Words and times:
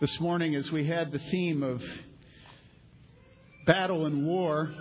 This 0.00 0.18
morning, 0.18 0.56
as 0.56 0.68
we 0.72 0.84
had 0.84 1.12
the 1.12 1.20
theme 1.30 1.62
of 1.62 1.80
battle 3.66 4.06
and 4.06 4.26
war, 4.26 4.72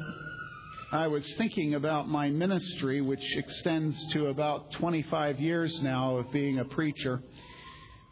I 0.91 1.05
was 1.05 1.31
thinking 1.33 1.75
about 1.75 2.09
my 2.09 2.31
ministry, 2.31 3.01
which 3.01 3.21
extends 3.35 4.03
to 4.13 4.27
about 4.27 4.71
25 4.79 5.39
years 5.39 5.79
now 5.83 6.17
of 6.17 6.31
being 6.31 6.57
a 6.57 6.65
preacher 6.65 7.21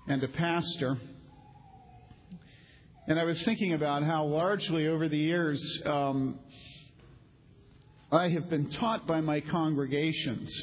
and 0.08 0.24
a 0.24 0.28
pastor. 0.28 1.00
And 3.08 3.20
I 3.20 3.24
was 3.24 3.42
thinking 3.42 3.74
about 3.74 4.04
how 4.04 4.26
largely 4.26 4.88
over 4.88 5.10
the 5.10 5.18
years 5.18 5.82
um, 5.84 6.38
I 8.12 8.30
have 8.30 8.52
been 8.52 8.70
taught 8.70 9.08
by 9.08 9.20
my 9.22 9.40
congregations 9.40 10.56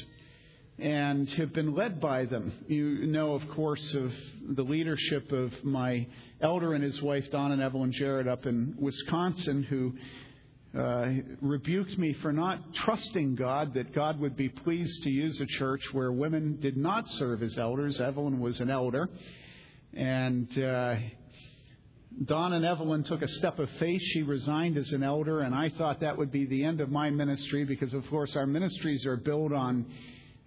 and 0.79 1.29
have 1.29 1.53
been 1.53 1.75
led 1.75 2.01
by 2.01 2.25
them. 2.25 2.51
You 2.67 3.05
know, 3.05 3.33
of 3.33 3.47
course, 3.49 3.93
of 3.93 4.11
the 4.55 4.63
leadership 4.63 5.31
of 5.31 5.51
my 5.63 6.07
elder 6.41 6.73
and 6.73 6.83
his 6.83 7.01
wife, 7.01 7.29
Don 7.31 7.51
and 7.51 7.61
Evelyn 7.61 7.91
Jarrett, 7.91 8.27
up 8.27 8.45
in 8.45 8.75
Wisconsin, 8.79 9.63
who 9.63 9.93
uh, 10.77 11.07
rebuked 11.41 11.97
me 11.99 12.13
for 12.13 12.33
not 12.33 12.73
trusting 12.73 13.35
God, 13.35 13.75
that 13.75 13.93
God 13.93 14.19
would 14.19 14.35
be 14.35 14.49
pleased 14.49 15.03
to 15.03 15.09
use 15.09 15.39
a 15.39 15.45
church 15.45 15.81
where 15.91 16.11
women 16.11 16.57
did 16.59 16.75
not 16.75 17.07
serve 17.11 17.43
as 17.43 17.57
elders. 17.59 18.01
Evelyn 18.01 18.39
was 18.39 18.59
an 18.59 18.71
elder. 18.71 19.07
And 19.93 20.49
uh, 20.57 20.95
Don 22.25 22.53
and 22.53 22.65
Evelyn 22.65 23.03
took 23.03 23.21
a 23.21 23.27
step 23.27 23.59
of 23.59 23.69
faith. 23.79 24.01
She 24.01 24.23
resigned 24.23 24.77
as 24.77 24.91
an 24.91 25.03
elder, 25.03 25.41
and 25.41 25.53
I 25.53 25.69
thought 25.69 25.99
that 25.99 26.17
would 26.17 26.31
be 26.31 26.45
the 26.45 26.63
end 26.63 26.81
of 26.81 26.89
my 26.89 27.11
ministry 27.11 27.65
because, 27.65 27.93
of 27.93 28.07
course, 28.09 28.35
our 28.35 28.47
ministries 28.47 29.05
are 29.05 29.17
built 29.17 29.53
on 29.53 29.85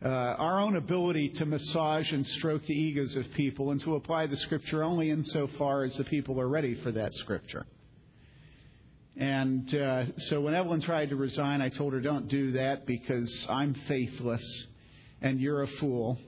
uh, 0.05 0.09
our 0.09 0.61
own 0.61 0.77
ability 0.77 1.31
to 1.31 1.47
massage 1.47 2.13
and 2.13 2.27
stroke 2.27 2.65
the 2.67 2.75
egos 2.75 3.17
of 3.17 3.25
people 3.33 3.71
and 3.71 3.81
to 3.81 3.95
apply 3.95 4.27
the 4.27 4.37
scripture 4.37 4.83
only 4.83 5.11
insofar 5.11 5.85
as 5.85 5.95
the 5.97 6.05
people 6.05 6.39
are 6.41 6.49
ready 6.49 6.75
for 6.83 6.93
that 6.93 7.15
scripture. 7.15 7.65
And 9.17 9.75
uh, 9.75 10.05
so 10.19 10.43
when 10.43 10.55
Evelyn 10.55 10.83
tried 10.83 11.09
to 11.09 11.17
resign, 11.17 11.63
I 11.63 11.71
told 11.71 11.95
her, 11.95 12.01
don't 12.01 12.29
do 12.29 12.53
that 12.53 12.87
because 12.87 13.47
I'm 13.49 13.75
faithless 13.89 14.67
and 15.23 15.41
you're 15.41 15.63
a 15.63 15.69
fool. 15.81 16.19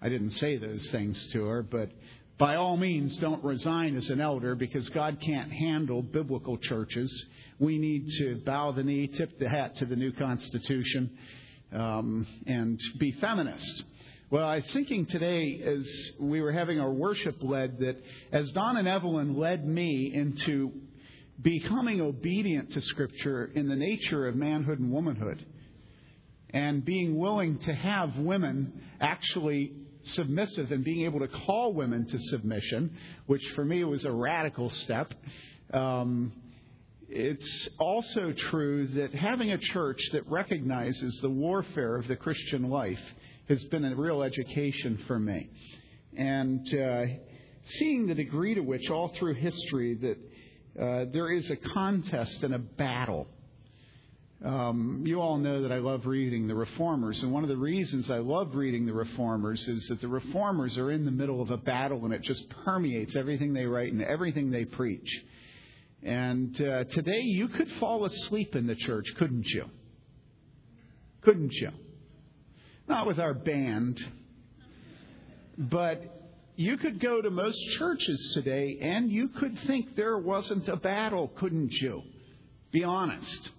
I 0.00 0.08
didn't 0.08 0.30
say 0.32 0.56
those 0.56 0.88
things 0.88 1.22
to 1.32 1.44
her, 1.44 1.62
but 1.62 1.90
by 2.38 2.56
all 2.56 2.78
means, 2.78 3.16
don't 3.18 3.44
resign 3.44 3.96
as 3.96 4.08
an 4.08 4.20
elder 4.20 4.54
because 4.54 4.88
God 4.88 5.18
can't 5.20 5.52
handle 5.52 6.02
biblical 6.02 6.56
churches. 6.56 7.26
We 7.58 7.78
need 7.78 8.08
to 8.18 8.42
bow 8.44 8.72
the 8.72 8.82
knee, 8.82 9.06
tip 9.06 9.38
the 9.38 9.48
hat 9.48 9.76
to 9.76 9.84
the 9.84 9.94
new 9.94 10.12
Constitution, 10.12 11.10
um, 11.72 12.26
and 12.46 12.80
be 12.98 13.12
feminist. 13.12 13.84
Well, 14.30 14.48
I 14.48 14.56
was 14.56 14.72
thinking 14.72 15.06
today 15.06 15.60
as 15.62 15.86
we 16.18 16.40
were 16.40 16.52
having 16.52 16.80
our 16.80 16.90
worship 16.90 17.36
led 17.42 17.78
that 17.80 18.02
as 18.32 18.50
Don 18.52 18.78
and 18.78 18.88
Evelyn 18.88 19.36
led 19.36 19.66
me 19.66 20.10
into 20.14 20.72
becoming 21.40 22.00
obedient 22.00 22.72
to 22.72 22.80
Scripture 22.80 23.50
in 23.54 23.68
the 23.68 23.76
nature 23.76 24.26
of 24.26 24.36
manhood 24.36 24.78
and 24.78 24.90
womanhood, 24.90 25.44
and 26.50 26.84
being 26.84 27.18
willing 27.18 27.58
to 27.60 27.74
have 27.74 28.16
women 28.16 28.72
actually 29.00 29.72
submissive 30.04 30.72
and 30.72 30.84
being 30.84 31.04
able 31.04 31.20
to 31.20 31.28
call 31.28 31.72
women 31.72 32.06
to 32.06 32.18
submission, 32.18 32.96
which 33.26 33.42
for 33.54 33.64
me 33.64 33.84
was 33.84 34.04
a 34.04 34.10
radical 34.10 34.70
step. 34.70 35.12
Um, 35.72 36.32
it's 37.14 37.68
also 37.78 38.32
true 38.50 38.86
that 38.86 39.12
having 39.12 39.52
a 39.52 39.58
church 39.58 40.00
that 40.12 40.26
recognizes 40.30 41.18
the 41.20 41.28
warfare 41.28 41.96
of 41.96 42.08
the 42.08 42.16
Christian 42.16 42.70
life 42.70 43.00
has 43.50 43.62
been 43.64 43.84
a 43.84 43.94
real 43.94 44.22
education 44.22 44.98
for 45.06 45.18
me. 45.18 45.50
And 46.16 46.66
uh, 46.74 47.02
seeing 47.74 48.06
the 48.06 48.14
degree 48.14 48.54
to 48.54 48.62
which, 48.62 48.88
all 48.88 49.12
through 49.18 49.34
history, 49.34 49.94
that 49.96 50.82
uh, 50.82 51.04
there 51.12 51.30
is 51.30 51.50
a 51.50 51.56
contest 51.56 52.42
and 52.44 52.54
a 52.54 52.58
battle. 52.58 53.26
Um, 54.42 55.02
you 55.04 55.20
all 55.20 55.36
know 55.36 55.62
that 55.62 55.70
I 55.70 55.78
love 55.78 56.06
reading 56.06 56.48
the 56.48 56.54
Reformers, 56.54 57.22
and 57.22 57.30
one 57.30 57.42
of 57.42 57.50
the 57.50 57.58
reasons 57.58 58.10
I 58.10 58.18
love 58.18 58.54
reading 58.54 58.86
the 58.86 58.94
Reformers 58.94 59.60
is 59.68 59.86
that 59.88 60.00
the 60.00 60.08
Reformers 60.08 60.78
are 60.78 60.90
in 60.90 61.04
the 61.04 61.10
middle 61.10 61.42
of 61.42 61.50
a 61.50 61.58
battle 61.58 62.06
and 62.06 62.14
it 62.14 62.22
just 62.22 62.48
permeates 62.64 63.14
everything 63.16 63.52
they 63.52 63.66
write 63.66 63.92
and 63.92 64.02
everything 64.02 64.50
they 64.50 64.64
preach. 64.64 65.08
And 66.02 66.60
uh, 66.60 66.84
today 66.84 67.20
you 67.20 67.48
could 67.48 67.68
fall 67.78 68.04
asleep 68.04 68.56
in 68.56 68.66
the 68.66 68.74
church, 68.74 69.06
couldn't 69.18 69.46
you? 69.46 69.66
Couldn't 71.22 71.52
you? 71.52 71.70
Not 72.88 73.06
with 73.06 73.20
our 73.20 73.34
band, 73.34 74.00
but 75.56 76.22
you 76.56 76.76
could 76.76 77.00
go 77.00 77.22
to 77.22 77.30
most 77.30 77.58
churches 77.78 78.32
today 78.34 78.78
and 78.82 79.10
you 79.10 79.28
could 79.28 79.56
think 79.66 79.94
there 79.94 80.18
wasn't 80.18 80.68
a 80.68 80.76
battle, 80.76 81.28
couldn't 81.36 81.72
you? 81.72 82.02
Be 82.72 82.82
honest. 82.82 83.50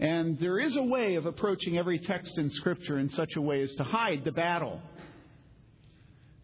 And 0.00 0.38
there 0.38 0.58
is 0.58 0.76
a 0.76 0.82
way 0.82 1.16
of 1.16 1.26
approaching 1.26 1.76
every 1.76 1.98
text 1.98 2.38
in 2.38 2.48
Scripture 2.50 2.98
in 2.98 3.10
such 3.10 3.36
a 3.36 3.40
way 3.40 3.60
as 3.62 3.74
to 3.74 3.84
hide 3.84 4.24
the 4.24 4.32
battle. 4.32 4.80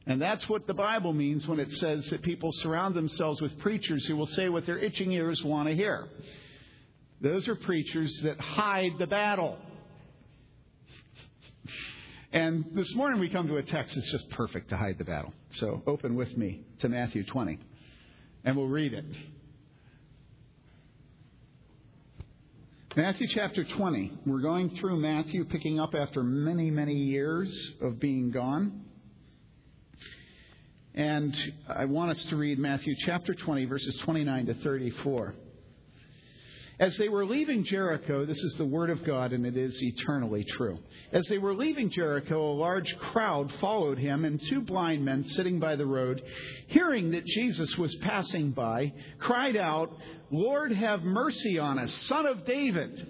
And 0.07 0.21
that's 0.21 0.47
what 0.49 0.67
the 0.67 0.75
Bible 0.75 1.13
means 1.15 1.47
when 1.47 1.59
it 1.59 1.73
says 1.73 2.07
that 2.11 2.23
people 2.23 2.53
surround 2.53 2.95
themselves 2.95 3.41
with 3.41 3.59
preachers 3.61 4.05
who 4.05 4.17
will 4.17 4.27
say 4.27 4.49
what 4.51 4.67
their 4.67 4.79
itching 4.79 5.13
ears 5.13 5.43
want 5.43 5.69
to 5.69 5.75
hear. 5.75 6.07
Those 7.23 7.49
are 7.49 7.55
preachers 7.55 8.21
that 8.23 8.39
hide 8.39 8.93
the 8.99 9.07
battle. 9.07 9.57
And 12.33 12.67
this 12.73 12.93
morning 12.95 13.19
we 13.21 13.31
come 13.31 13.47
to 13.47 13.57
a 13.57 13.63
text 13.63 13.95
that's 13.95 14.11
just 14.11 14.29
perfect 14.31 14.69
to 14.71 14.77
hide 14.77 14.99
the 14.99 15.05
battle. 15.05 15.33
So 15.53 15.83
open 15.87 16.17
with 16.17 16.37
me 16.37 16.63
to 16.81 16.89
Matthew 16.89 17.25
20, 17.25 17.59
and 18.45 18.57
we'll 18.57 18.67
read 18.67 18.93
it. 18.93 19.05
Matthew 22.97 23.27
chapter 23.29 23.65
20. 23.65 24.19
We're 24.27 24.41
going 24.41 24.77
through 24.77 24.99
Matthew, 24.99 25.45
picking 25.47 25.81
up 25.81 25.95
after 25.95 26.23
many, 26.23 26.71
many 26.71 26.95
years 26.95 27.57
of 27.81 27.99
being 27.99 28.31
gone. 28.31 28.85
And 30.95 31.37
I 31.69 31.87
want 31.87 32.13
us 32.13 32.25
to 32.27 32.37
read 32.37 32.61
Matthew 32.61 32.95
chapter 33.05 33.35
20, 33.35 33.65
verses 33.65 33.97
29 34.05 34.47
to 34.47 34.55
34. 34.55 35.35
As 36.79 36.97
they 36.99 37.09
were 37.09 37.27
leaving 37.27 37.65
Jericho, 37.65 38.25
this 38.25 38.39
is 38.39 38.55
the 38.59 38.65
word 38.65 38.91
of 38.91 39.05
God, 39.05 39.33
and 39.33 39.45
it 39.45 39.57
is 39.57 39.77
eternally 39.83 40.45
true. 40.45 40.79
As 41.13 41.27
they 41.27 41.39
were 41.39 41.55
leaving 41.55 41.91
Jericho, 41.91 42.49
a 42.49 42.55
large 42.55 42.97
crowd 42.97 43.53
followed 43.61 43.99
him, 43.99 44.25
and 44.25 44.41
two 44.49 44.61
blind 44.61 45.05
men 45.05 45.25
sitting 45.31 45.59
by 45.59 45.75
the 45.75 45.87
road, 45.87 46.23
hearing 46.69 47.11
that 47.11 47.27
Jesus 47.27 47.77
was 47.77 47.93
passing 47.97 48.53
by, 48.53 48.93
cried 49.19 49.57
out, 49.57 49.97
Lord, 50.31 50.71
have 50.71 51.03
mercy 51.03 51.59
on 51.59 51.81
us, 51.81 51.93
son 52.07 52.25
of 52.25 52.45
David. 52.45 53.05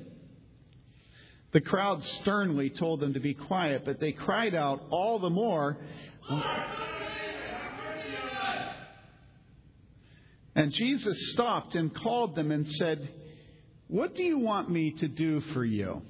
The 1.53 1.61
crowd 1.61 2.03
sternly 2.03 2.71
told 2.71 3.01
them 3.01 3.13
to 3.13 3.21
be 3.21 3.35
quiet, 3.35 3.85
but 3.85 4.01
they 4.01 4.13
cried 4.13 4.55
out 4.55 4.85
all 4.91 5.19
the 5.19 5.31
more. 5.31 5.77
And 10.57 10.73
Jesus 10.73 11.33
stopped 11.33 11.75
and 11.75 11.95
called 11.95 12.37
them 12.37 12.51
and 12.51 12.71
said, 12.73 13.09
What 13.89 14.15
do 14.15 14.23
you 14.23 14.39
want 14.39 14.71
me 14.71 14.93
to 14.99 15.09
do 15.09 15.41
for 15.53 15.65
you? 15.65 16.03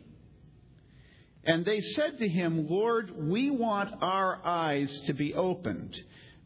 And 1.45 1.65
they 1.65 1.81
said 1.81 2.19
to 2.19 2.29
him, 2.29 2.67
Lord, 2.69 3.11
we 3.17 3.51
want 3.51 4.03
our 4.03 4.45
eyes 4.45 4.91
to 5.07 5.15
be 5.15 5.35
opened. 5.35 5.95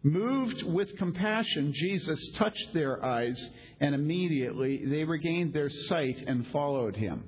Moved 0.03 0.63
with 0.63 0.97
compassion, 0.97 1.73
Jesus 1.73 2.21
touched 2.35 2.73
their 2.73 3.05
eyes, 3.05 3.45
and 3.81 3.95
immediately 3.95 4.85
they 4.85 5.05
regained 5.05 5.53
their 5.53 5.71
sight 5.71 6.23
and 6.27 6.47
followed 6.49 6.97
him. 6.97 7.25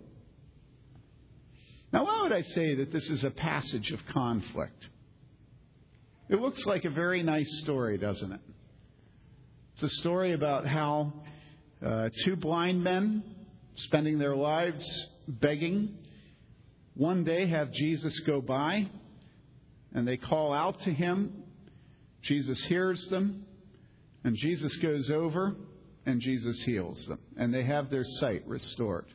Now, 1.93 2.05
why 2.05 2.23
would 2.23 2.33
I 2.33 2.43
say 2.43 2.77
that 2.77 2.93
this 2.93 3.11
is 3.11 3.25
a 3.25 3.31
passage 3.31 3.91
of 3.91 4.01
conflict? 4.07 4.87
It 6.29 6.41
looks 6.41 6.65
like 6.65 6.85
a 6.85 6.91
very 6.91 7.25
nice 7.25 7.51
story, 7.63 7.99
doesn't 7.99 8.33
it? 8.33 8.41
It's 9.83 9.95
a 9.95 10.01
story 10.01 10.35
about 10.35 10.67
how 10.67 11.11
uh, 11.83 12.11
two 12.27 12.37
blind 12.37 12.85
men 12.85 13.23
spending 13.77 14.19
their 14.19 14.37
lives 14.37 14.87
begging 15.27 15.97
one 16.93 17.25
day 17.25 17.47
have 17.47 17.73
Jesus 17.73 18.19
go 18.27 18.43
by 18.43 18.91
and 19.95 20.07
they 20.07 20.19
call 20.19 20.53
out 20.53 20.83
to 20.83 20.93
him. 20.93 21.33
Jesus 22.21 22.61
hears 22.65 23.09
them 23.09 23.47
and 24.23 24.37
Jesus 24.37 24.77
goes 24.77 25.09
over 25.09 25.57
and 26.05 26.21
Jesus 26.21 26.61
heals 26.61 27.03
them 27.07 27.21
and 27.39 27.55
they 27.55 27.65
have 27.65 27.89
their 27.89 28.05
sight 28.05 28.47
restored. 28.47 29.07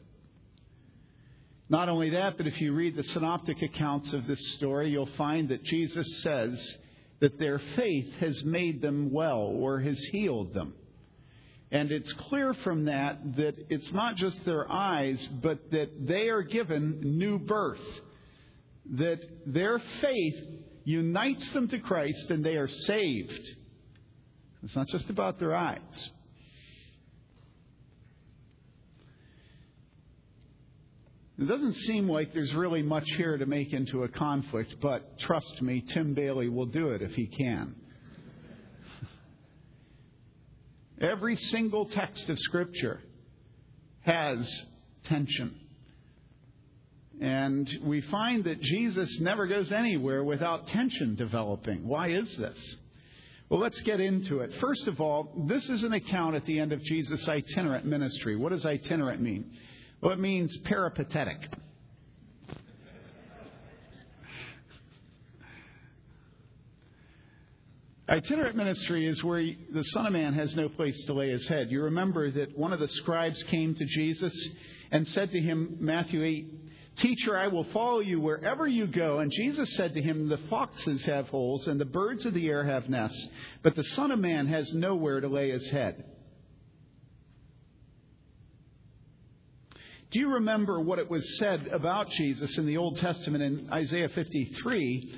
Not 1.69 1.89
only 1.89 2.09
that, 2.09 2.38
but 2.38 2.47
if 2.47 2.59
you 2.59 2.73
read 2.73 2.95
the 2.95 3.03
synoptic 3.03 3.61
accounts 3.61 4.13
of 4.13 4.25
this 4.25 4.41
story, 4.56 4.89
you'll 4.89 5.15
find 5.15 5.50
that 5.50 5.63
Jesus 5.63 6.23
says 6.23 6.75
that 7.19 7.39
their 7.39 7.59
faith 7.75 8.12
has 8.19 8.44
made 8.44 8.81
them 8.81 9.12
well 9.12 9.39
or 9.39 9.79
has 9.79 10.00
healed 10.12 10.53
them. 10.53 10.73
And 11.71 11.91
it's 11.91 12.12
clear 12.13 12.53
from 12.53 12.85
that 12.85 13.35
that 13.38 13.56
it's 13.69 13.91
not 13.91 14.15
just 14.15 14.44
their 14.45 14.71
eyes, 14.71 15.27
but 15.41 15.71
that 15.71 16.07
they 16.07 16.29
are 16.29 16.44
given 16.44 17.17
new 17.17 17.39
birth. 17.39 17.79
That 18.97 19.19
their 19.47 19.81
faith 20.01 20.35
unites 20.83 21.50
them 21.50 21.67
to 21.69 21.79
Christ, 21.79 22.29
and 22.29 22.45
they 22.45 22.56
are 22.56 22.67
saved. 22.67 23.50
It's 24.63 24.75
not 24.75 24.88
just 24.88 25.09
about 25.09 25.39
their 25.39 25.56
eyes. 25.56 26.09
It 31.37 31.49
doesn't 31.49 31.73
seem 31.73 32.07
like 32.07 32.33
there's 32.33 32.53
really 32.53 32.81
much 32.81 33.03
here 33.17 33.37
to 33.37 33.45
make 33.45 33.73
into 33.73 34.03
a 34.03 34.07
conflict, 34.07 34.75
but 34.81 35.19
trust 35.19 35.61
me, 35.61 35.81
Tim 35.81 36.13
Bayly 36.13 36.47
will 36.47 36.65
do 36.65 36.91
it 36.91 37.01
if 37.01 37.11
he 37.11 37.27
can. 37.27 37.75
Every 41.01 41.35
single 41.35 41.87
text 41.87 42.29
of 42.29 42.39
Scripture 42.39 43.01
has 44.01 44.49
tension. 45.03 45.59
And 47.19 47.69
we 47.83 47.99
find 48.01 48.45
that 48.45 48.61
Jesus 48.61 49.19
never 49.19 49.45
goes 49.45 49.73
anywhere 49.73 50.23
without 50.23 50.67
tension 50.67 51.15
developing. 51.15 51.85
Why 51.85 52.11
is 52.11 52.33
this? 52.37 52.75
Well, 53.49 53.59
let's 53.59 53.79
get 53.81 53.99
into 53.99 54.39
it. 54.39 54.53
First 54.59 54.87
of 54.87 55.01
all, 55.01 55.45
this 55.47 55.69
is 55.69 55.83
an 55.83 55.93
account 55.93 56.35
at 56.35 56.45
the 56.45 56.59
end 56.59 56.71
of 56.71 56.81
Jesus' 56.81 57.27
itinerant 57.27 57.85
ministry. 57.85 58.37
What 58.37 58.53
does 58.53 58.65
itinerant 58.65 59.21
mean? 59.21 59.51
Well, 60.01 60.13
it 60.13 60.19
means 60.19 60.56
peripatetic. 60.65 61.47
Itinerant 68.07 68.56
ministry 68.56 69.07
is 69.07 69.24
where 69.24 69.44
the 69.74 69.83
Son 69.83 70.06
of 70.06 70.13
Man 70.13 70.36
has 70.36 70.56
no 70.56 70.69
place 70.69 70.95
to 71.06 71.13
lay 71.13 71.31
his 71.31 71.47
head. 71.47 71.71
You 71.71 71.83
remember 71.83 72.30
that 72.30 72.56
one 72.56 72.71
of 72.71 72.80
the 72.80 72.88
scribes 72.88 73.42
came 73.50 73.74
to 73.74 73.86
Jesus 73.86 74.50
and 74.92 75.07
said 75.07 75.31
to 75.31 75.42
him, 75.42 75.77
Matthew 75.80 76.24
8, 76.24 76.97
Teacher, 76.97 77.36
I 77.36 77.47
will 77.47 77.63
follow 77.65 78.00
you 78.00 78.19
wherever 78.19 78.68
you 78.68 78.86
go. 78.86 79.19
And 79.19 79.31
Jesus 79.31 79.75
said 79.75 79.94
to 79.95 80.01
him, 80.01 80.30
The 80.30 80.38
foxes 80.50 81.03
have 81.06 81.30
holes 81.30 81.68
and 81.68 81.81
the 81.81 81.86
birds 81.86 82.27
of 82.27 82.36
the 82.36 82.47
air 82.47 82.63
have 82.63 82.89
nests, 82.89 83.27
but 83.63 83.75
the 83.75 83.83
Son 83.83 84.12
of 84.12 84.19
Man 84.19 84.45
has 84.47 84.71
nowhere 84.71 85.19
to 85.19 85.27
lay 85.27 85.50
his 85.50 85.68
head. 85.69 86.06
Do 90.12 90.19
you 90.19 90.34
remember 90.34 90.80
what 90.80 91.00
it 91.00 91.10
was 91.10 91.38
said 91.38 91.68
about 91.68 92.10
Jesus 92.10 92.57
in 92.57 92.66
the 92.66 92.78
Old 92.78 92.98
Testament 92.98 93.44
in 93.44 93.69
Isaiah 93.72 94.10
53? 94.10 95.16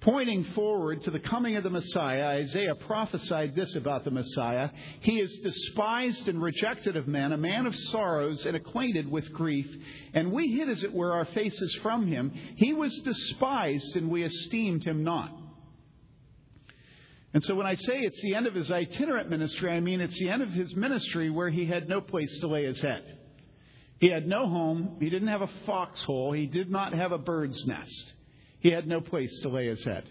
Pointing 0.00 0.44
forward 0.54 1.02
to 1.02 1.10
the 1.10 1.18
coming 1.18 1.56
of 1.56 1.64
the 1.64 1.70
Messiah, 1.70 2.38
Isaiah 2.40 2.74
prophesied 2.74 3.56
this 3.56 3.74
about 3.74 4.04
the 4.04 4.10
Messiah 4.10 4.70
He 5.00 5.18
is 5.18 5.32
despised 5.42 6.28
and 6.28 6.40
rejected 6.40 6.96
of 6.96 7.08
men, 7.08 7.32
a 7.32 7.36
man 7.36 7.66
of 7.66 7.74
sorrows 7.74 8.44
and 8.46 8.56
acquainted 8.56 9.10
with 9.10 9.32
grief, 9.32 9.66
and 10.14 10.30
we 10.30 10.56
hid, 10.56 10.68
as 10.68 10.84
it 10.84 10.92
were, 10.92 11.12
our 11.12 11.24
faces 11.24 11.74
from 11.82 12.06
him. 12.06 12.32
He 12.56 12.72
was 12.72 12.94
despised, 13.04 13.96
and 13.96 14.10
we 14.10 14.22
esteemed 14.22 14.84
him 14.84 15.02
not. 15.02 15.32
And 17.34 17.42
so 17.42 17.54
when 17.54 17.66
I 17.66 17.74
say 17.74 17.98
it's 17.98 18.20
the 18.22 18.34
end 18.34 18.46
of 18.46 18.54
his 18.54 18.70
itinerant 18.70 19.28
ministry, 19.28 19.70
I 19.70 19.80
mean 19.80 20.00
it's 20.00 20.18
the 20.18 20.28
end 20.28 20.42
of 20.42 20.50
his 20.50 20.74
ministry 20.76 21.30
where 21.30 21.50
he 21.50 21.66
had 21.66 21.88
no 21.88 22.00
place 22.00 22.38
to 22.40 22.46
lay 22.46 22.64
his 22.64 22.80
head. 22.80 23.15
He 23.98 24.08
had 24.08 24.26
no 24.26 24.48
home. 24.48 24.96
He 25.00 25.08
didn't 25.08 25.28
have 25.28 25.42
a 25.42 25.50
foxhole. 25.64 26.32
He 26.32 26.46
did 26.46 26.70
not 26.70 26.92
have 26.92 27.12
a 27.12 27.18
bird's 27.18 27.66
nest. 27.66 28.12
He 28.60 28.70
had 28.70 28.86
no 28.86 29.00
place 29.00 29.40
to 29.42 29.48
lay 29.48 29.66
his 29.68 29.82
head. 29.84 30.04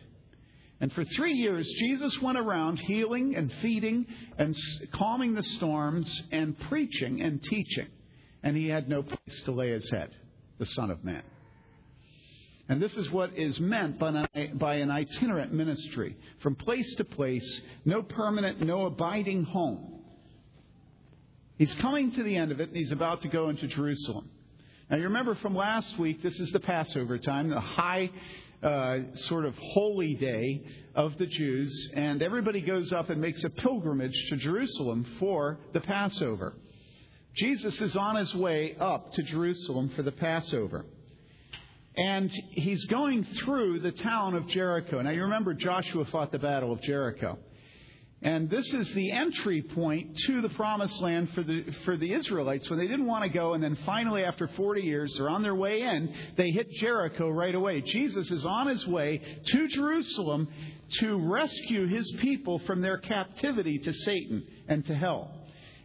And 0.81 0.91
for 0.91 1.05
three 1.05 1.33
years, 1.33 1.67
Jesus 1.79 2.19
went 2.21 2.37
around 2.37 2.77
healing 2.79 3.35
and 3.35 3.51
feeding 3.61 4.05
and 4.37 4.55
calming 4.93 5.33
the 5.33 5.43
storms 5.43 6.21
and 6.31 6.57
preaching 6.67 7.21
and 7.21 7.41
teaching. 7.41 7.87
And 8.43 8.57
he 8.57 8.67
had 8.67 8.89
no 8.89 9.01
place 9.01 9.41
to 9.45 9.51
lay 9.51 9.71
his 9.71 9.89
head, 9.89 10.09
the 10.59 10.65
Son 10.65 10.91
of 10.91 11.03
Man. 11.03 11.23
And 12.67 12.81
this 12.81 12.93
is 12.95 13.09
what 13.11 13.37
is 13.37 13.59
meant 13.59 13.99
by 13.99 14.75
an, 14.75 14.91
itinerant 14.91 15.53
ministry 15.53 16.17
from 16.39 16.55
place 16.55 16.95
to 16.95 17.03
place, 17.03 17.61
no 17.85 18.01
permanent, 18.01 18.61
no 18.61 18.87
abiding 18.87 19.43
home. 19.43 19.94
He's 21.57 21.73
coming 21.75 22.11
to 22.11 22.23
the 22.23 22.35
end 22.35 22.51
of 22.51 22.59
it, 22.59 22.67
and 22.67 22.77
he's 22.77 22.91
about 22.91 23.21
to 23.21 23.29
go 23.29 23.49
into 23.49 23.67
Jerusalem. 23.67 24.29
Now, 24.89 24.97
you 24.97 25.03
remember 25.03 25.35
from 25.35 25.55
last 25.55 25.97
week, 25.97 26.21
this 26.21 26.39
is 26.39 26.51
the 26.51 26.59
Passover 26.59 27.17
time, 27.17 27.49
the 27.49 27.59
high 27.59 28.11
uh, 28.61 28.97
sort 29.27 29.45
of 29.45 29.55
holy 29.57 30.15
day 30.15 30.63
of 30.95 31.17
the 31.17 31.25
Jews, 31.25 31.91
and 31.93 32.21
everybody 32.21 32.61
goes 32.61 32.91
up 32.91 33.09
and 33.09 33.21
makes 33.21 33.43
a 33.43 33.49
pilgrimage 33.49 34.15
to 34.29 34.35
Jerusalem 34.35 35.05
for 35.17 35.59
the 35.73 35.79
Passover. 35.79 36.55
Jesus 37.35 37.81
is 37.81 37.95
on 37.95 38.15
his 38.15 38.33
way 38.35 38.75
up 38.79 39.13
to 39.13 39.23
Jerusalem 39.23 39.91
for 39.95 40.03
the 40.03 40.11
Passover. 40.11 40.85
And 41.97 42.29
he's 42.51 42.83
going 42.85 43.23
through 43.43 43.79
the 43.79 43.91
town 43.91 44.35
of 44.35 44.47
Jericho. 44.47 45.01
Now, 45.01 45.11
you 45.11 45.23
remember 45.23 45.53
Joshua 45.53 46.05
fought 46.05 46.31
the 46.31 46.39
Battle 46.39 46.73
of 46.73 46.81
Jericho. 46.81 47.37
And 48.21 48.49
this 48.49 48.65
is 48.73 48.89
the 48.93 49.11
entry 49.11 49.61
point 49.61 50.17
to 50.25 50.41
the 50.41 50.49
promised 50.49 50.99
land 51.01 51.29
for 51.35 51.43
the, 51.43 51.65
for 51.83 51.97
the 51.97 52.13
Israelites 52.13 52.69
when 52.69 52.79
they 52.79 52.87
didn't 52.87 53.05
want 53.05 53.23
to 53.23 53.29
go. 53.29 53.53
And 53.53 53.63
then 53.63 53.77
finally, 53.85 54.23
after 54.23 54.47
40 54.47 54.81
years, 54.81 55.13
they're 55.17 55.29
on 55.29 55.43
their 55.43 55.53
way 55.53 55.81
in. 55.81 56.13
They 56.37 56.49
hit 56.51 56.71
Jericho 56.79 57.29
right 57.29 57.53
away. 57.53 57.81
Jesus 57.81 58.31
is 58.31 58.45
on 58.45 58.67
his 58.67 58.87
way 58.87 59.21
to 59.47 59.67
Jerusalem 59.67 60.47
to 60.99 61.17
rescue 61.29 61.87
his 61.87 62.09
people 62.19 62.59
from 62.59 62.81
their 62.81 62.97
captivity 62.97 63.79
to 63.79 63.93
Satan 63.93 64.43
and 64.67 64.85
to 64.85 64.95
hell. 64.95 65.31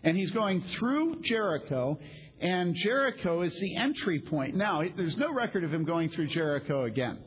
And 0.03 0.17
he's 0.17 0.31
going 0.31 0.63
through 0.79 1.21
Jericho, 1.23 1.99
and 2.41 2.75
Jericho 2.75 3.43
is 3.43 3.59
the 3.61 3.77
entry 3.77 4.21
point. 4.21 4.57
Now, 4.57 4.83
there's 4.97 5.19
no 5.19 5.33
record 5.33 5.65
of 5.65 5.75
him 5.75 5.85
going 5.85 6.09
through 6.11 6.29
Jericho 6.29 6.85
again. 6.85 7.19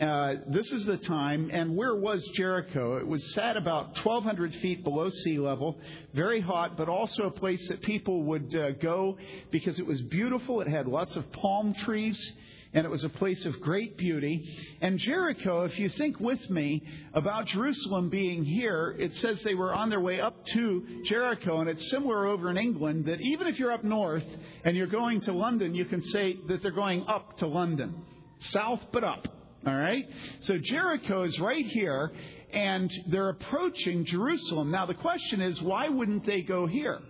Uh, 0.00 0.34
this 0.48 0.72
is 0.72 0.84
the 0.86 0.96
time, 0.96 1.50
and 1.52 1.76
where 1.76 1.94
was 1.94 2.26
Jericho? 2.34 2.96
It 2.96 3.06
was 3.06 3.32
sat 3.32 3.56
about 3.56 3.96
1,200 4.04 4.52
feet 4.56 4.82
below 4.82 5.08
sea 5.08 5.38
level, 5.38 5.78
very 6.14 6.40
hot, 6.40 6.76
but 6.76 6.88
also 6.88 7.24
a 7.24 7.30
place 7.30 7.68
that 7.68 7.80
people 7.80 8.24
would 8.24 8.54
uh, 8.56 8.72
go 8.72 9.16
because 9.52 9.78
it 9.78 9.86
was 9.86 10.02
beautiful. 10.02 10.60
It 10.60 10.66
had 10.66 10.88
lots 10.88 11.14
of 11.14 11.30
palm 11.30 11.74
trees, 11.84 12.20
and 12.72 12.84
it 12.84 12.88
was 12.88 13.04
a 13.04 13.08
place 13.08 13.44
of 13.44 13.60
great 13.60 13.96
beauty. 13.96 14.44
And 14.80 14.98
Jericho, 14.98 15.62
if 15.62 15.78
you 15.78 15.88
think 15.90 16.18
with 16.18 16.50
me 16.50 16.82
about 17.12 17.46
Jerusalem 17.46 18.08
being 18.08 18.44
here, 18.44 18.96
it 18.98 19.14
says 19.16 19.42
they 19.42 19.54
were 19.54 19.72
on 19.72 19.90
their 19.90 20.00
way 20.00 20.20
up 20.20 20.44
to 20.54 21.02
Jericho, 21.04 21.60
and 21.60 21.70
it's 21.70 21.88
similar 21.90 22.26
over 22.26 22.50
in 22.50 22.56
England 22.56 23.04
that 23.04 23.20
even 23.20 23.46
if 23.46 23.60
you're 23.60 23.72
up 23.72 23.84
north 23.84 24.26
and 24.64 24.76
you're 24.76 24.88
going 24.88 25.20
to 25.20 25.32
London, 25.32 25.72
you 25.72 25.84
can 25.84 26.02
say 26.02 26.36
that 26.48 26.62
they're 26.62 26.72
going 26.72 27.04
up 27.06 27.38
to 27.38 27.46
London. 27.46 27.94
South, 28.40 28.80
but 28.90 29.04
up. 29.04 29.28
All 29.66 29.74
right? 29.74 30.04
So 30.40 30.58
Jericho 30.58 31.22
is 31.22 31.38
right 31.38 31.64
here, 31.66 32.12
and 32.52 32.90
they're 33.08 33.30
approaching 33.30 34.04
Jerusalem. 34.04 34.70
Now, 34.70 34.86
the 34.86 34.94
question 34.94 35.40
is, 35.40 35.60
why 35.62 35.88
wouldn't 35.88 36.26
they 36.26 36.42
go 36.42 36.66
here? 36.66 37.00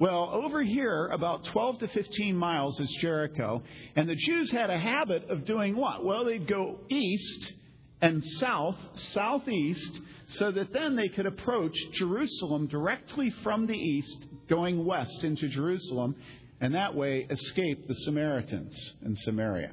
Well, 0.00 0.30
over 0.32 0.62
here, 0.62 1.06
about 1.08 1.44
12 1.44 1.78
to 1.80 1.88
15 1.88 2.36
miles 2.36 2.80
is 2.80 2.90
Jericho, 3.00 3.62
and 3.94 4.08
the 4.08 4.16
Jews 4.16 4.50
had 4.50 4.68
a 4.68 4.78
habit 4.78 5.30
of 5.30 5.44
doing 5.44 5.76
what? 5.76 6.04
Well, 6.04 6.24
they'd 6.24 6.48
go 6.48 6.80
east 6.88 7.52
and 8.00 8.22
south, 8.38 8.76
southeast, 8.94 10.00
so 10.26 10.50
that 10.50 10.72
then 10.72 10.96
they 10.96 11.08
could 11.08 11.26
approach 11.26 11.76
Jerusalem 11.92 12.66
directly 12.66 13.30
from 13.42 13.66
the 13.66 13.78
east, 13.78 14.26
going 14.48 14.84
west 14.84 15.22
into 15.22 15.48
Jerusalem, 15.48 16.16
and 16.60 16.74
that 16.74 16.94
way 16.94 17.26
escape 17.30 17.86
the 17.86 17.94
Samaritans 17.94 18.76
in 19.04 19.14
Samaria. 19.16 19.72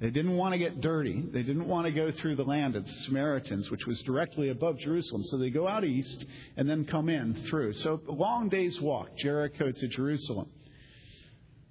They 0.00 0.10
didn't 0.10 0.36
want 0.36 0.52
to 0.52 0.58
get 0.58 0.80
dirty. 0.80 1.24
They 1.32 1.42
didn't 1.42 1.66
want 1.66 1.86
to 1.86 1.92
go 1.92 2.12
through 2.12 2.36
the 2.36 2.44
land 2.44 2.76
of 2.76 2.86
the 2.86 2.92
Samaritans, 2.92 3.68
which 3.70 3.84
was 3.84 4.00
directly 4.02 4.50
above 4.50 4.78
Jerusalem. 4.78 5.24
So 5.24 5.38
they 5.38 5.50
go 5.50 5.66
out 5.66 5.84
east 5.84 6.24
and 6.56 6.70
then 6.70 6.84
come 6.84 7.08
in 7.08 7.46
through. 7.50 7.72
So 7.74 8.00
a 8.08 8.12
long 8.12 8.48
day's 8.48 8.80
walk, 8.80 9.08
Jericho 9.18 9.72
to 9.72 9.88
Jerusalem. 9.88 10.48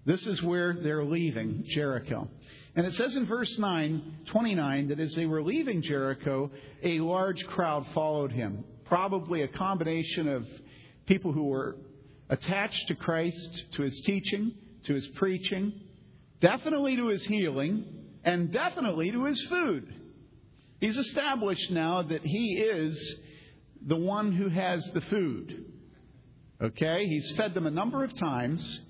This 0.05 0.25
is 0.27 0.43
where 0.43 0.73
they're 0.73 1.05
leaving 1.05 1.63
Jericho. 1.67 2.29
And 2.75 2.85
it 2.85 2.93
says 2.93 3.15
in 3.15 3.25
verse 3.25 3.57
9, 3.57 4.17
29 4.27 4.89
that 4.89 4.99
as 4.99 5.15
they 5.15 5.25
were 5.25 5.41
leaving 5.41 5.81
Jericho, 5.81 6.51
a 6.83 6.99
large 6.99 7.45
crowd 7.47 7.85
followed 7.93 8.31
him. 8.31 8.63
Probably 8.85 9.41
a 9.41 9.47
combination 9.47 10.27
of 10.27 10.45
people 11.07 11.31
who 11.31 11.45
were 11.45 11.77
attached 12.29 12.89
to 12.89 12.95
Christ, 12.95 13.63
to 13.73 13.83
his 13.83 13.99
teaching, 14.01 14.53
to 14.85 14.93
his 14.93 15.07
preaching, 15.15 15.73
definitely 16.41 16.97
to 16.97 17.07
his 17.07 17.25
healing, 17.25 17.96
and 18.27 18.51
definitely 18.51 19.09
to 19.09 19.23
his 19.23 19.41
food. 19.43 19.87
He's 20.81 20.97
established 20.97 21.71
now 21.71 22.01
that 22.01 22.25
he 22.25 22.55
is 22.55 23.15
the 23.87 23.95
one 23.95 24.33
who 24.33 24.49
has 24.49 24.85
the 24.93 24.99
food. 24.99 25.65
Okay? 26.61 27.07
He's 27.07 27.31
fed 27.37 27.53
them 27.53 27.65
a 27.65 27.71
number 27.71 28.03
of 28.03 28.13
times. 28.19 28.81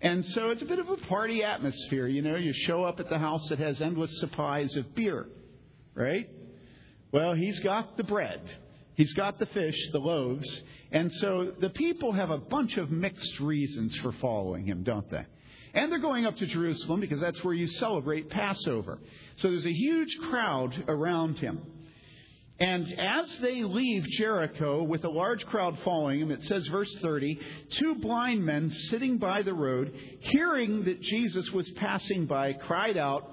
And 0.00 0.26
so 0.26 0.50
it's 0.50 0.62
a 0.62 0.64
bit 0.64 0.80
of 0.80 0.88
a 0.88 0.96
party 0.96 1.44
atmosphere. 1.44 2.08
You 2.08 2.22
know, 2.22 2.34
you 2.34 2.52
show 2.52 2.82
up 2.82 2.98
at 2.98 3.08
the 3.08 3.20
house 3.20 3.48
that 3.50 3.60
has 3.60 3.80
endless 3.80 4.18
supplies 4.18 4.74
of 4.74 4.92
beer, 4.96 5.28
right? 5.94 6.28
Well, 7.12 7.34
he's 7.34 7.60
got 7.60 7.96
the 7.96 8.02
bread, 8.02 8.40
he's 8.96 9.12
got 9.12 9.38
the 9.38 9.46
fish, 9.46 9.76
the 9.92 10.00
loaves. 10.00 10.48
And 10.90 11.12
so 11.12 11.52
the 11.60 11.70
people 11.70 12.12
have 12.14 12.30
a 12.30 12.38
bunch 12.38 12.76
of 12.78 12.90
mixed 12.90 13.38
reasons 13.38 13.94
for 14.02 14.10
following 14.20 14.66
him, 14.66 14.82
don't 14.82 15.08
they? 15.08 15.24
And 15.74 15.90
they're 15.90 15.98
going 15.98 16.26
up 16.26 16.36
to 16.36 16.46
Jerusalem 16.46 17.00
because 17.00 17.20
that's 17.20 17.42
where 17.42 17.54
you 17.54 17.66
celebrate 17.66 18.28
Passover. 18.28 18.98
So 19.36 19.48
there's 19.48 19.66
a 19.66 19.72
huge 19.72 20.16
crowd 20.28 20.84
around 20.86 21.38
him. 21.38 21.62
And 22.60 22.92
as 22.92 23.34
they 23.38 23.64
leave 23.64 24.04
Jericho 24.04 24.82
with 24.82 25.04
a 25.04 25.08
large 25.08 25.44
crowd 25.46 25.78
following 25.84 26.20
him, 26.20 26.30
it 26.30 26.44
says, 26.44 26.66
verse 26.68 26.94
30, 27.00 27.40
two 27.70 27.96
blind 27.96 28.44
men 28.44 28.70
sitting 28.70 29.18
by 29.18 29.42
the 29.42 29.54
road, 29.54 29.92
hearing 30.20 30.84
that 30.84 31.00
Jesus 31.00 31.50
was 31.50 31.68
passing 31.70 32.26
by, 32.26 32.52
cried 32.52 32.96
out, 32.96 33.31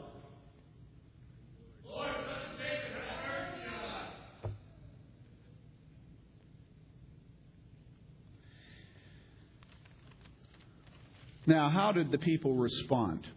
Now, 11.50 11.68
how 11.72 11.92
did 11.92 12.12
the 12.12 12.20
people 12.20 12.54
respond? 12.54 13.28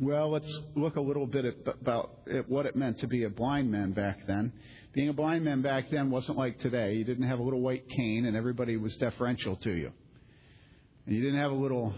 Well, 0.00 0.32
let's 0.32 0.52
look 0.74 0.96
a 0.96 1.00
little 1.00 1.28
bit 1.28 1.44
at, 1.44 1.54
about 1.80 2.10
at 2.28 2.48
what 2.48 2.66
it 2.66 2.74
meant 2.74 2.98
to 2.98 3.06
be 3.06 3.22
a 3.22 3.30
blind 3.30 3.70
man 3.70 3.92
back 3.92 4.26
then. 4.26 4.52
Being 4.92 5.08
a 5.08 5.12
blind 5.12 5.44
man 5.44 5.62
back 5.62 5.92
then 5.92 6.10
wasn't 6.10 6.38
like 6.38 6.58
today. 6.58 6.94
You 6.94 7.04
didn't 7.04 7.28
have 7.28 7.38
a 7.38 7.42
little 7.44 7.60
white 7.60 7.88
cane 7.88 8.26
and 8.26 8.36
everybody 8.36 8.76
was 8.78 8.96
deferential 8.96 9.54
to 9.58 9.70
you. 9.70 9.92
And 11.06 11.14
you 11.14 11.22
didn't 11.22 11.38
have 11.38 11.52
a 11.52 11.54
little 11.54 11.94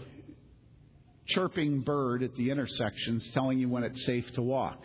chirping 1.29 1.81
bird 1.81 2.21
at 2.21 2.35
the 2.35 2.51
intersections 2.51 3.27
telling 3.33 3.57
you 3.57 3.67
when 3.67 3.81
it's 3.81 4.05
safe 4.05 4.31
to 4.33 4.43
walk. 4.43 4.83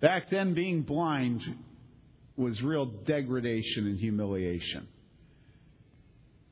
Back 0.00 0.28
then, 0.28 0.54
being 0.54 0.82
blind 0.82 1.40
was 2.36 2.60
real 2.62 2.86
degradation 2.86 3.86
and 3.86 3.96
humiliation. 3.96 4.88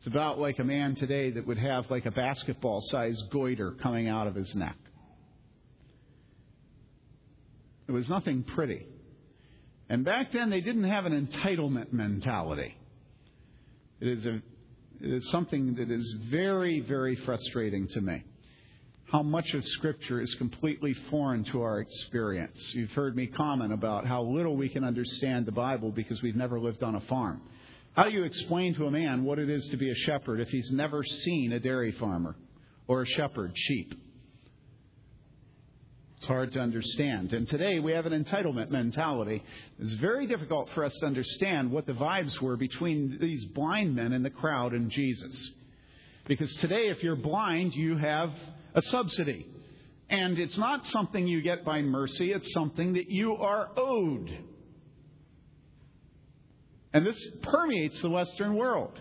It's 0.04 0.12
about 0.12 0.38
like 0.38 0.58
a 0.58 0.64
man 0.64 0.96
today 0.96 1.30
that 1.30 1.46
would 1.46 1.56
have 1.56 1.90
like 1.90 2.04
a 2.04 2.10
basketball 2.10 2.82
sized 2.82 3.30
goiter 3.30 3.70
coming 3.70 4.06
out 4.06 4.26
of 4.26 4.34
his 4.34 4.54
neck. 4.54 4.76
It 7.88 7.92
was 7.92 8.06
nothing 8.10 8.42
pretty. 8.42 8.86
And 9.88 10.04
back 10.04 10.30
then, 10.30 10.50
they 10.50 10.60
didn't 10.60 10.84
have 10.84 11.06
an 11.06 11.26
entitlement 11.26 11.94
mentality. 11.94 12.76
It 13.98 14.08
is, 14.08 14.26
a, 14.26 14.34
it 15.00 15.10
is 15.10 15.30
something 15.30 15.76
that 15.76 15.90
is 15.90 16.14
very, 16.28 16.80
very 16.80 17.16
frustrating 17.16 17.88
to 17.94 18.02
me. 18.02 18.24
How 19.10 19.22
much 19.22 19.54
of 19.54 19.64
Scripture 19.64 20.20
is 20.20 20.34
completely 20.34 20.92
foreign 21.08 21.44
to 21.44 21.62
our 21.62 21.80
experience. 21.80 22.60
You've 22.74 22.92
heard 22.92 23.16
me 23.16 23.28
comment 23.28 23.72
about 23.72 24.06
how 24.06 24.22
little 24.22 24.54
we 24.54 24.68
can 24.68 24.84
understand 24.84 25.46
the 25.46 25.52
Bible 25.52 25.90
because 25.90 26.22
we've 26.22 26.36
never 26.36 26.60
lived 26.60 26.82
on 26.82 26.94
a 26.94 27.00
farm. 27.00 27.40
How 27.94 28.04
do 28.04 28.10
you 28.10 28.24
explain 28.24 28.74
to 28.74 28.86
a 28.86 28.90
man 28.90 29.22
what 29.22 29.38
it 29.38 29.48
is 29.48 29.68
to 29.68 29.76
be 29.76 29.88
a 29.88 29.94
shepherd 29.94 30.40
if 30.40 30.48
he's 30.48 30.72
never 30.72 31.04
seen 31.04 31.52
a 31.52 31.60
dairy 31.60 31.92
farmer 31.92 32.34
or 32.88 33.02
a 33.02 33.06
shepherd, 33.06 33.52
sheep? 33.54 33.94
It's 36.16 36.24
hard 36.24 36.52
to 36.54 36.60
understand. 36.60 37.32
And 37.32 37.46
today 37.46 37.78
we 37.78 37.92
have 37.92 38.06
an 38.06 38.24
entitlement 38.24 38.70
mentality. 38.70 39.44
It's 39.78 39.92
very 39.94 40.26
difficult 40.26 40.70
for 40.74 40.82
us 40.82 40.92
to 41.00 41.06
understand 41.06 41.70
what 41.70 41.86
the 41.86 41.92
vibes 41.92 42.40
were 42.40 42.56
between 42.56 43.16
these 43.20 43.44
blind 43.44 43.94
men 43.94 44.12
in 44.12 44.24
the 44.24 44.30
crowd 44.30 44.72
and 44.72 44.90
Jesus. 44.90 45.50
Because 46.26 46.52
today, 46.54 46.88
if 46.88 47.00
you're 47.04 47.14
blind, 47.14 47.74
you 47.74 47.96
have 47.96 48.32
a 48.74 48.82
subsidy. 48.82 49.46
And 50.10 50.38
it's 50.40 50.58
not 50.58 50.84
something 50.86 51.28
you 51.28 51.42
get 51.42 51.64
by 51.64 51.80
mercy, 51.82 52.32
it's 52.32 52.52
something 52.54 52.94
that 52.94 53.08
you 53.08 53.36
are 53.36 53.70
owed. 53.76 54.36
And 56.94 57.04
this 57.04 57.20
permeates 57.42 58.00
the 58.00 58.08
Western 58.08 58.54
world. 58.54 58.98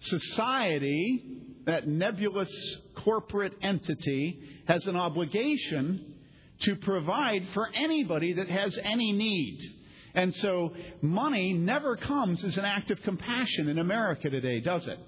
Society, 0.00 1.22
that 1.66 1.88
nebulous 1.88 2.50
corporate 2.96 3.54
entity, 3.62 4.40
has 4.66 4.84
an 4.86 4.96
obligation 4.96 6.14
to 6.60 6.76
provide 6.76 7.46
for 7.54 7.70
anybody 7.72 8.34
that 8.34 8.50
has 8.50 8.76
any 8.82 9.12
need. 9.12 9.60
And 10.14 10.34
so 10.34 10.74
money 11.00 11.52
never 11.52 11.96
comes 11.96 12.42
as 12.44 12.58
an 12.58 12.64
act 12.64 12.90
of 12.90 13.00
compassion 13.02 13.68
in 13.68 13.78
America 13.78 14.28
today, 14.28 14.60
does 14.60 14.86
it? 14.86 14.98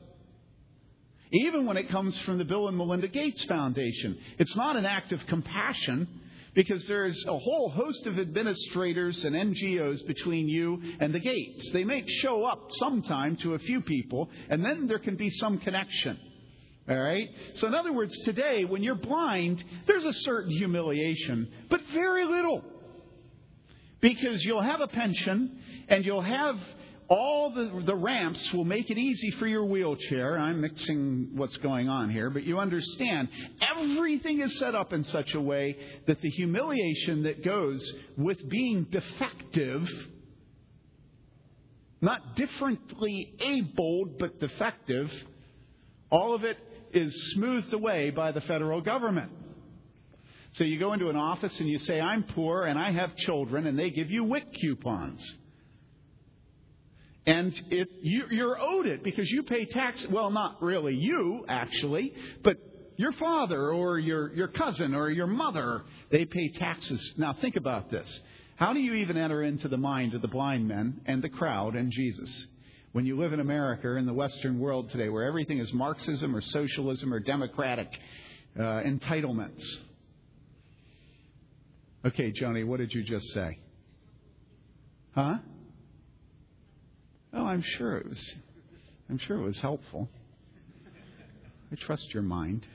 Even 1.32 1.66
when 1.66 1.76
it 1.76 1.90
comes 1.90 2.16
from 2.18 2.38
the 2.38 2.44
Bill 2.44 2.68
and 2.68 2.76
Melinda 2.76 3.08
Gates 3.08 3.44
Foundation, 3.44 4.18
it's 4.38 4.54
not 4.54 4.76
an 4.76 4.86
act 4.86 5.10
of 5.12 5.26
compassion 5.26 6.08
because 6.56 6.84
there's 6.86 7.22
a 7.26 7.38
whole 7.38 7.68
host 7.68 8.06
of 8.06 8.18
administrators 8.18 9.22
and 9.24 9.36
NGOs 9.36 10.04
between 10.06 10.48
you 10.48 10.82
and 10.98 11.14
the 11.14 11.20
gates. 11.20 11.70
They 11.70 11.84
may 11.84 12.04
show 12.06 12.46
up 12.46 12.70
sometime 12.78 13.36
to 13.42 13.54
a 13.54 13.58
few 13.58 13.82
people, 13.82 14.30
and 14.48 14.64
then 14.64 14.86
there 14.86 14.98
can 14.98 15.16
be 15.16 15.28
some 15.28 15.58
connection. 15.58 16.18
All 16.88 16.96
right? 16.96 17.28
So, 17.54 17.66
in 17.66 17.74
other 17.74 17.92
words, 17.92 18.16
today, 18.24 18.64
when 18.64 18.82
you're 18.82 18.94
blind, 18.94 19.62
there's 19.86 20.06
a 20.06 20.12
certain 20.14 20.50
humiliation, 20.50 21.48
but 21.68 21.80
very 21.92 22.24
little. 22.24 22.64
Because 24.00 24.42
you'll 24.42 24.62
have 24.62 24.80
a 24.80 24.88
pension 24.88 25.58
and 25.88 26.06
you'll 26.06 26.22
have 26.22 26.58
all 27.08 27.50
the, 27.50 27.82
the 27.84 27.94
ramps 27.94 28.52
will 28.52 28.64
make 28.64 28.90
it 28.90 28.98
easy 28.98 29.30
for 29.32 29.46
your 29.46 29.64
wheelchair. 29.64 30.38
I'm 30.38 30.60
mixing 30.60 31.30
what's 31.34 31.56
going 31.58 31.88
on 31.88 32.10
here, 32.10 32.30
but 32.30 32.42
you 32.42 32.58
understand 32.58 33.28
everything 33.60 34.40
is 34.40 34.58
set 34.58 34.74
up 34.74 34.92
in 34.92 35.04
such 35.04 35.32
a 35.34 35.40
way 35.40 35.76
that 36.06 36.20
the 36.20 36.30
humiliation 36.30 37.22
that 37.24 37.44
goes 37.44 37.80
with 38.16 38.48
being 38.48 38.84
defective, 38.90 39.88
not 42.00 42.34
differently 42.34 43.34
abled, 43.40 44.18
but 44.18 44.40
defective, 44.40 45.10
all 46.10 46.34
of 46.34 46.44
it 46.44 46.56
is 46.92 47.14
smoothed 47.34 47.72
away 47.72 48.10
by 48.10 48.32
the 48.32 48.40
federal 48.40 48.80
government. 48.80 49.30
So 50.52 50.64
you 50.64 50.78
go 50.78 50.92
into 50.92 51.10
an 51.10 51.16
office 51.16 51.58
and 51.60 51.68
you 51.68 51.78
say, 51.78 52.00
I'm 52.00 52.24
poor 52.24 52.64
and 52.64 52.78
I 52.78 52.90
have 52.90 53.14
children, 53.16 53.66
and 53.66 53.78
they 53.78 53.90
give 53.90 54.10
you 54.10 54.24
WIC 54.24 54.54
coupons. 54.60 55.22
And 57.26 57.52
it, 57.70 57.88
you, 58.02 58.48
are 58.48 58.58
owed 58.58 58.86
it 58.86 59.02
because 59.02 59.28
you 59.28 59.42
pay 59.42 59.64
tax. 59.64 60.06
Well, 60.08 60.30
not 60.30 60.62
really 60.62 60.94
you, 60.94 61.44
actually, 61.48 62.14
but 62.44 62.56
your 62.96 63.12
father 63.12 63.70
or 63.72 63.98
your, 63.98 64.32
your 64.32 64.48
cousin 64.48 64.94
or 64.94 65.10
your 65.10 65.26
mother, 65.26 65.82
they 66.10 66.24
pay 66.24 66.48
taxes. 66.50 67.14
Now, 67.16 67.34
think 67.40 67.56
about 67.56 67.90
this. 67.90 68.20
How 68.54 68.72
do 68.72 68.80
you 68.80 68.94
even 68.94 69.16
enter 69.16 69.42
into 69.42 69.68
the 69.68 69.76
mind 69.76 70.14
of 70.14 70.22
the 70.22 70.28
blind 70.28 70.68
men 70.68 71.00
and 71.04 71.20
the 71.20 71.28
crowd 71.28 71.74
and 71.74 71.90
Jesus? 71.90 72.46
When 72.92 73.04
you 73.04 73.18
live 73.18 73.32
in 73.32 73.40
America 73.40 73.88
or 73.88 73.98
in 73.98 74.06
the 74.06 74.14
Western 74.14 74.58
world 74.58 74.90
today, 74.90 75.08
where 75.08 75.24
everything 75.24 75.58
is 75.58 75.70
Marxism 75.72 76.34
or 76.34 76.40
socialism 76.40 77.12
or 77.12 77.20
democratic 77.20 77.88
uh, 78.58 78.62
entitlements. 78.62 79.62
Okay, 82.06 82.32
Joni, 82.32 82.64
what 82.64 82.78
did 82.78 82.94
you 82.94 83.02
just 83.02 83.26
say? 83.34 83.58
Huh? 85.14 85.38
Oh, 87.36 87.44
I'm 87.44 87.62
sure 87.76 87.98
it 87.98 88.08
was. 88.08 88.34
I'm 89.10 89.18
sure 89.18 89.36
it 89.36 89.44
was 89.44 89.58
helpful. 89.58 90.08
I 91.70 91.74
trust 91.74 92.14
your 92.14 92.22
mind. 92.22 92.66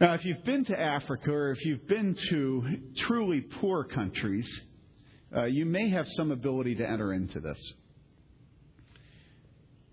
Now, 0.00 0.14
if 0.14 0.24
you've 0.24 0.44
been 0.44 0.64
to 0.64 0.80
Africa 0.80 1.30
or 1.30 1.50
if 1.52 1.62
you've 1.62 1.86
been 1.86 2.16
to 2.30 2.78
truly 3.06 3.42
poor 3.42 3.84
countries, 3.84 4.48
uh, 5.36 5.44
you 5.44 5.66
may 5.66 5.90
have 5.90 6.08
some 6.08 6.30
ability 6.30 6.76
to 6.76 6.88
enter 6.88 7.12
into 7.12 7.38
this. 7.38 7.60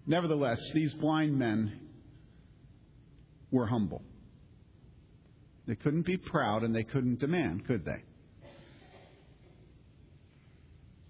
Nevertheless, 0.06 0.62
these 0.74 0.94
blind 0.94 1.38
men 1.38 1.78
were 3.52 3.68
humble. 3.68 4.02
They 5.68 5.76
couldn't 5.76 6.06
be 6.06 6.16
proud 6.16 6.64
and 6.64 6.74
they 6.74 6.86
couldn't 6.86 7.20
demand, 7.20 7.68
could 7.68 7.84
they? 7.84 8.04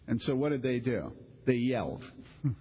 And 0.08 0.20
so, 0.24 0.36
what 0.36 0.50
did 0.50 0.64
they 0.64 0.80
do? 0.80 1.14
They 1.48 1.54
yelled. 1.54 2.04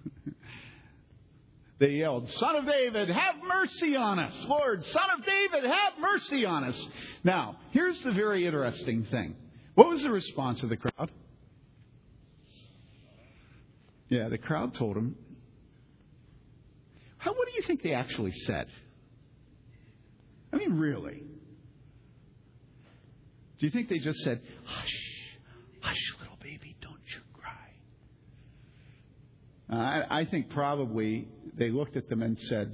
they 1.79 1.89
yelled, 1.89 2.31
Son 2.31 2.55
of 2.55 2.65
David, 2.65 3.09
have 3.09 3.35
mercy 3.47 3.95
on 3.95 4.17
us. 4.17 4.33
Lord, 4.47 4.83
Son 4.85 5.03
of 5.19 5.25
David, 5.25 5.69
have 5.69 5.93
mercy 5.99 6.45
on 6.45 6.63
us. 6.63 6.87
Now, 7.23 7.57
here's 7.71 7.99
the 7.99 8.13
very 8.13 8.47
interesting 8.47 9.05
thing. 9.11 9.35
What 9.75 9.89
was 9.89 10.01
the 10.01 10.09
response 10.09 10.63
of 10.63 10.69
the 10.69 10.77
crowd? 10.77 11.11
Yeah, 14.09 14.29
the 14.29 14.37
crowd 14.37 14.73
told 14.73 14.95
him. 14.95 15.15
How, 17.17 17.33
what 17.33 17.47
do 17.47 17.53
you 17.55 17.61
think 17.63 17.83
they 17.83 17.93
actually 17.93 18.31
said? 18.45 18.67
I 20.53 20.55
mean, 20.55 20.73
really? 20.75 21.23
Do 23.59 23.65
you 23.65 23.69
think 23.69 23.89
they 23.89 23.99
just 23.99 24.19
said, 24.19 24.39
hush, 24.63 25.97
little 26.21 26.37
baby, 26.41 26.77
uh, 26.81 27.61
I, 29.69 30.25
think 30.29 30.49
probably 30.49 31.27
they 31.57 31.69
looked 31.69 31.97
at 31.97 32.09
them 32.09 32.21
and 32.21 32.39
said, 32.39 32.73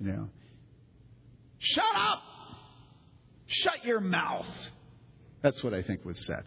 you 0.00 0.06
know, 0.06 0.28
shut 1.58 1.84
up! 1.96 2.22
Shut 3.46 3.84
your 3.84 4.00
mouth! 4.00 4.46
That's 5.42 5.62
what 5.62 5.74
I 5.74 5.82
think 5.82 6.04
was 6.04 6.24
said. 6.26 6.44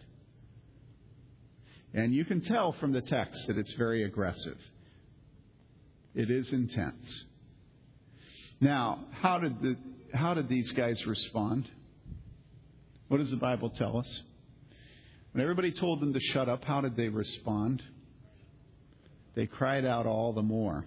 And 1.94 2.14
you 2.14 2.24
can 2.24 2.40
tell 2.40 2.72
from 2.72 2.92
the 2.92 3.00
text 3.00 3.46
that 3.46 3.58
it's 3.58 3.72
very 3.74 4.04
aggressive. 4.04 4.58
It 6.14 6.30
is 6.30 6.52
intense. 6.52 7.24
Now, 8.60 9.04
how 9.10 9.38
did, 9.38 9.60
the, 9.60 9.76
how 10.14 10.34
did 10.34 10.48
these 10.48 10.70
guys 10.72 11.04
respond? 11.06 11.68
What 13.08 13.18
does 13.18 13.30
the 13.30 13.36
Bible 13.36 13.70
tell 13.70 13.98
us? 13.98 14.22
When 15.32 15.42
everybody 15.42 15.72
told 15.72 16.00
them 16.00 16.12
to 16.12 16.20
shut 16.20 16.48
up, 16.48 16.64
how 16.64 16.80
did 16.80 16.96
they 16.96 17.08
respond? 17.08 17.82
They 19.34 19.46
cried 19.46 19.84
out 19.84 20.06
all 20.06 20.32
the 20.32 20.42
more. 20.42 20.84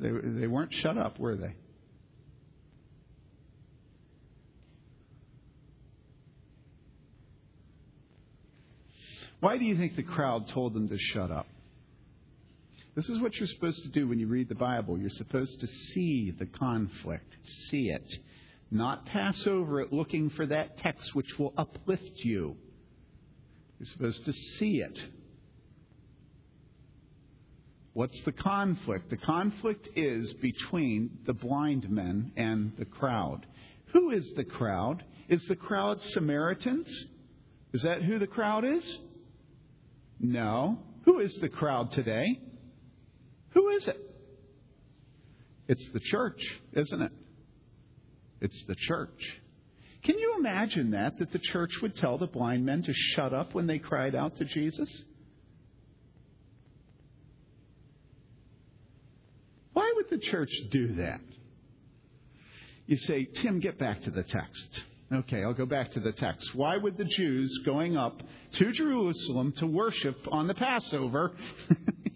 They, 0.00 0.10
they 0.10 0.46
weren't 0.46 0.72
shut 0.72 0.96
up, 0.96 1.18
were 1.18 1.36
they? 1.36 1.54
Why 9.40 9.56
do 9.56 9.64
you 9.64 9.76
think 9.76 9.94
the 9.94 10.02
crowd 10.02 10.48
told 10.48 10.74
them 10.74 10.88
to 10.88 10.98
shut 10.98 11.30
up? 11.30 11.46
This 12.96 13.08
is 13.08 13.20
what 13.20 13.36
you're 13.36 13.46
supposed 13.46 13.82
to 13.84 13.88
do 13.88 14.08
when 14.08 14.18
you 14.18 14.26
read 14.26 14.48
the 14.48 14.56
Bible. 14.56 14.98
You're 14.98 15.10
supposed 15.10 15.60
to 15.60 15.68
see 15.68 16.34
the 16.36 16.46
conflict, 16.46 17.36
see 17.68 17.90
it, 17.90 18.18
not 18.72 19.06
pass 19.06 19.46
over 19.46 19.80
it 19.80 19.92
looking 19.92 20.30
for 20.30 20.46
that 20.46 20.78
text 20.78 21.14
which 21.14 21.38
will 21.38 21.54
uplift 21.56 22.10
you. 22.16 22.56
You're 23.78 23.92
supposed 23.92 24.24
to 24.24 24.32
see 24.32 24.80
it. 24.80 24.98
What's 27.98 28.20
the 28.20 28.30
conflict? 28.30 29.10
The 29.10 29.16
conflict 29.16 29.88
is 29.96 30.32
between 30.34 31.18
the 31.26 31.32
blind 31.32 31.90
men 31.90 32.30
and 32.36 32.72
the 32.78 32.84
crowd. 32.84 33.44
Who 33.86 34.12
is 34.12 34.30
the 34.36 34.44
crowd? 34.44 35.02
Is 35.28 35.44
the 35.48 35.56
crowd 35.56 36.00
Samaritans? 36.00 36.86
Is 37.72 37.82
that 37.82 38.04
who 38.04 38.20
the 38.20 38.28
crowd 38.28 38.64
is? 38.64 38.98
No. 40.20 40.78
Who 41.06 41.18
is 41.18 41.34
the 41.40 41.48
crowd 41.48 41.90
today? 41.90 42.38
Who 43.54 43.68
is 43.70 43.88
it? 43.88 43.98
It's 45.66 45.88
the 45.92 45.98
church, 45.98 46.40
isn't 46.74 47.02
it? 47.02 47.12
It's 48.40 48.62
the 48.68 48.76
church. 48.76 49.40
Can 50.04 50.16
you 50.20 50.36
imagine 50.38 50.92
that? 50.92 51.18
That 51.18 51.32
the 51.32 51.40
church 51.40 51.72
would 51.82 51.96
tell 51.96 52.16
the 52.16 52.28
blind 52.28 52.64
men 52.64 52.84
to 52.84 52.92
shut 52.94 53.34
up 53.34 53.56
when 53.56 53.66
they 53.66 53.80
cried 53.80 54.14
out 54.14 54.36
to 54.36 54.44
Jesus? 54.44 55.02
The 60.10 60.18
church 60.18 60.50
do 60.70 60.94
that? 60.96 61.20
You 62.86 62.96
say, 62.96 63.24
Tim, 63.26 63.60
get 63.60 63.78
back 63.78 64.02
to 64.02 64.10
the 64.10 64.22
text. 64.22 64.80
Okay, 65.12 65.42
I'll 65.42 65.54
go 65.54 65.66
back 65.66 65.92
to 65.92 66.00
the 66.00 66.12
text. 66.12 66.54
Why 66.54 66.76
would 66.76 66.96
the 66.96 67.04
Jews 67.04 67.60
going 67.64 67.96
up 67.96 68.22
to 68.52 68.72
Jerusalem 68.72 69.52
to 69.58 69.66
worship 69.66 70.16
on 70.30 70.46
the 70.46 70.54
Passover, 70.54 71.32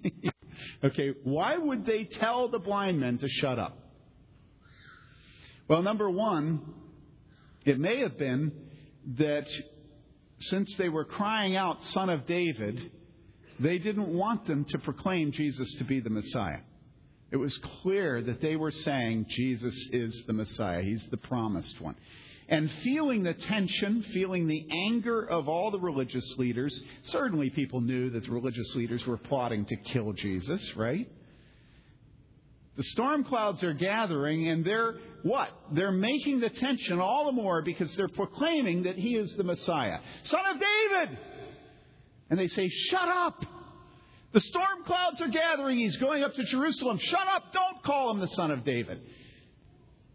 okay, 0.84 1.14
why 1.24 1.56
would 1.56 1.86
they 1.86 2.04
tell 2.04 2.48
the 2.48 2.58
blind 2.58 3.00
men 3.00 3.18
to 3.18 3.28
shut 3.28 3.58
up? 3.58 3.78
Well, 5.68 5.82
number 5.82 6.10
one, 6.10 6.60
it 7.64 7.78
may 7.78 8.00
have 8.00 8.18
been 8.18 8.52
that 9.18 9.46
since 10.38 10.74
they 10.76 10.88
were 10.88 11.04
crying 11.04 11.56
out, 11.56 11.84
Son 11.84 12.10
of 12.10 12.26
David, 12.26 12.90
they 13.58 13.78
didn't 13.78 14.08
want 14.08 14.46
them 14.46 14.64
to 14.66 14.78
proclaim 14.78 15.32
Jesus 15.32 15.72
to 15.74 15.84
be 15.84 16.00
the 16.00 16.10
Messiah. 16.10 16.60
It 17.32 17.38
was 17.38 17.56
clear 17.80 18.20
that 18.20 18.42
they 18.42 18.56
were 18.56 18.70
saying 18.70 19.24
Jesus 19.30 19.74
is 19.90 20.22
the 20.26 20.34
Messiah. 20.34 20.82
He's 20.82 21.04
the 21.10 21.16
promised 21.16 21.80
one. 21.80 21.96
And 22.46 22.70
feeling 22.84 23.22
the 23.22 23.32
tension, 23.32 24.02
feeling 24.12 24.46
the 24.46 24.66
anger 24.70 25.22
of 25.22 25.48
all 25.48 25.70
the 25.70 25.80
religious 25.80 26.36
leaders, 26.36 26.78
certainly 27.04 27.48
people 27.48 27.80
knew 27.80 28.10
that 28.10 28.24
the 28.24 28.30
religious 28.30 28.74
leaders 28.74 29.06
were 29.06 29.16
plotting 29.16 29.64
to 29.64 29.76
kill 29.76 30.12
Jesus, 30.12 30.76
right? 30.76 31.08
The 32.76 32.82
storm 32.82 33.24
clouds 33.24 33.62
are 33.62 33.72
gathering, 33.72 34.48
and 34.48 34.62
they're 34.62 34.96
what? 35.22 35.48
They're 35.72 35.90
making 35.90 36.40
the 36.40 36.50
tension 36.50 37.00
all 37.00 37.26
the 37.26 37.32
more 37.32 37.62
because 37.62 37.94
they're 37.96 38.08
proclaiming 38.08 38.82
that 38.82 38.96
he 38.96 39.16
is 39.16 39.32
the 39.36 39.44
Messiah. 39.44 40.00
Son 40.24 40.40
of 40.50 40.60
David! 40.60 41.18
And 42.28 42.38
they 42.38 42.48
say, 42.48 42.68
Shut 42.68 43.08
up! 43.08 43.42
The 44.32 44.40
storm 44.40 44.84
clouds 44.84 45.20
are 45.20 45.28
gathering. 45.28 45.78
He's 45.78 45.96
going 45.96 46.24
up 46.24 46.34
to 46.34 46.44
Jerusalem. 46.44 46.98
Shut 46.98 47.26
up! 47.34 47.52
Don't 47.52 47.82
call 47.82 48.10
him 48.10 48.20
the 48.20 48.28
Son 48.28 48.50
of 48.50 48.64
David. 48.64 49.00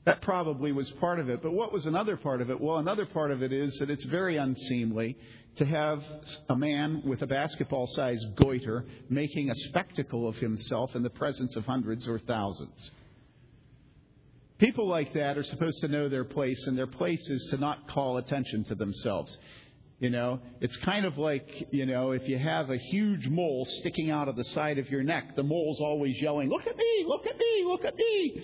That 0.05 0.21
probably 0.21 0.71
was 0.71 0.89
part 0.91 1.19
of 1.19 1.29
it. 1.29 1.43
But 1.43 1.51
what 1.51 1.71
was 1.71 1.85
another 1.85 2.17
part 2.17 2.41
of 2.41 2.49
it? 2.49 2.59
Well, 2.59 2.77
another 2.77 3.05
part 3.05 3.29
of 3.31 3.43
it 3.43 3.51
is 3.51 3.77
that 3.79 3.89
it's 3.89 4.05
very 4.05 4.37
unseemly 4.37 5.17
to 5.57 5.65
have 5.65 6.03
a 6.49 6.55
man 6.55 7.01
with 7.05 7.21
a 7.21 7.27
basketball 7.27 7.87
sized 7.87 8.35
goiter 8.35 8.85
making 9.09 9.49
a 9.49 9.55
spectacle 9.55 10.27
of 10.27 10.35
himself 10.37 10.95
in 10.95 11.03
the 11.03 11.09
presence 11.09 11.55
of 11.55 11.65
hundreds 11.65 12.07
or 12.07 12.19
thousands. 12.19 12.91
People 14.59 14.87
like 14.87 15.13
that 15.13 15.37
are 15.37 15.43
supposed 15.43 15.81
to 15.81 15.87
know 15.87 16.09
their 16.09 16.23
place, 16.23 16.65
and 16.65 16.77
their 16.77 16.87
place 16.87 17.27
is 17.29 17.47
to 17.51 17.57
not 17.57 17.87
call 17.89 18.17
attention 18.17 18.63
to 18.63 18.75
themselves. 18.75 19.37
You 19.99 20.11
know, 20.11 20.39
it's 20.61 20.75
kind 20.77 21.05
of 21.05 21.17
like, 21.17 21.69
you 21.71 21.87
know, 21.87 22.11
if 22.11 22.27
you 22.27 22.37
have 22.37 22.69
a 22.69 22.77
huge 22.77 23.27
mole 23.27 23.65
sticking 23.65 24.11
out 24.11 24.27
of 24.27 24.35
the 24.35 24.43
side 24.43 24.77
of 24.77 24.91
your 24.91 25.01
neck, 25.01 25.35
the 25.35 25.41
mole's 25.41 25.79
always 25.79 26.21
yelling, 26.21 26.49
Look 26.49 26.67
at 26.67 26.77
me, 26.77 27.05
look 27.07 27.25
at 27.25 27.35
me, 27.37 27.63
look 27.65 27.83
at 27.83 27.95
me. 27.95 28.43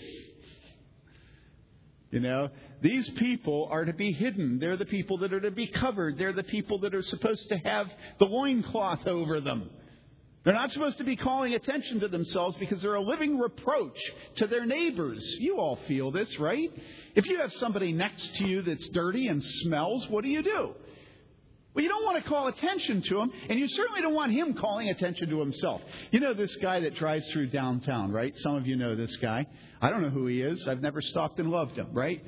You 2.09 2.19
know, 2.19 2.49
these 2.81 3.09
people 3.11 3.67
are 3.71 3.85
to 3.85 3.93
be 3.93 4.11
hidden. 4.11 4.59
They're 4.59 4.77
the 4.77 4.85
people 4.85 5.17
that 5.19 5.33
are 5.33 5.39
to 5.41 5.51
be 5.51 5.67
covered. 5.67 6.17
They're 6.17 6.33
the 6.33 6.43
people 6.43 6.79
that 6.79 6.93
are 6.93 7.01
supposed 7.01 7.49
to 7.49 7.57
have 7.57 7.87
the 8.19 8.25
loincloth 8.25 9.07
over 9.07 9.39
them. 9.39 9.69
They're 10.43 10.53
not 10.53 10.71
supposed 10.71 10.97
to 10.97 11.03
be 11.03 11.15
calling 11.15 11.53
attention 11.53 12.01
to 12.01 12.07
themselves 12.07 12.55
because 12.59 12.81
they're 12.81 12.95
a 12.95 13.01
living 13.01 13.39
reproach 13.39 13.97
to 14.35 14.47
their 14.47 14.65
neighbors. 14.65 15.23
You 15.39 15.57
all 15.57 15.77
feel 15.87 16.11
this, 16.11 16.37
right? 16.37 16.69
If 17.15 17.25
you 17.27 17.39
have 17.39 17.53
somebody 17.53 17.93
next 17.93 18.35
to 18.35 18.45
you 18.45 18.61
that's 18.61 18.89
dirty 18.89 19.27
and 19.27 19.41
smells, 19.43 20.07
what 20.09 20.23
do 20.23 20.29
you 20.29 20.43
do? 20.43 20.75
Well, 21.73 21.83
you 21.83 21.89
don't 21.89 22.05
want 22.05 22.23
to 22.23 22.29
call 22.29 22.47
attention 22.47 23.01
to 23.01 23.21
him, 23.21 23.31
and 23.49 23.57
you 23.57 23.67
certainly 23.67 24.01
don't 24.01 24.13
want 24.13 24.31
him 24.31 24.53
calling 24.53 24.89
attention 24.89 25.29
to 25.29 25.39
himself. 25.39 25.81
You 26.11 26.19
know 26.19 26.33
this 26.33 26.55
guy 26.57 26.81
that 26.81 26.95
drives 26.95 27.27
through 27.31 27.47
downtown, 27.47 28.11
right? 28.11 28.31
Some 28.37 28.55
of 28.55 28.67
you 28.67 28.75
know 28.75 28.95
this 28.95 29.15
guy. 29.17 29.47
I 29.81 29.89
don't 29.89 30.03
know 30.03 30.11
who 30.11 30.27
he 30.27 30.41
is. 30.41 30.67
I've 30.67 30.81
never 30.81 31.01
stopped 31.01 31.39
and 31.39 31.49
loved 31.49 31.75
him, 31.75 31.87
right? 31.91 32.23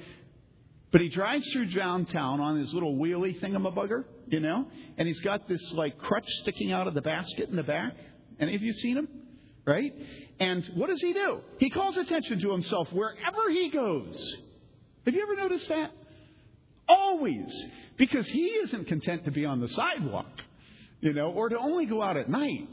But 0.92 1.02
he 1.02 1.10
drives 1.10 1.48
through 1.52 1.74
downtown 1.74 2.40
on 2.40 2.58
his 2.58 2.74
little 2.74 2.96
wheelie 2.96 3.40
thingamabugger, 3.40 4.06
you 4.28 4.40
know, 4.40 4.66
and 4.98 5.08
he's 5.08 5.20
got 5.20 5.48
this 5.48 5.62
like 5.74 6.00
crutch 6.00 6.28
sticking 6.42 6.72
out 6.72 6.88
of 6.88 6.94
the 6.94 7.02
basket 7.02 7.50
in 7.50 7.56
the 7.56 7.64
back. 7.64 7.94
Any 8.40 8.56
of 8.56 8.64
you 8.64 8.74
seen 8.74 8.98
him? 8.98 9.08
Right? 9.66 9.94
And 10.40 10.66
what 10.76 10.90
does 10.90 11.02
he 11.02 11.14
do? 11.14 11.42
He 11.60 11.70
calls 11.70 11.98
attention 11.98 12.40
to 12.40 12.52
himself 12.52 12.92
wherever 12.92 13.50
he 13.50 13.70
goes. 13.70 14.36
Have 15.06 15.14
you 15.14 15.22
ever 15.22 15.36
noticed 15.36 15.70
that? 15.70 15.92
Always 16.88 17.52
because 17.98 18.28
he 18.28 18.45
isn't 18.45 18.88
content 18.88 19.26
to 19.26 19.32
be 19.32 19.45
on 19.45 19.60
the 19.60 19.67
sidewalk, 19.69 20.28
you 21.02 21.13
know, 21.13 21.32
or 21.32 21.50
to 21.50 21.58
only 21.58 21.86
go 21.86 22.02
out 22.02 22.17
at 22.17 22.30
night. 22.30 22.67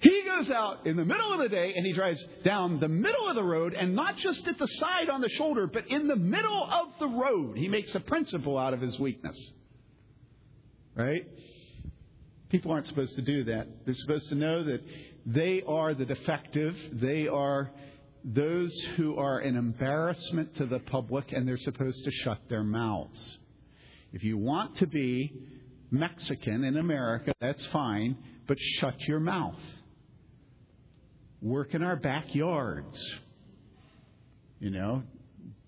He 0.00 0.22
goes 0.26 0.50
out 0.50 0.86
in 0.86 0.96
the 0.96 1.04
middle 1.04 1.32
of 1.32 1.38
the 1.38 1.48
day 1.48 1.72
and 1.74 1.86
he 1.86 1.92
drives 1.92 2.22
down 2.44 2.78
the 2.78 2.88
middle 2.88 3.26
of 3.26 3.36
the 3.36 3.42
road 3.42 3.72
and 3.72 3.94
not 3.94 4.18
just 4.18 4.46
at 4.46 4.58
the 4.58 4.66
side 4.66 5.08
on 5.08 5.22
the 5.22 5.30
shoulder, 5.30 5.66
but 5.66 5.88
in 5.88 6.08
the 6.08 6.16
middle 6.16 6.68
of 6.70 6.88
the 7.00 7.08
road. 7.08 7.56
He 7.56 7.68
makes 7.68 7.94
a 7.94 8.00
principle 8.00 8.58
out 8.58 8.74
of 8.74 8.82
his 8.82 8.98
weakness. 8.98 9.36
Right? 10.94 11.26
People 12.50 12.72
aren't 12.72 12.86
supposed 12.86 13.16
to 13.16 13.22
do 13.22 13.44
that. 13.44 13.66
They're 13.86 13.94
supposed 13.94 14.28
to 14.28 14.34
know 14.34 14.64
that 14.64 14.80
they 15.24 15.62
are 15.66 15.94
the 15.94 16.04
defective, 16.04 16.76
they 16.92 17.26
are 17.26 17.70
those 18.24 18.72
who 18.96 19.16
are 19.16 19.38
an 19.38 19.56
embarrassment 19.56 20.54
to 20.56 20.66
the 20.66 20.78
public, 20.78 21.32
and 21.32 21.46
they're 21.46 21.58
supposed 21.58 22.04
to 22.04 22.10
shut 22.10 22.38
their 22.48 22.64
mouths. 22.64 23.38
If 24.12 24.24
you 24.24 24.38
want 24.38 24.76
to 24.76 24.86
be 24.86 25.32
Mexican 25.90 26.64
in 26.64 26.76
America, 26.78 27.32
that's 27.40 27.64
fine, 27.66 28.16
but 28.46 28.58
shut 28.58 29.00
your 29.02 29.20
mouth. 29.20 29.60
Work 31.42 31.74
in 31.74 31.82
our 31.82 31.96
backyards. 31.96 32.98
You 34.58 34.70
know, 34.70 35.02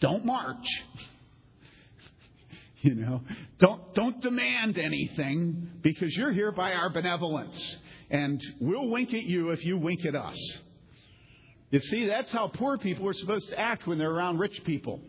don't 0.01 0.25
march. 0.25 0.67
you 2.81 2.95
know, 2.95 3.21
don't 3.59 3.95
don't 3.95 4.23
demand 4.23 4.79
anything 4.79 5.69
because 5.83 6.17
you're 6.17 6.33
here 6.33 6.53
by 6.53 6.73
our 6.73 6.89
benevolence 6.89 7.77
and 8.11 8.41
we'll 8.61 8.89
wink 8.89 9.13
at 9.13 9.25
you 9.25 9.51
if 9.51 9.65
you 9.65 9.77
wink 9.77 10.05
at 10.07 10.15
us. 10.15 10.39
You 11.71 11.81
see, 11.81 12.07
that's 12.07 12.31
how 12.31 12.47
poor 12.47 12.79
people 12.79 13.09
are 13.09 13.15
supposed 13.15 13.49
to 13.49 13.59
act 13.59 13.89
when 13.89 13.99
they're 13.99 14.11
around 14.11 14.39
rich 14.39 14.63
people. 14.65 15.01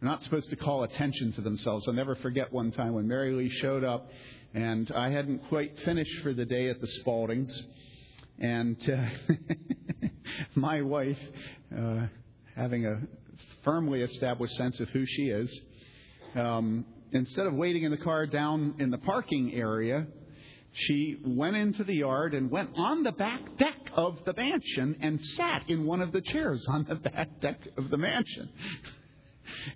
They're 0.00 0.08
not 0.08 0.22
supposed 0.22 0.48
to 0.48 0.56
call 0.56 0.84
attention 0.84 1.32
to 1.34 1.42
themselves. 1.42 1.86
I'll 1.86 1.94
never 1.94 2.14
forget 2.16 2.50
one 2.50 2.70
time 2.70 2.94
when 2.94 3.06
Mary 3.06 3.34
Lee 3.34 3.50
showed 3.50 3.84
up, 3.84 4.08
and 4.54 4.90
I 4.92 5.10
hadn't 5.10 5.46
quite 5.48 5.78
finished 5.80 6.22
for 6.22 6.32
the 6.32 6.46
day 6.46 6.70
at 6.70 6.80
the 6.80 6.86
Spaldings. 6.86 7.52
And 8.38 8.76
uh, 8.88 10.06
my 10.54 10.80
wife, 10.80 11.18
uh, 11.76 12.06
having 12.56 12.86
a 12.86 13.02
firmly 13.62 14.00
established 14.00 14.54
sense 14.54 14.80
of 14.80 14.88
who 14.88 15.04
she 15.04 15.24
is, 15.24 15.60
um, 16.34 16.86
instead 17.12 17.46
of 17.46 17.52
waiting 17.52 17.82
in 17.82 17.90
the 17.90 17.98
car 17.98 18.26
down 18.26 18.76
in 18.78 18.90
the 18.90 18.98
parking 18.98 19.52
area, 19.52 20.06
she 20.86 21.16
went 21.24 21.56
into 21.56 21.84
the 21.84 21.94
yard 21.94 22.34
and 22.34 22.50
went 22.50 22.70
on 22.76 23.02
the 23.02 23.12
back 23.12 23.40
deck 23.58 23.90
of 23.94 24.18
the 24.24 24.34
mansion 24.34 24.96
and 25.00 25.22
sat 25.22 25.68
in 25.68 25.84
one 25.84 26.00
of 26.00 26.12
the 26.12 26.20
chairs 26.20 26.64
on 26.68 26.84
the 26.88 26.94
back 26.94 27.40
deck 27.40 27.60
of 27.76 27.90
the 27.90 27.96
mansion. 27.96 28.48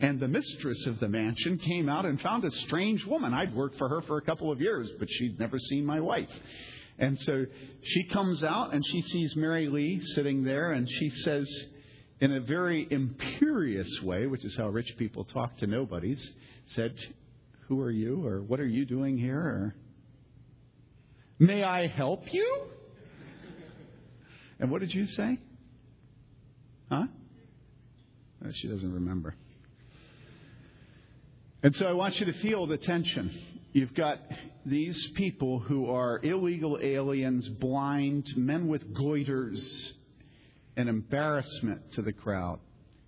And 0.01 0.21
the 0.21 0.29
mistress 0.29 0.87
of 0.87 1.01
the 1.01 1.09
mansion 1.09 1.59
came 1.59 1.89
out 1.89 2.07
and 2.07 2.21
found 2.21 2.45
a 2.45 2.51
strange 2.67 3.05
woman. 3.05 3.35
I'd 3.35 3.55
worked 3.55 3.79
for 3.79 3.89
her 3.89 4.03
for 4.03 4.19
a 4.19 4.23
couple 4.23 4.53
of 4.53 4.61
years, 4.61 4.91
but 4.99 5.09
she'd 5.11 5.41
never 5.41 5.59
seen 5.59 5.85
my 5.85 6.01
wife. 6.01 6.31
And 6.99 7.19
so 7.21 7.47
she 7.83 8.05
comes 8.05 8.45
out 8.45 8.75
and 8.75 8.85
she 8.87 9.03
sees 9.03 9.35
Mary 9.35 9.69
Lee 9.69 10.01
sitting 10.15 10.45
there, 10.45 10.73
and 10.73 10.89
she 10.89 11.11
says, 11.11 11.49
in 12.21 12.33
a 12.33 12.41
very 12.41 12.87
imperious 12.91 13.91
way, 14.03 14.27
which 14.27 14.45
is 14.45 14.55
how 14.57 14.69
rich 14.69 14.95
people 14.97 15.25
talk 15.25 15.57
to 15.59 15.67
nobodies, 15.67 16.25
said, 16.67 16.95
Who 17.67 17.81
are 17.81 17.91
you? 17.91 18.25
or 18.25 18.43
What 18.43 18.61
are 18.61 18.67
you 18.67 18.85
doing 18.85 19.19
here? 19.19 19.41
or 19.41 19.75
May 21.39 21.63
I 21.63 21.87
help 21.87 22.33
you? 22.33 22.67
And 24.61 24.71
what 24.71 24.81
did 24.81 24.95
you 24.95 25.07
say? 25.07 25.39
Huh? 26.91 27.07
Oh, 28.45 28.51
she 28.53 28.69
doesn't 28.69 28.93
remember. 28.93 29.35
And 31.63 31.75
so 31.77 31.87
I 31.87 31.93
want 31.93 32.19
you 32.19 32.27
to 32.27 32.33
feel 32.35 32.67
the 32.67 32.77
tension. 32.77 33.31
You've 33.73 33.95
got 33.95 34.19
these 34.67 35.11
people 35.15 35.59
who 35.59 35.91
are 35.91 36.21
illegal 36.23 36.79
aliens, 36.81 37.49
blind, 37.49 38.27
men 38.37 38.69
with 38.69 38.93
goiters, 38.95 39.63
an 40.77 40.89
embarrassment 40.89 41.93
to 41.93 42.03
the 42.03 42.13
crowd. 42.13 42.61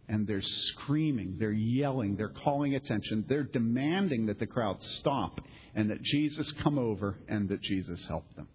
And 0.09 0.27
they're 0.27 0.43
screaming, 0.43 1.37
they're 1.39 1.51
yelling, 1.51 2.17
they're 2.17 2.29
calling 2.29 2.75
attention, 2.75 3.25
they're 3.27 3.43
demanding 3.43 4.27
that 4.27 4.39
the 4.39 4.47
crowd 4.47 4.83
stop 4.83 5.41
and 5.75 5.91
that 5.91 6.03
Jesus 6.03 6.53
come 6.63 6.79
over 6.79 7.17
and 7.29 7.49
that 7.49 7.61
Jesus 7.61 8.05
help 8.07 8.25
them. 8.37 8.49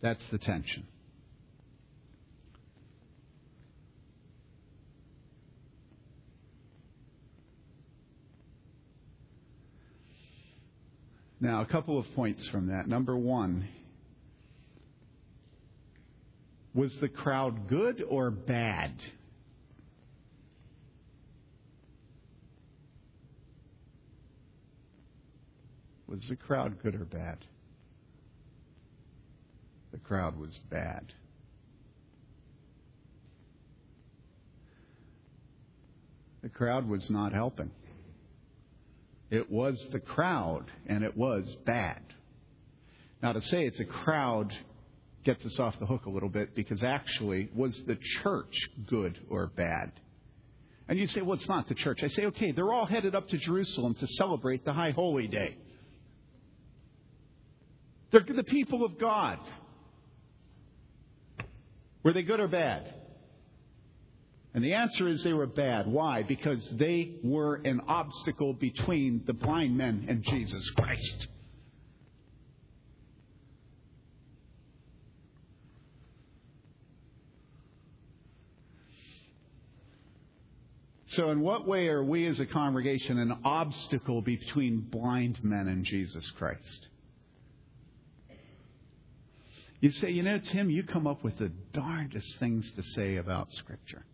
That's 0.00 0.22
the 0.30 0.38
tension. 0.38 0.86
Now, 11.38 11.60
a 11.60 11.66
couple 11.66 11.98
of 11.98 12.06
points 12.14 12.46
from 12.48 12.68
that. 12.68 12.88
Number 12.88 13.16
one, 13.16 13.68
was 16.74 16.96
the 16.96 17.08
crowd 17.08 17.68
good 17.68 18.02
or 18.08 18.30
bad? 18.30 18.92
Was 26.08 26.28
the 26.28 26.36
crowd 26.36 26.82
good 26.82 26.94
or 26.94 27.04
bad? 27.04 27.38
The 29.92 29.98
crowd 29.98 30.38
was 30.38 30.58
bad. 30.70 31.12
The 36.42 36.48
crowd 36.48 36.88
was 36.88 37.10
not 37.10 37.32
helping. 37.32 37.70
It 39.30 39.50
was 39.50 39.84
the 39.90 39.98
crowd, 39.98 40.70
and 40.86 41.02
it 41.02 41.16
was 41.16 41.56
bad. 41.64 42.00
Now, 43.22 43.32
to 43.32 43.42
say 43.42 43.66
it's 43.66 43.80
a 43.80 43.84
crowd 43.84 44.52
gets 45.24 45.44
us 45.44 45.58
off 45.58 45.76
the 45.80 45.86
hook 45.86 46.06
a 46.06 46.10
little 46.10 46.28
bit 46.28 46.54
because 46.54 46.84
actually, 46.84 47.48
was 47.52 47.76
the 47.86 47.98
church 48.22 48.54
good 48.86 49.18
or 49.28 49.48
bad? 49.48 49.90
And 50.88 50.98
you 51.00 51.08
say, 51.08 51.20
well, 51.20 51.36
it's 51.36 51.48
not 51.48 51.66
the 51.66 51.74
church. 51.74 52.04
I 52.04 52.08
say, 52.08 52.26
okay, 52.26 52.52
they're 52.52 52.72
all 52.72 52.86
headed 52.86 53.16
up 53.16 53.28
to 53.30 53.38
Jerusalem 53.38 53.94
to 53.94 54.06
celebrate 54.06 54.64
the 54.64 54.72
High 54.72 54.92
Holy 54.92 55.26
Day. 55.26 55.56
They're 58.10 58.20
the 58.20 58.44
people 58.44 58.84
of 58.84 58.98
God. 58.98 59.38
Were 62.02 62.12
they 62.12 62.22
good 62.22 62.40
or 62.40 62.48
bad? 62.48 62.94
And 64.54 64.64
the 64.64 64.72
answer 64.72 65.06
is 65.08 65.22
they 65.22 65.34
were 65.34 65.46
bad. 65.46 65.86
Why? 65.86 66.22
Because 66.22 66.66
they 66.70 67.16
were 67.22 67.56
an 67.56 67.80
obstacle 67.88 68.54
between 68.54 69.22
the 69.26 69.34
blind 69.34 69.76
men 69.76 70.06
and 70.08 70.24
Jesus 70.24 70.70
Christ. 70.70 71.28
So, 81.08 81.30
in 81.30 81.40
what 81.40 81.66
way 81.66 81.88
are 81.88 82.04
we 82.04 82.26
as 82.26 82.40
a 82.40 82.46
congregation 82.46 83.18
an 83.18 83.38
obstacle 83.44 84.22
between 84.22 84.80
blind 84.80 85.42
men 85.42 85.66
and 85.66 85.84
Jesus 85.84 86.30
Christ? 86.38 86.88
You 89.86 89.92
say, 89.92 90.10
you 90.10 90.24
know, 90.24 90.40
Tim, 90.40 90.68
you 90.68 90.82
come 90.82 91.06
up 91.06 91.22
with 91.22 91.38
the 91.38 91.52
darndest 91.72 92.40
things 92.40 92.68
to 92.72 92.82
say 92.82 93.18
about 93.18 93.52
Scripture. 93.52 94.04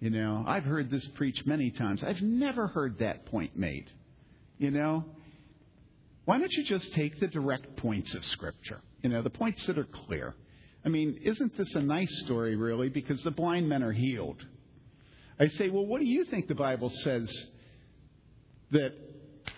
You 0.00 0.08
know, 0.08 0.42
I've 0.46 0.64
heard 0.64 0.90
this 0.90 1.06
preached 1.16 1.46
many 1.46 1.70
times. 1.70 2.02
I've 2.02 2.22
never 2.22 2.66
heard 2.66 3.00
that 3.00 3.26
point 3.26 3.58
made. 3.58 3.90
You 4.56 4.70
know, 4.70 5.04
why 6.24 6.38
don't 6.38 6.50
you 6.52 6.64
just 6.64 6.94
take 6.94 7.20
the 7.20 7.26
direct 7.26 7.76
points 7.76 8.14
of 8.14 8.24
Scripture? 8.24 8.80
You 9.02 9.10
know, 9.10 9.20
the 9.20 9.28
points 9.28 9.66
that 9.66 9.76
are 9.76 9.84
clear. 9.84 10.34
I 10.82 10.88
mean, 10.88 11.20
isn't 11.24 11.58
this 11.58 11.74
a 11.74 11.82
nice 11.82 12.22
story, 12.24 12.56
really? 12.56 12.88
Because 12.88 13.22
the 13.22 13.30
blind 13.30 13.68
men 13.68 13.82
are 13.82 13.92
healed. 13.92 14.42
I 15.38 15.48
say, 15.48 15.68
well, 15.68 15.84
what 15.84 16.00
do 16.00 16.06
you 16.06 16.24
think 16.24 16.48
the 16.48 16.54
Bible 16.54 16.88
says 16.88 17.30
that 18.70 18.92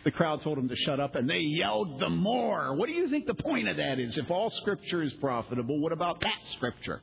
the 0.05 0.11
crowd 0.11 0.43
told 0.43 0.59
them 0.59 0.69
to 0.69 0.77
shut 0.77 1.01
up 1.01 1.15
and 1.15 1.29
they 1.29 1.41
yelled 1.41 2.01
the 2.01 2.09
more? 2.09 2.75
What 2.75 2.87
do 2.87 2.93
you 2.93 3.09
think 3.09 3.27
the 3.27 3.35
point 3.35 3.69
of 3.69 3.77
that 3.77 3.99
is? 3.99 4.19
If 4.19 4.31
all 4.31 4.51
Scripture 4.51 5.03
is 5.03 5.12
profitable, 5.15 5.81
what 5.81 5.93
about 5.93 6.21
that 6.21 6.38
Scripture? 6.55 7.01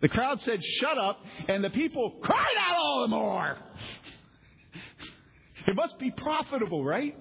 The 0.00 0.08
crowd 0.08 0.40
said, 0.40 0.62
Shut 0.62 0.98
up, 0.98 1.20
and 1.48 1.62
the 1.62 1.70
people 1.70 2.18
cried 2.22 2.56
out 2.58 2.76
all 2.76 3.02
the 3.02 3.08
more. 3.08 3.56
It 5.64 5.76
must 5.76 5.96
be 6.00 6.10
profitable, 6.10 6.84
right? 6.84 7.16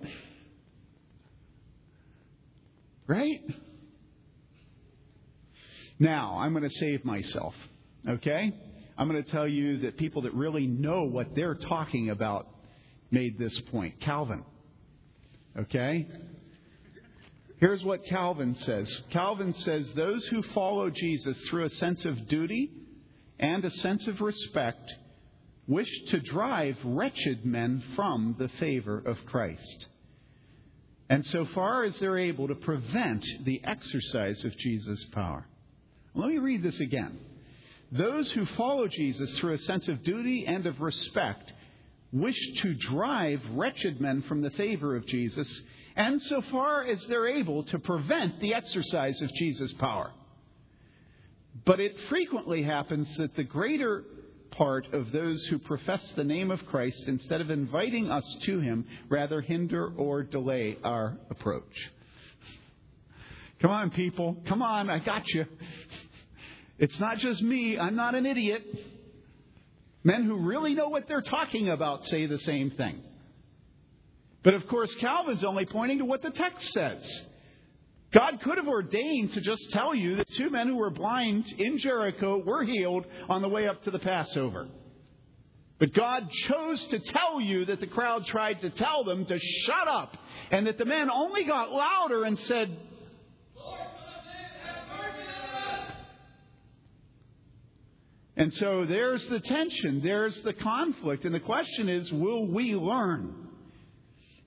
Right? 3.06 3.42
Now, 6.00 6.40
I'm 6.40 6.52
going 6.54 6.68
to 6.68 6.76
save 6.76 7.06
myself, 7.06 7.54
okay? 8.10 8.52
I'm 8.98 9.08
going 9.08 9.24
to 9.24 9.30
tell 9.30 9.48
you 9.48 9.82
that 9.82 9.98
people 9.98 10.24
that 10.24 10.34
really 10.34 10.66
know 10.66 11.04
what 11.04 11.36
they're 11.36 11.54
talking 11.54 12.10
about 12.10 12.48
made 13.12 13.38
this 13.38 13.60
point. 13.72 14.00
Calvin, 14.00 14.44
okay? 15.60 16.08
Here's 17.60 17.84
what 17.84 18.06
Calvin 18.06 18.56
says 18.56 18.92
Calvin 19.12 19.54
says, 19.54 19.92
Those 19.96 20.26
who 20.28 20.42
follow 20.54 20.90
Jesus 20.90 21.38
through 21.48 21.66
a 21.66 21.70
sense 21.70 22.06
of 22.06 22.28
duty 22.28 22.72
and 23.40 23.64
a 23.64 23.70
sense 23.70 24.08
of 24.08 24.20
respect 24.20 24.92
wish 25.68 25.90
to 26.08 26.20
drive 26.20 26.76
wretched 26.84 27.46
men 27.46 27.84
from 27.96 28.36
the 28.40 28.50
favor 28.60 28.98
of 28.98 29.24
Christ. 29.26 29.88
And 31.10 31.26
so 31.26 31.46
far 31.54 31.84
as 31.84 31.98
they're 32.00 32.18
able 32.18 32.48
to 32.48 32.56
prevent 32.56 33.26
the 33.44 33.62
exercise 33.64 34.44
of 34.44 34.58
Jesus' 34.58 35.06
power. 35.12 35.46
Let 36.16 36.30
me 36.30 36.38
read 36.38 36.64
this 36.64 36.80
again. 36.80 37.20
Those 37.92 38.32
who 38.32 38.46
follow 38.58 38.88
Jesus 38.88 39.38
through 39.38 39.54
a 39.54 39.60
sense 39.60 39.88
of 39.88 40.04
duty 40.04 40.46
and 40.48 40.66
of 40.66 40.80
respect 40.80 41.52
wish 42.12 42.38
to 42.62 42.74
drive 42.74 43.42
wretched 43.52 44.02
men 44.02 44.22
from 44.24 44.42
the 44.42 44.52
favor 44.52 44.96
of 44.96 45.06
Jesus 45.08 45.62
and 45.96 46.22
so 46.22 46.42
far 46.52 46.84
as 46.84 47.04
they're 47.06 47.28
able 47.28 47.64
to 47.64 47.80
prevent 47.80 48.40
the 48.40 48.54
exercise 48.54 49.22
of 49.22 49.30
Jesus' 49.36 49.74
power. 49.74 50.12
But 51.66 51.80
it 51.80 51.96
frequently 52.10 52.64
happens 52.64 53.14
that 53.18 53.36
the 53.36 53.44
greater 53.44 54.04
part 54.52 54.94
of 54.94 55.12
those 55.12 55.44
who 55.46 55.60
profess 55.60 56.02
the 56.16 56.24
name 56.24 56.52
of 56.52 56.66
Christ, 56.66 57.04
instead 57.08 57.42
of 57.42 57.50
inviting 57.50 58.10
us 58.10 58.24
to 58.44 58.60
Him, 58.60 58.86
rather 59.10 59.42
hinder 59.42 59.92
or 59.98 60.24
delay 60.24 60.78
our 60.84 61.18
approach. 61.30 61.92
Come 63.62 63.72
on, 63.72 63.92
people. 63.92 64.38
Come 64.48 64.62
on, 64.62 64.90
I 64.90 65.00
got 65.00 65.28
you. 65.30 65.46
It's 66.80 67.00
not 67.00 67.20
just 67.20 67.42
me. 67.42 67.78
I'm 67.78 67.96
not 67.96 68.16
an 68.16 68.26
idiot. 68.26 68.64
Men 70.04 70.24
who 70.24 70.38
really 70.38 70.74
know 70.74 70.90
what 70.90 71.08
they're 71.08 71.22
talking 71.22 71.70
about 71.70 72.08
say 72.08 72.26
the 72.26 72.40
same 72.40 72.72
thing. 72.72 73.02
But 74.44 74.56
of 74.56 74.68
course, 74.68 74.94
Calvin's 74.96 75.44
only 75.44 75.66
pointing 75.66 76.00
to 76.00 76.06
what 76.06 76.24
the 76.24 76.32
text 76.32 76.72
says. 76.74 77.22
God 78.14 78.42
could 78.42 78.58
have 78.58 78.68
ordained 78.68 79.34
to 79.34 79.42
just 79.42 79.70
tell 79.72 79.96
you 79.96 80.18
that 80.18 80.28
two 80.36 80.50
men 80.50 80.68
who 80.68 80.76
were 80.76 80.90
blind 80.90 81.46
in 81.58 81.78
Jericho 81.78 82.42
were 82.44 82.64
healed 82.64 83.06
on 83.30 83.42
the 83.42 83.48
way 83.48 83.68
up 83.68 83.84
to 83.84 83.92
the 83.92 84.00
Passover. 84.00 84.68
But 85.80 85.94
God 85.94 86.30
chose 86.30 86.84
to 86.86 87.00
tell 87.00 87.40
you 87.40 87.66
that 87.66 87.80
the 87.80 87.88
crowd 87.88 88.26
tried 88.26 88.62
to 88.62 88.70
tell 88.70 89.04
them 89.04 89.26
to 89.26 89.40
shut 89.40 89.88
up, 89.88 90.16
and 90.52 90.68
that 90.68 90.78
the 90.78 90.86
men 90.86 91.10
only 91.10 91.46
got 91.46 91.72
louder 91.72 92.26
and 92.26 92.38
said, 92.40 92.78
And 98.42 98.52
so 98.56 98.88
there's 98.88 99.24
the 99.28 99.40
tension, 99.40 100.02
there's 100.04 100.36
the 100.42 100.54
conflict, 100.54 101.26
and 101.26 101.36
the 101.36 101.40
question 101.40 101.88
is 101.88 102.12
will 102.12 102.48
we 102.48 102.74
learn? 102.74 103.36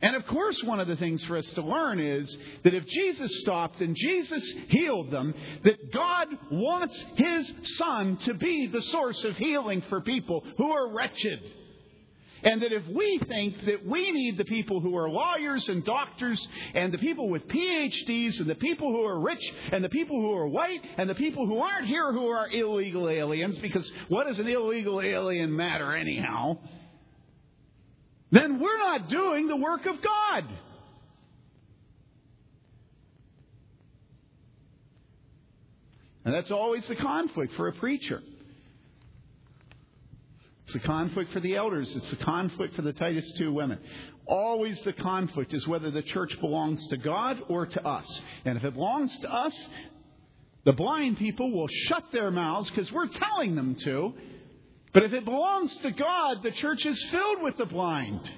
And 0.02 0.16
of 0.16 0.26
course, 0.26 0.60
one 0.64 0.80
of 0.80 0.88
the 0.88 0.96
things 0.96 1.22
for 1.26 1.36
us 1.36 1.46
to 1.50 1.62
learn 1.62 2.00
is 2.00 2.36
that 2.64 2.74
if 2.74 2.84
Jesus 2.88 3.30
stopped 3.42 3.80
and 3.80 3.94
Jesus 3.94 4.42
healed 4.66 5.12
them, 5.12 5.32
that 5.62 5.92
God 5.92 6.26
wants 6.50 7.04
His 7.14 7.48
Son 7.76 8.16
to 8.24 8.34
be 8.34 8.66
the 8.66 8.82
source 8.82 9.22
of 9.22 9.36
healing 9.36 9.80
for 9.88 10.00
people 10.00 10.44
who 10.58 10.72
are 10.72 10.92
wretched. 10.92 11.38
And 12.44 12.62
that 12.62 12.72
if 12.72 12.86
we 12.86 13.18
think 13.26 13.64
that 13.64 13.86
we 13.86 14.12
need 14.12 14.38
the 14.38 14.44
people 14.44 14.80
who 14.80 14.96
are 14.96 15.08
lawyers 15.08 15.68
and 15.68 15.84
doctors 15.84 16.46
and 16.74 16.92
the 16.92 16.98
people 16.98 17.28
with 17.28 17.48
PhDs 17.48 18.38
and 18.38 18.48
the 18.48 18.54
people 18.54 18.92
who 18.92 19.04
are 19.04 19.18
rich 19.18 19.42
and 19.72 19.82
the 19.82 19.88
people 19.88 20.20
who 20.20 20.32
are 20.34 20.46
white 20.46 20.80
and 20.98 21.08
the 21.08 21.14
people 21.14 21.46
who 21.46 21.58
aren't 21.58 21.86
here 21.86 22.12
who 22.12 22.28
are 22.28 22.48
illegal 22.50 23.08
aliens, 23.08 23.56
because 23.58 23.90
what 24.08 24.26
does 24.26 24.38
an 24.38 24.46
illegal 24.46 25.00
alien 25.00 25.56
matter 25.56 25.92
anyhow? 25.94 26.58
then 28.34 28.58
we're 28.58 28.78
not 28.78 29.08
doing 29.08 29.46
the 29.46 29.54
work 29.54 29.86
of 29.86 29.94
God. 30.02 30.44
And 36.24 36.34
that's 36.34 36.50
always 36.50 36.84
the 36.88 36.96
conflict 36.96 37.54
for 37.54 37.68
a 37.68 37.72
preacher. 37.72 38.22
It's 40.74 40.82
a 40.82 40.88
conflict 40.88 41.32
for 41.32 41.38
the 41.38 41.54
elders. 41.54 41.94
It's 41.94 42.12
a 42.12 42.16
conflict 42.16 42.74
for 42.74 42.82
the 42.82 42.92
Titus 42.92 43.24
2 43.38 43.52
women. 43.52 43.78
Always 44.26 44.76
the 44.80 44.92
conflict 44.92 45.54
is 45.54 45.68
whether 45.68 45.92
the 45.92 46.02
church 46.02 46.36
belongs 46.40 46.84
to 46.88 46.96
God 46.96 47.38
or 47.48 47.64
to 47.64 47.86
us. 47.86 48.20
And 48.44 48.56
if 48.56 48.64
it 48.64 48.74
belongs 48.74 49.16
to 49.20 49.32
us, 49.32 49.56
the 50.64 50.72
blind 50.72 51.18
people 51.18 51.52
will 51.52 51.68
shut 51.68 52.06
their 52.12 52.32
mouths 52.32 52.70
because 52.70 52.90
we're 52.90 53.06
telling 53.06 53.54
them 53.54 53.76
to. 53.84 54.14
But 54.92 55.04
if 55.04 55.12
it 55.12 55.24
belongs 55.24 55.76
to 55.82 55.92
God, 55.92 56.42
the 56.42 56.50
church 56.50 56.84
is 56.84 57.00
filled 57.04 57.42
with 57.42 57.56
the 57.56 57.66
blind. 57.66 58.28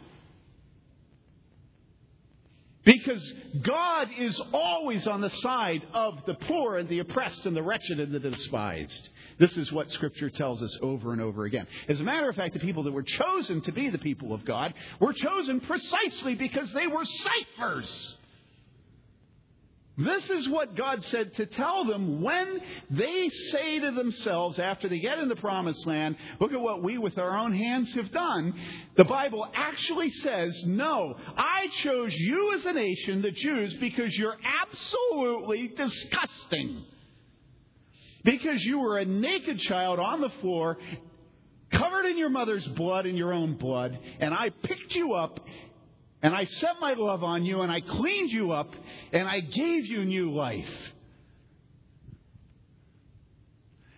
Because 2.87 3.33
God 3.63 4.09
is 4.17 4.41
always 4.55 5.09
on 5.09 5.21
the 5.21 5.29
side 5.29 5.83
of 5.93 6.25
the 6.25 6.35
poor 6.35 6.79
and 6.79 6.89
the 6.89 7.01
oppressed 7.01 7.45
and 7.45 7.57
the 7.57 7.63
wretched 7.63 7.99
and 7.99 8.15
the 8.15 8.21
despised. 8.21 9.09
This 9.41 9.57
is 9.57 9.73
what 9.73 9.91
Scripture 9.91 10.31
tells 10.31 10.63
us 10.63 10.75
over 10.81 11.13
and 11.13 11.21
over 11.21 11.47
again. 11.47 11.67
As 11.89 11.99
a 11.99 12.05
matter 12.05 12.29
of 12.29 12.37
fact, 12.37 12.55
the 12.55 12.61
people 12.61 12.85
that 12.85 12.93
were 12.93 13.03
chosen 13.03 13.61
to 13.63 13.73
be 13.73 13.91
the 13.91 13.99
people 13.99 14.33
of 14.33 14.45
God 14.45 14.73
were 15.01 15.13
chosen 15.13 15.61
precisely 15.61 16.37
because 16.37 16.73
they 16.73 16.87
were 16.87 17.05
ciphers. 17.05 18.15
This 19.99 20.29
is 20.29 20.49
what 20.49 20.77
God 20.77 21.03
said 21.05 21.33
to 21.35 21.47
tell 21.47 21.87
them 21.87 22.21
when 22.21 22.61
they 22.91 23.31
say 23.51 23.81
to 23.81 23.93
themselves 23.93 24.59
after 24.59 24.91
they 24.91 24.99
get 24.99 25.19
in 25.19 25.31
the 25.31 25.37
promised 25.37 25.87
land, 25.87 26.17
look 26.39 26.53
at 26.53 26.61
what 26.61 26.83
we 26.83 26.99
with 26.99 27.17
our 27.17 27.37
own 27.37 27.55
hands 27.55 27.95
have 27.95 28.13
done. 28.13 28.53
The 28.99 29.05
Bible 29.05 29.49
actually 29.55 30.11
says, 30.11 30.65
no, 30.67 31.17
I 31.39 31.69
chose 31.83 32.13
you 32.15 32.59
as 32.59 32.67
a 32.67 32.75
nation, 32.75 33.23
the 33.23 33.31
Jews, 33.31 33.73
because 33.81 34.15
you're 34.19 34.37
absolutely 34.63 35.69
disgusting. 35.69 36.85
Because 38.23 38.63
you 38.65 38.81
were 38.81 38.99
a 38.99 39.05
naked 39.07 39.61
child 39.61 39.99
on 39.99 40.21
the 40.21 40.31
floor, 40.41 40.77
covered 41.73 42.05
in 42.05 42.19
your 42.19 42.31
mother's 42.31 42.67
blood 42.69 43.07
and 43.07 43.17
your 43.17 43.33
own 43.33 43.57
blood, 43.57 43.99
and 44.21 44.35
I 44.35 44.51
picked 44.51 44.95
you 44.95 45.15
up 45.15 45.41
and 46.27 46.35
I 46.35 46.45
set 46.47 46.81
my 46.81 46.95
love 46.95 47.23
on 47.23 47.45
you, 47.45 47.61
and 47.61 47.71
I 47.71 47.81
cleaned 47.81 48.33
you 48.33 48.51
up, 48.51 48.75
and 49.13 49.29
I 49.29 49.39
gave 49.39 49.87
you 49.87 50.05
new 50.05 50.35
life. 50.35 50.69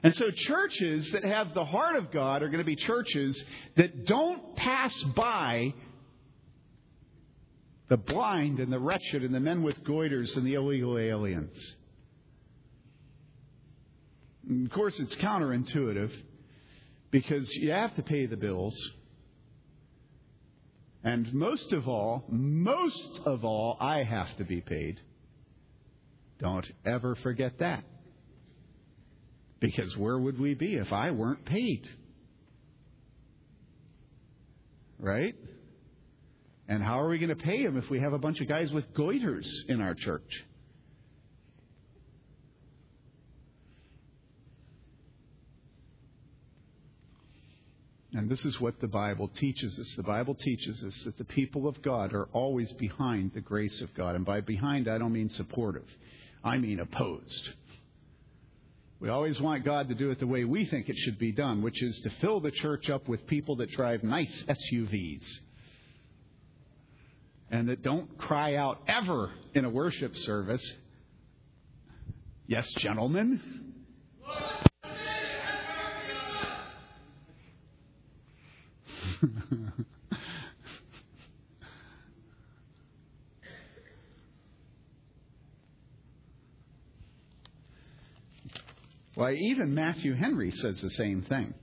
And 0.03 0.15
so, 0.15 0.31
churches 0.31 1.11
that 1.13 1.25
have 1.25 1.55
the 1.55 1.65
heart 1.65 1.97
of 1.97 2.11
God 2.11 2.43
are 2.43 2.51
going 2.51 2.59
to 2.59 2.67
be 2.67 2.77
churches 2.77 3.43
that 3.79 4.05
don't 4.05 4.55
pass 4.57 4.95
by 5.17 5.73
the 7.89 7.97
blind 7.97 8.61
and 8.61 8.71
the 8.71 8.79
wretched 8.79 9.25
and 9.25 9.35
the 9.35 9.41
men 9.41 9.63
with 9.63 9.83
goiters 9.85 10.37
and 10.37 10.47
the 10.47 10.53
illegal 10.53 10.99
aliens. 10.99 11.57
And 14.47 14.67
of 14.67 14.73
course, 14.75 15.01
it's 15.01 15.15
counterintuitive 15.15 16.13
because 17.11 17.51
you 17.55 17.71
have 17.71 17.97
to 17.97 18.03
pay 18.03 18.27
the 18.27 18.37
bills. 18.37 18.79
And 21.05 21.33
most 21.33 21.73
of 21.73 21.89
all, 21.89 22.25
most 22.29 23.21
of 23.25 23.45
all, 23.45 23.77
I 23.81 24.03
have 24.03 24.37
to 24.39 24.45
be 24.45 24.61
paid. 24.61 25.01
Don't 26.39 26.67
ever 26.85 27.15
forget 27.17 27.59
that. 27.59 27.85
Because 29.61 29.97
where 29.97 30.19
would 30.19 30.39
we 30.39 30.55
be 30.55 30.75
if 30.75 30.93
I 30.93 31.11
weren't 31.11 31.45
paid? 31.45 31.89
Right? 34.99 35.35
And 36.69 36.83
how 36.83 37.01
are 37.01 37.09
we 37.09 37.19
going 37.19 37.31
to 37.31 37.37
pay 37.37 37.63
him 37.63 37.77
if 37.77 37.89
we 37.91 38.01
have 38.01 38.13
a 38.13 38.19
bunch 38.19 38.41
of 38.41 38.49
guys 38.49 38.71
with 38.73 38.85
goiters 38.95 39.47
in 39.69 39.81
our 39.81 39.95
church? 39.95 40.31
And 48.15 48.31
this 48.31 48.45
is 48.45 48.59
what 48.61 48.81
the 48.81 48.89
Bible 48.89 49.29
teaches 49.29 49.79
us. 49.79 49.95
The 49.95 50.03
Bible 50.03 50.35
teaches 50.35 50.83
us 50.83 51.03
that 51.05 51.19
the 51.19 51.25
people 51.25 51.69
of 51.69 51.83
God 51.83 52.15
are 52.15 52.29
always 52.33 52.73
behind 52.73 53.33
the 53.35 53.41
grace 53.41 53.81
of 53.83 53.93
God. 53.95 54.15
And 54.15 54.25
by 54.25 54.41
behind, 54.41 54.89
I 54.89 54.97
don't 54.97 55.13
mean 55.13 55.29
supportive, 55.29 55.89
I 56.43 56.59
mean 56.59 56.81
opposed. 56.81 57.51
We 59.01 59.11
always 59.11 59.39
want 59.41 59.65
God 59.65 59.89
to 59.91 59.95
do 59.95 60.11
it 60.11 60.19
the 60.19 60.27
way 60.27 60.45
we 60.45 60.65
think 60.65 60.89
it 60.89 60.97
should 60.97 61.19
be 61.19 61.31
done, 61.31 61.63
which 61.63 61.81
is 61.83 62.01
to 62.01 62.11
fill 62.21 62.41
the 62.41 62.51
church 62.51 62.91
up 62.91 63.09
with 63.09 63.27
people 63.27 63.57
that 63.57 63.71
drive 63.71 64.03
nice 64.03 64.45
SUVs 64.49 65.25
and 67.51 67.69
that 67.69 67.83
don't 67.83 68.19
cry 68.19 68.57
out 68.57 68.83
ever 68.89 69.31
in 69.55 69.65
a 69.65 69.71
worship 69.71 70.17
service, 70.17 70.73
Yes, 72.49 72.67
gentlemen. 72.79 73.43
Why, 89.15 89.35
even 89.35 89.75
Matthew 89.75 90.15
Henry 90.15 90.53
says 90.53 90.81
the 90.81 90.91
same 90.91 91.23
thing. 91.23 91.55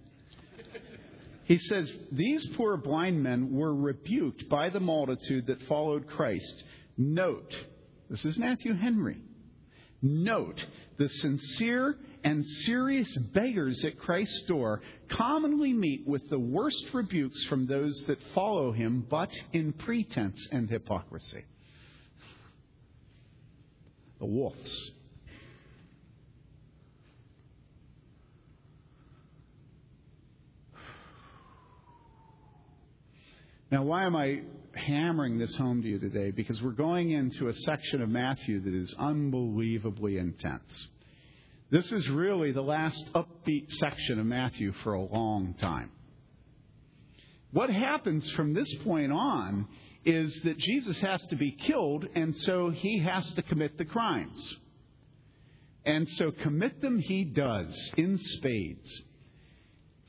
He 1.46 1.58
says, 1.60 1.92
These 2.12 2.46
poor 2.58 2.76
blind 2.76 3.22
men 3.24 3.54
were 3.54 3.74
rebuked 3.74 4.50
by 4.50 4.70
the 4.70 4.80
multitude 4.80 5.48
that 5.48 5.64
followed 5.64 6.08
Christ. 6.08 6.64
Note, 6.98 7.56
this 8.10 8.26
is 8.26 8.38
Matthew 8.38 8.74
Henry. 8.76 9.20
Note 10.02 10.64
the 10.98 11.08
sincere 11.08 11.98
and 12.26 12.44
serious 12.66 13.16
beggars 13.34 13.86
at 13.86 14.00
Christ's 14.00 14.42
door 14.48 14.82
commonly 15.10 15.74
meet 15.74 16.08
with 16.08 16.28
the 16.28 16.40
worst 16.40 16.84
rebukes 16.92 17.44
from 17.46 17.68
those 17.68 18.04
that 18.08 18.18
follow 18.34 18.72
him, 18.72 19.06
but 19.08 19.30
in 19.54 19.72
pretense 19.72 20.48
and 20.52 20.68
hypocrisy. 20.68 21.46
The 24.20 24.26
wolves. 24.26 24.92
Now, 33.70 33.84
why 33.84 34.06
am 34.06 34.16
I 34.16 34.42
hammering 34.74 35.38
this 35.38 35.56
home 35.58 35.84
to 35.84 35.88
you 35.88 36.00
today? 36.00 36.32
Because 36.32 36.60
we're 36.60 36.72
going 36.72 37.12
into 37.12 37.50
a 37.50 37.54
section 37.54 38.02
of 38.02 38.10
Matthew 38.10 38.62
that 38.62 38.74
is 38.74 38.96
unbelievably 38.98 40.18
intense. 40.18 40.88
This 41.72 41.92
is 41.92 42.08
really 42.10 42.52
the 42.52 42.62
last 42.62 43.04
upbeat 43.14 43.72
section 43.72 44.20
of 44.20 44.26
Matthew 44.26 44.72
for 44.84 44.94
a 44.94 45.02
long 45.04 45.56
time. 45.56 45.92
What 47.52 47.70
happens 47.70 48.30
from 48.32 48.54
this 48.54 48.72
point 48.84 49.12
on 49.12 49.68
is 50.06 50.40
that 50.44 50.60
Jesus 50.60 51.00
has 51.00 51.22
to 51.28 51.36
be 51.36 51.52
killed, 51.52 52.06
and 52.14 52.38
so 52.38 52.70
he 52.70 53.00
has 53.00 53.28
to 53.32 53.42
commit 53.42 53.78
the 53.78 53.86
crimes. 53.86 54.56
And 55.86 56.08
so 56.10 56.32
commit 56.32 56.82
them 56.82 57.00
he 57.00 57.24
does 57.24 57.76
in 57.98 58.20
spades. 58.20 59.02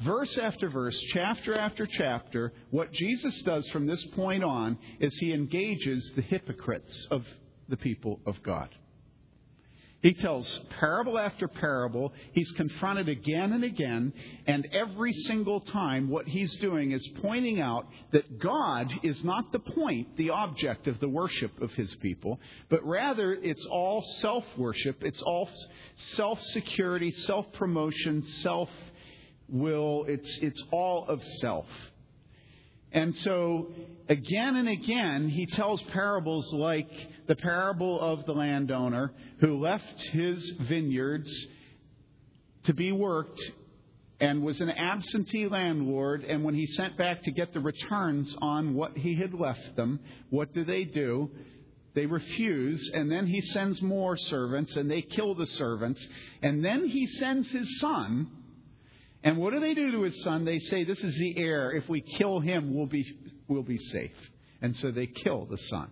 Verse 0.00 0.36
after 0.36 0.68
verse, 0.68 0.98
chapter 1.14 1.56
after 1.56 1.86
chapter, 1.86 2.52
what 2.70 2.92
Jesus 2.92 3.40
does 3.42 3.66
from 3.68 3.86
this 3.86 4.04
point 4.14 4.44
on 4.44 4.76
is 5.00 5.16
he 5.16 5.32
engages 5.32 6.12
the 6.14 6.22
hypocrites 6.22 7.06
of 7.10 7.24
the 7.70 7.78
people 7.78 8.20
of 8.26 8.42
God. 8.42 8.68
He 10.06 10.14
tells 10.14 10.60
parable 10.78 11.18
after 11.18 11.48
parable. 11.48 12.12
He's 12.30 12.52
confronted 12.52 13.08
again 13.08 13.52
and 13.52 13.64
again. 13.64 14.12
And 14.46 14.68
every 14.70 15.12
single 15.12 15.58
time, 15.58 16.08
what 16.08 16.28
he's 16.28 16.54
doing 16.58 16.92
is 16.92 17.04
pointing 17.20 17.60
out 17.60 17.88
that 18.12 18.38
God 18.38 18.92
is 19.02 19.24
not 19.24 19.50
the 19.50 19.58
point, 19.58 20.16
the 20.16 20.30
object 20.30 20.86
of 20.86 21.00
the 21.00 21.08
worship 21.08 21.60
of 21.60 21.72
his 21.72 21.92
people, 21.96 22.38
but 22.68 22.86
rather 22.86 23.34
it's 23.34 23.66
all 23.68 24.00
self 24.20 24.44
worship, 24.56 25.02
it's 25.02 25.22
all 25.22 25.50
self 25.96 26.40
security, 26.40 27.10
self 27.10 27.52
promotion, 27.54 28.24
self 28.44 28.70
will, 29.48 30.04
it's, 30.06 30.38
it's 30.40 30.62
all 30.70 31.06
of 31.08 31.20
self. 31.40 31.66
And 32.92 33.14
so, 33.16 33.68
again 34.08 34.56
and 34.56 34.68
again, 34.68 35.28
he 35.28 35.46
tells 35.46 35.82
parables 35.82 36.52
like 36.52 36.90
the 37.26 37.36
parable 37.36 38.00
of 38.00 38.24
the 38.26 38.32
landowner 38.32 39.12
who 39.40 39.60
left 39.60 40.00
his 40.12 40.52
vineyards 40.60 41.30
to 42.64 42.74
be 42.74 42.92
worked 42.92 43.40
and 44.20 44.42
was 44.42 44.60
an 44.60 44.70
absentee 44.70 45.46
landlord. 45.46 46.24
And 46.24 46.44
when 46.44 46.54
he 46.54 46.66
sent 46.66 46.96
back 46.96 47.22
to 47.22 47.30
get 47.32 47.52
the 47.52 47.60
returns 47.60 48.34
on 48.40 48.74
what 48.74 48.96
he 48.96 49.14
had 49.14 49.34
left 49.34 49.76
them, 49.76 50.00
what 50.30 50.52
do 50.52 50.64
they 50.64 50.84
do? 50.84 51.30
They 51.94 52.06
refuse, 52.06 52.90
and 52.92 53.10
then 53.10 53.26
he 53.26 53.40
sends 53.40 53.80
more 53.80 54.18
servants, 54.18 54.76
and 54.76 54.90
they 54.90 55.00
kill 55.00 55.34
the 55.34 55.46
servants. 55.46 56.06
And 56.42 56.62
then 56.62 56.86
he 56.86 57.06
sends 57.06 57.50
his 57.50 57.80
son. 57.80 58.30
And 59.26 59.38
what 59.38 59.52
do 59.52 59.58
they 59.58 59.74
do 59.74 59.90
to 59.90 60.02
his 60.02 60.22
son? 60.22 60.44
They 60.44 60.60
say, 60.60 60.84
This 60.84 61.02
is 61.02 61.16
the 61.16 61.36
heir. 61.36 61.72
If 61.72 61.88
we 61.88 62.00
kill 62.00 62.38
him, 62.38 62.72
we'll 62.72 62.86
be, 62.86 63.04
we'll 63.48 63.64
be 63.64 63.76
safe. 63.76 64.16
And 64.62 64.74
so 64.76 64.92
they 64.92 65.08
kill 65.08 65.46
the 65.46 65.58
son. 65.58 65.90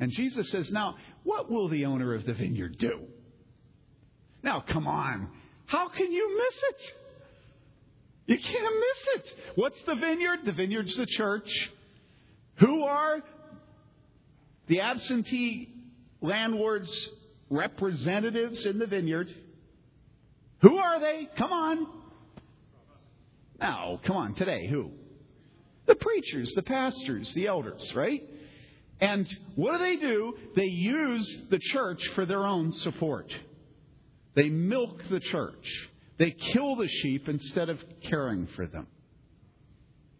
And 0.00 0.10
Jesus 0.10 0.50
says, 0.50 0.70
Now, 0.70 0.94
what 1.24 1.50
will 1.50 1.68
the 1.68 1.84
owner 1.84 2.14
of 2.14 2.24
the 2.24 2.32
vineyard 2.32 2.78
do? 2.78 3.00
Now, 4.42 4.64
come 4.66 4.86
on. 4.86 5.28
How 5.66 5.90
can 5.90 6.10
you 6.10 6.38
miss 6.38 6.62
it? 6.70 6.92
You 8.28 8.38
can't 8.38 8.74
miss 8.74 9.26
it. 9.26 9.34
What's 9.56 9.82
the 9.86 9.96
vineyard? 9.96 10.38
The 10.46 10.52
vineyard's 10.52 10.96
the 10.96 11.04
church. 11.04 11.50
Who 12.60 12.84
are 12.84 13.20
the 14.68 14.80
absentee 14.80 15.68
landlord's 16.22 17.08
representatives 17.50 18.64
in 18.64 18.78
the 18.78 18.86
vineyard? 18.86 19.28
Who 20.62 20.78
are 20.78 20.98
they? 20.98 21.28
Come 21.36 21.52
on. 21.52 22.03
Now, 23.64 23.98
come 24.04 24.18
on, 24.18 24.34
today, 24.34 24.66
who? 24.66 24.90
The 25.86 25.94
preachers, 25.94 26.52
the 26.54 26.60
pastors, 26.60 27.32
the 27.32 27.46
elders, 27.46 27.82
right? 27.94 28.20
And 29.00 29.26
what 29.54 29.72
do 29.72 29.78
they 29.78 29.96
do? 29.96 30.34
They 30.54 30.66
use 30.66 31.38
the 31.48 31.58
church 31.58 32.06
for 32.14 32.26
their 32.26 32.44
own 32.44 32.72
support. 32.72 33.34
They 34.34 34.50
milk 34.50 35.00
the 35.08 35.18
church. 35.18 35.66
They 36.18 36.32
kill 36.52 36.76
the 36.76 36.88
sheep 36.88 37.26
instead 37.26 37.70
of 37.70 37.82
caring 38.06 38.48
for 38.48 38.66
them. 38.66 38.86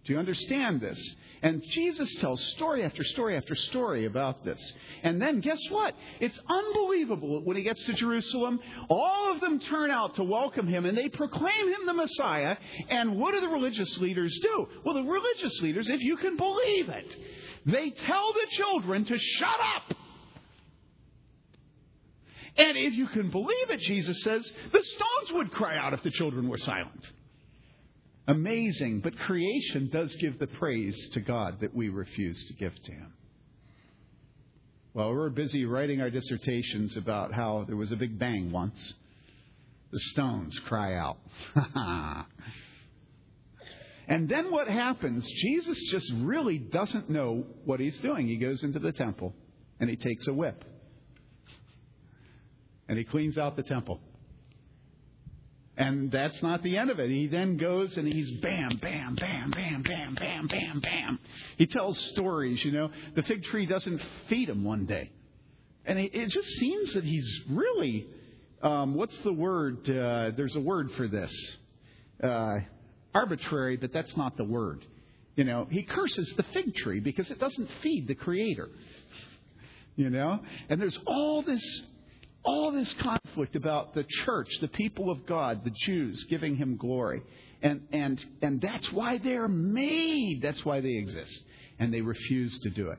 Do 0.04 0.12
you 0.12 0.18
understand 0.18 0.80
this? 0.82 0.98
And 1.42 1.62
Jesus 1.70 2.14
tells 2.16 2.42
story 2.52 2.84
after 2.84 3.02
story 3.04 3.36
after 3.36 3.54
story 3.54 4.04
about 4.04 4.44
this. 4.44 4.60
And 5.02 5.20
then 5.20 5.40
guess 5.40 5.60
what? 5.70 5.94
It's 6.20 6.38
unbelievable 6.48 7.42
when 7.44 7.56
he 7.56 7.62
gets 7.62 7.82
to 7.84 7.94
Jerusalem. 7.94 8.60
All 8.90 9.32
of 9.32 9.40
them 9.40 9.60
turn 9.60 9.90
out 9.90 10.14
to 10.16 10.24
welcome 10.24 10.66
him 10.66 10.84
and 10.84 10.96
they 10.96 11.08
proclaim 11.08 11.68
him 11.68 11.86
the 11.86 11.94
Messiah. 11.94 12.56
And 12.90 13.18
what 13.18 13.34
do 13.34 13.40
the 13.40 13.48
religious 13.48 13.96
leaders 13.98 14.38
do? 14.42 14.68
Well, 14.84 14.94
the 14.94 15.02
religious 15.02 15.60
leaders, 15.62 15.88
if 15.88 16.00
you 16.00 16.16
can 16.18 16.36
believe 16.36 16.88
it, 16.90 17.16
they 17.66 17.90
tell 17.90 18.32
the 18.32 18.46
children 18.50 19.04
to 19.06 19.18
shut 19.18 19.56
up. 19.76 19.96
And 22.56 22.76
if 22.76 22.92
you 22.92 23.08
can 23.08 23.30
believe 23.30 23.70
it, 23.70 23.80
Jesus 23.80 24.22
says, 24.22 24.42
the 24.70 24.82
stones 24.82 25.32
would 25.32 25.50
cry 25.50 25.76
out 25.76 25.92
if 25.92 26.02
the 26.02 26.10
children 26.10 26.48
were 26.48 26.58
silent. 26.58 27.08
Amazing, 28.26 29.00
but 29.00 29.18
creation 29.18 29.90
does 29.92 30.14
give 30.16 30.38
the 30.38 30.46
praise 30.46 30.96
to 31.12 31.20
God 31.20 31.60
that 31.60 31.74
we 31.74 31.90
refuse 31.90 32.42
to 32.46 32.54
give 32.54 32.74
to 32.74 32.92
Him. 32.92 33.12
Well, 34.94 35.10
we 35.12 35.18
are 35.18 35.30
busy 35.30 35.64
writing 35.64 36.00
our 36.00 36.08
dissertations 36.08 36.96
about 36.96 37.34
how 37.34 37.64
there 37.66 37.76
was 37.76 37.90
a 37.90 37.96
big 37.96 38.16
bang 38.18 38.52
once. 38.52 38.94
The 39.90 39.98
stones 40.12 40.56
cry 40.66 40.94
out. 40.94 41.18
and 44.08 44.28
then 44.28 44.52
what 44.52 44.68
happens? 44.68 45.28
Jesus 45.42 45.78
just 45.90 46.12
really 46.18 46.58
doesn't 46.58 47.10
know 47.10 47.44
what 47.64 47.80
he's 47.80 47.98
doing. 47.98 48.28
He 48.28 48.37
goes 48.37 48.62
into 48.62 48.78
the 48.78 48.92
temple 48.92 49.34
and 49.80 49.90
he 49.90 49.96
takes 49.96 50.28
a 50.28 50.32
whip 50.32 50.64
and 52.88 52.96
he 52.96 53.04
cleans 53.04 53.37
out 53.37 53.56
the 53.56 53.62
temple. 53.64 54.00
And 55.76 56.10
that's 56.10 56.40
not 56.42 56.62
the 56.62 56.76
end 56.76 56.90
of 56.90 57.00
it. 57.00 57.10
He 57.10 57.26
then 57.26 57.56
goes 57.56 57.96
and 57.96 58.06
he's 58.06 58.30
bam, 58.40 58.78
bam, 58.80 59.16
bam, 59.16 59.50
bam, 59.50 59.82
bam, 59.82 60.14
bam, 60.14 60.46
bam, 60.46 60.80
bam. 60.80 61.18
He 61.58 61.66
tells 61.66 61.98
stories, 62.12 62.64
you 62.64 62.70
know. 62.70 62.90
The 63.16 63.22
fig 63.24 63.42
tree 63.44 63.66
doesn't 63.66 64.00
feed 64.28 64.48
him 64.48 64.62
one 64.62 64.87
day. 64.87 65.10
And 65.84 65.98
it 65.98 66.28
just 66.28 66.48
seems 66.48 66.94
that 66.94 67.04
he's 67.04 67.28
really, 67.50 68.06
um, 68.62 68.94
what's 68.94 69.16
the 69.24 69.32
word? 69.32 69.80
Uh, 69.90 70.30
there's 70.37 70.54
a 70.54 70.60
word 70.60 70.92
for 70.96 71.08
this. 71.08 71.32
Uh, 72.22 72.60
arbitrary, 73.12 73.76
but 73.76 73.92
that's 73.92 74.16
not 74.16 74.37
the 74.37 74.44
word. 74.44 74.84
You 75.37 75.44
know, 75.44 75.66
he 75.70 75.82
curses 75.82 76.32
the 76.37 76.44
fig 76.54 76.74
tree 76.76 77.00
because 77.00 77.30
it 77.30 77.40
doesn't 77.40 77.68
feed 77.82 78.06
the 78.06 78.14
Creator. 78.14 78.70
You 79.96 80.10
know? 80.10 80.40
And 80.68 80.80
there's 80.80 80.98
all 81.06 81.42
this 81.42 81.62
all 82.44 82.72
this 82.72 82.92
conflict 83.00 83.57
about 83.57 83.94
the 83.94 84.04
church, 84.24 84.48
the 84.61 84.68
people 84.68 85.11
of 85.11 85.24
God, 85.26 85.64
the 85.64 85.72
Jews 85.87 86.24
giving 86.28 86.57
him 86.57 86.76
glory. 86.76 87.22
And, 87.62 87.83
and, 87.92 88.22
and 88.42 88.61
that's 88.61 88.92
why 88.92 89.18
they're 89.18 89.48
made. 89.48 90.40
That's 90.42 90.64
why 90.64 90.80
they 90.80 90.96
exist. 90.96 91.38
And 91.78 91.92
they 91.92 92.02
refuse 92.02 92.59
to 92.61 92.70
do 92.70 92.90
it. 92.90 92.98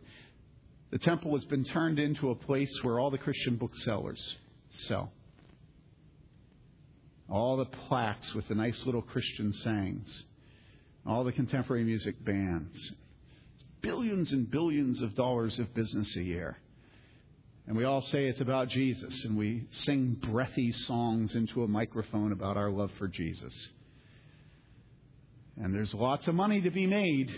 The 0.92 0.98
temple 0.98 1.34
has 1.34 1.46
been 1.46 1.64
turned 1.64 2.00
into 2.00 2.32
a 2.32 2.36
place 2.36 2.72
where 2.82 3.00
all 3.00 3.12
the 3.12 3.18
Christian 3.18 3.58
booksellers 3.58 4.36
sell. 4.70 5.12
All 7.30 7.58
the 7.58 7.66
plaques 7.66 8.34
with 8.34 8.48
the 8.48 8.56
nice 8.56 8.86
little 8.86 9.02
Christian 9.02 9.54
sayings. 9.54 10.24
All 11.06 11.24
the 11.24 11.32
contemporary 11.32 11.84
music 11.84 12.24
bands. 12.24 12.78
Billions 13.82 14.32
and 14.32 14.50
billions 14.50 15.02
of 15.02 15.16
dollars 15.16 15.60
of 15.60 15.74
business 15.76 16.16
a 16.16 16.24
year. 16.24 16.58
And 17.68 17.76
we 17.76 17.84
all 17.84 18.02
say 18.02 18.28
it's 18.28 18.42
about 18.42 18.70
Jesus, 18.70 19.26
and 19.26 19.36
we 19.36 19.66
sing 19.72 20.18
breathy 20.22 20.72
songs 20.72 21.36
into 21.36 21.64
a 21.64 21.68
microphone 21.68 22.32
about 22.32 22.58
our 22.58 22.70
love 22.70 22.92
for 23.00 23.08
Jesus. 23.08 23.70
And 25.58 25.74
there's 25.74 25.94
lots 25.94 26.28
of 26.28 26.36
money 26.36 26.62
to 26.62 26.70
be 26.70 26.86
made. 26.86 27.32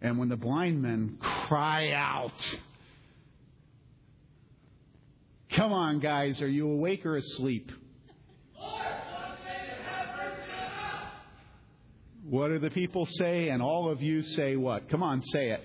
And 0.00 0.18
when 0.18 0.28
the 0.28 0.36
blind 0.36 0.80
men 0.82 1.18
cry 1.20 1.92
out, 1.92 2.32
Come 5.56 5.72
on, 5.72 5.98
guys, 5.98 6.40
are 6.42 6.48
you 6.48 6.70
awake 6.70 7.04
or 7.04 7.16
asleep? 7.16 7.72
What 12.22 12.48
do 12.48 12.60
the 12.60 12.70
people 12.70 13.06
say? 13.06 13.48
And 13.48 13.60
all 13.60 13.90
of 13.90 14.00
you 14.00 14.22
say 14.22 14.54
what? 14.54 14.88
Come 14.88 15.02
on, 15.02 15.20
say 15.24 15.50
it. 15.50 15.60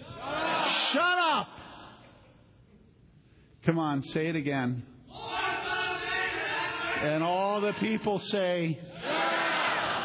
Shut 0.91 1.19
up! 1.19 1.47
Come 3.65 3.79
on, 3.79 4.03
say 4.03 4.27
it 4.27 4.35
again. 4.35 4.83
And 7.01 7.23
all 7.23 7.61
the 7.61 7.73
people 7.73 8.19
say, 8.19 8.79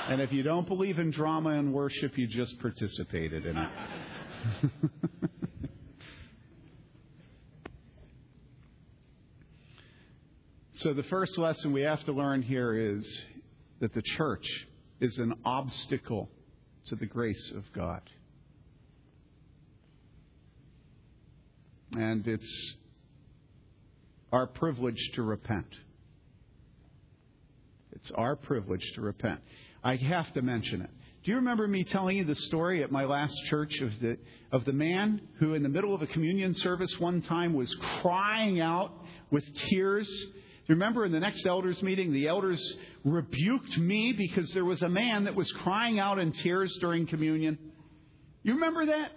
and 0.09 0.23
if 0.23 0.33
you 0.33 0.42
don't 0.42 0.66
believe 0.66 0.99
in 0.99 1.11
drama 1.11 1.51
and 1.51 1.75
worship, 1.75 2.16
you 2.16 2.27
just 2.27 2.59
participated 2.59 3.44
in 3.44 3.59
it. 3.59 3.68
so, 10.73 10.94
the 10.94 11.03
first 11.03 11.37
lesson 11.37 11.73
we 11.73 11.83
have 11.83 12.03
to 12.05 12.12
learn 12.12 12.40
here 12.40 12.96
is 12.96 13.05
that 13.81 13.92
the 13.92 14.01
church 14.03 14.46
is 15.01 15.18
an 15.18 15.35
obstacle 15.44 16.31
to 16.87 16.96
the 16.96 17.05
grace 17.05 17.53
of 17.55 17.70
God. 17.75 18.01
And 21.92 22.27
it's 22.27 22.77
our 24.33 24.47
privilege 24.47 25.11
to 25.14 25.23
repent. 25.23 25.66
It's 27.93 28.11
our 28.12 28.37
privilege 28.37 28.85
to 28.95 29.01
repent. 29.01 29.40
I 29.83 29.97
have 29.97 30.33
to 30.35 30.43
mention 30.43 30.83
it. 30.83 30.90
Do 31.23 31.33
you 31.33 31.37
remember 31.37 31.69
me 31.69 31.85
telling 31.85 32.16
you 32.16 32.25
the 32.25 32.35
story 32.35 32.83
at 32.83 32.90
my 32.90 33.05
last 33.05 33.35
church 33.47 33.79
of 33.81 33.99
the 34.01 34.16
of 34.53 34.64
the 34.64 34.73
man 34.73 35.21
who 35.38 35.55
in 35.55 35.62
the 35.62 35.69
middle 35.69 35.95
of 35.95 36.01
a 36.01 36.07
communion 36.07 36.55
service 36.55 36.99
one 36.99 37.21
time 37.21 37.53
was 37.53 37.75
crying 38.01 38.61
out 38.61 38.93
with 39.31 39.45
tears? 39.55 40.09
Remember 40.66 41.05
in 41.05 41.12
the 41.12 41.21
next 41.21 41.45
elders 41.47 41.83
meeting 41.83 42.12
the 42.12 42.29
elders 42.29 42.61
rebuked 43.05 43.77
me 43.77 44.12
because 44.12 44.51
there 44.53 44.64
was 44.64 44.81
a 44.83 44.88
man 44.88 45.25
that 45.25 45.35
was 45.35 45.50
crying 45.52 45.98
out 45.98 46.19
in 46.19 46.33
tears 46.33 46.75
during 46.81 47.07
communion? 47.07 47.59
You 48.42 48.54
remember 48.54 48.87
that? 48.87 49.13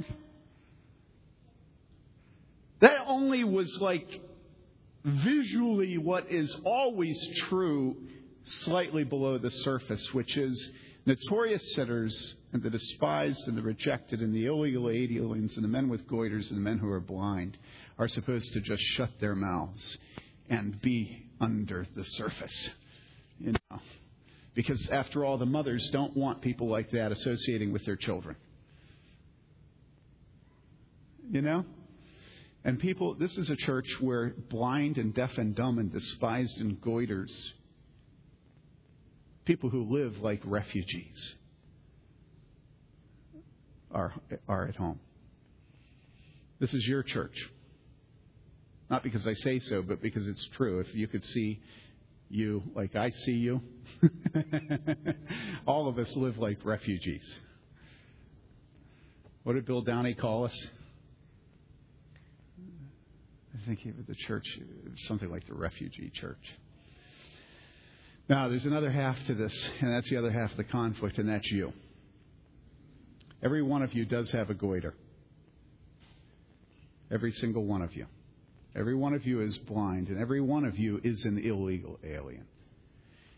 That 2.82 3.06
only 3.08 3.46
was 3.46 3.78
like 3.80 4.10
visually 5.04 5.98
what 5.98 6.32
is 6.32 6.56
always 6.66 7.18
true 7.50 7.96
slightly 8.44 9.04
below 9.04 9.38
the 9.38 9.50
surface, 9.50 10.14
which 10.14 10.38
is 10.38 10.70
notorious 11.06 11.74
sinners 11.76 12.36
and 12.54 12.64
the 12.64 12.70
despised 12.70 13.48
and 13.48 13.58
the 13.58 13.62
rejected 13.62 14.22
and 14.22 14.34
the 14.34 14.46
illegal 14.46 14.90
aliens 14.90 15.56
and 15.56 15.64
the 15.64 15.70
men 15.70 15.90
with 15.90 16.08
goiters 16.08 16.50
and 16.50 16.58
the 16.58 16.62
men 16.62 16.78
who 16.78 16.90
are 16.90 17.00
blind 17.00 17.58
are 17.98 18.08
supposed 18.08 18.52
to 18.54 18.62
just 18.62 18.82
shut 18.82 19.10
their 19.20 19.36
mouths 19.36 19.98
and 20.50 20.82
be 20.82 21.26
under 21.40 21.88
the 21.96 22.04
surface. 22.04 22.70
You 23.40 23.54
know, 23.54 23.80
because 24.54 24.88
after 24.90 25.26
all, 25.26 25.38
the 25.38 25.46
mothers 25.46 25.90
don't 25.92 26.16
want 26.16 26.42
people 26.42 26.70
like 26.70 26.92
that 26.92 27.12
associating 27.12 27.74
with 27.74 27.86
their 27.86 27.96
children. 27.96 28.36
you 31.34 31.42
know? 31.42 31.66
And 32.66 32.80
people, 32.80 33.16
this 33.16 33.38
is 33.38 33.50
a 33.50 33.56
church 33.56 33.88
where 34.00 34.34
blind 34.50 34.98
and 34.98 35.14
deaf 35.14 35.38
and 35.38 35.54
dumb 35.54 35.80
and 35.80 35.92
despised 35.92 36.60
and 36.60 36.80
goiters, 36.80 37.32
people 39.46 39.70
who 39.70 39.84
live 39.94 40.20
like 40.20 40.42
refugees, 40.46 41.36
are, 43.92 44.14
are 44.48 44.68
at 44.68 44.76
home. 44.76 45.00
This 46.60 46.74
is 46.74 46.86
your 46.86 47.04
church. 47.04 47.36
Not 48.90 49.04
because 49.04 49.28
I 49.28 49.34
say 49.34 49.60
so, 49.60 49.82
but 49.82 50.02
because 50.02 50.26
it's 50.28 50.48
true. 50.56 50.80
If 50.80 50.94
you 50.96 51.08
could 51.08 51.24
see 51.24 51.60
you 52.30 52.64
like 52.76 52.96
I 52.96 53.10
see 53.10 53.34
you, 53.34 53.62
all 55.68 55.88
of 55.88 56.00
us 56.00 56.16
live 56.16 56.38
like 56.38 56.64
refugees. 56.64 57.36
What 59.44 59.54
did 59.54 59.66
Bill 59.66 59.82
Downey 59.82 60.14
call 60.14 60.46
us? 60.46 60.68
I 63.64 63.66
think 63.66 64.08
the 64.08 64.16
church 64.16 64.46
something 65.08 65.32
like 65.32 65.48
the 65.48 65.54
refugee 65.54 66.12
church. 66.14 66.44
Now, 68.28 68.50
there's 68.50 68.66
another 68.66 68.92
half 68.92 69.18
to 69.28 69.34
this, 69.34 69.54
and 69.80 69.94
that's 69.94 70.10
the 70.10 70.18
other 70.18 70.32
half 70.32 70.52
of 70.52 70.58
the 70.58 70.66
conflict, 70.66 71.18
and 71.18 71.30
that's 71.30 71.50
you. 71.50 71.72
Every 73.42 73.62
one 73.62 73.82
of 73.82 73.94
you 73.94 74.06
does 74.06 74.30
have 74.32 74.50
a 74.50 74.54
goiter. 74.54 74.96
Every 77.10 77.32
single 77.32 77.66
one 77.66 77.82
of 77.82 77.96
you. 77.96 78.06
Every 78.76 78.96
one 78.96 79.14
of 79.14 79.26
you 79.26 79.42
is 79.42 79.58
blind, 79.60 80.10
and 80.10 80.20
every 80.20 80.42
one 80.42 80.66
of 80.66 80.78
you 80.78 81.00
is 81.02 81.24
an 81.24 81.38
illegal 81.38 82.00
alien. 82.04 82.46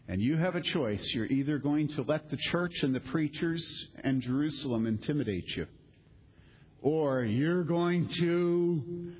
And 0.08 0.22
you 0.22 0.38
have 0.38 0.56
a 0.56 0.62
choice. 0.62 1.08
You're 1.14 1.26
either 1.26 1.60
going 1.60 1.90
to 1.90 2.02
let 2.02 2.32
the 2.32 2.38
church 2.38 2.74
and 2.82 2.96
the 2.96 3.00
preachers 3.00 3.88
and 4.04 4.24
Jerusalem 4.24 4.88
intimidate 4.88 5.56
you, 5.56 5.68
or 6.82 7.24
you're 7.24 7.64
going 7.64 8.08
to. 8.08 9.14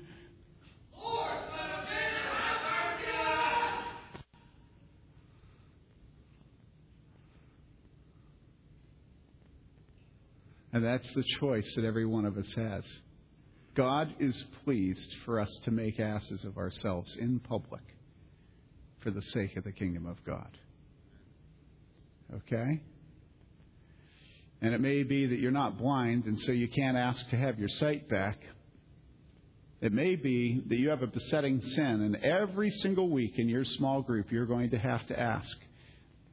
And 10.76 10.84
that's 10.84 11.10
the 11.14 11.24
choice 11.40 11.74
that 11.74 11.86
every 11.86 12.04
one 12.04 12.26
of 12.26 12.36
us 12.36 12.52
has. 12.54 12.84
God 13.74 14.14
is 14.18 14.44
pleased 14.62 15.10
for 15.24 15.40
us 15.40 15.50
to 15.64 15.70
make 15.70 15.98
asses 15.98 16.44
of 16.44 16.58
ourselves 16.58 17.16
in 17.18 17.38
public 17.38 17.80
for 18.98 19.10
the 19.10 19.22
sake 19.22 19.56
of 19.56 19.64
the 19.64 19.72
kingdom 19.72 20.04
of 20.04 20.22
God. 20.22 20.50
Okay? 22.34 22.82
And 24.60 24.74
it 24.74 24.82
may 24.82 25.02
be 25.02 25.24
that 25.24 25.38
you're 25.38 25.50
not 25.50 25.78
blind, 25.78 26.26
and 26.26 26.38
so 26.40 26.52
you 26.52 26.68
can't 26.68 26.98
ask 26.98 27.26
to 27.30 27.36
have 27.36 27.58
your 27.58 27.70
sight 27.70 28.06
back. 28.10 28.38
It 29.80 29.94
may 29.94 30.14
be 30.14 30.62
that 30.66 30.76
you 30.76 30.90
have 30.90 31.02
a 31.02 31.06
besetting 31.06 31.62
sin, 31.62 32.02
and 32.02 32.16
every 32.16 32.70
single 32.70 33.08
week 33.08 33.38
in 33.38 33.48
your 33.48 33.64
small 33.64 34.02
group, 34.02 34.30
you're 34.30 34.44
going 34.44 34.68
to 34.72 34.78
have 34.78 35.06
to 35.06 35.18
ask 35.18 35.56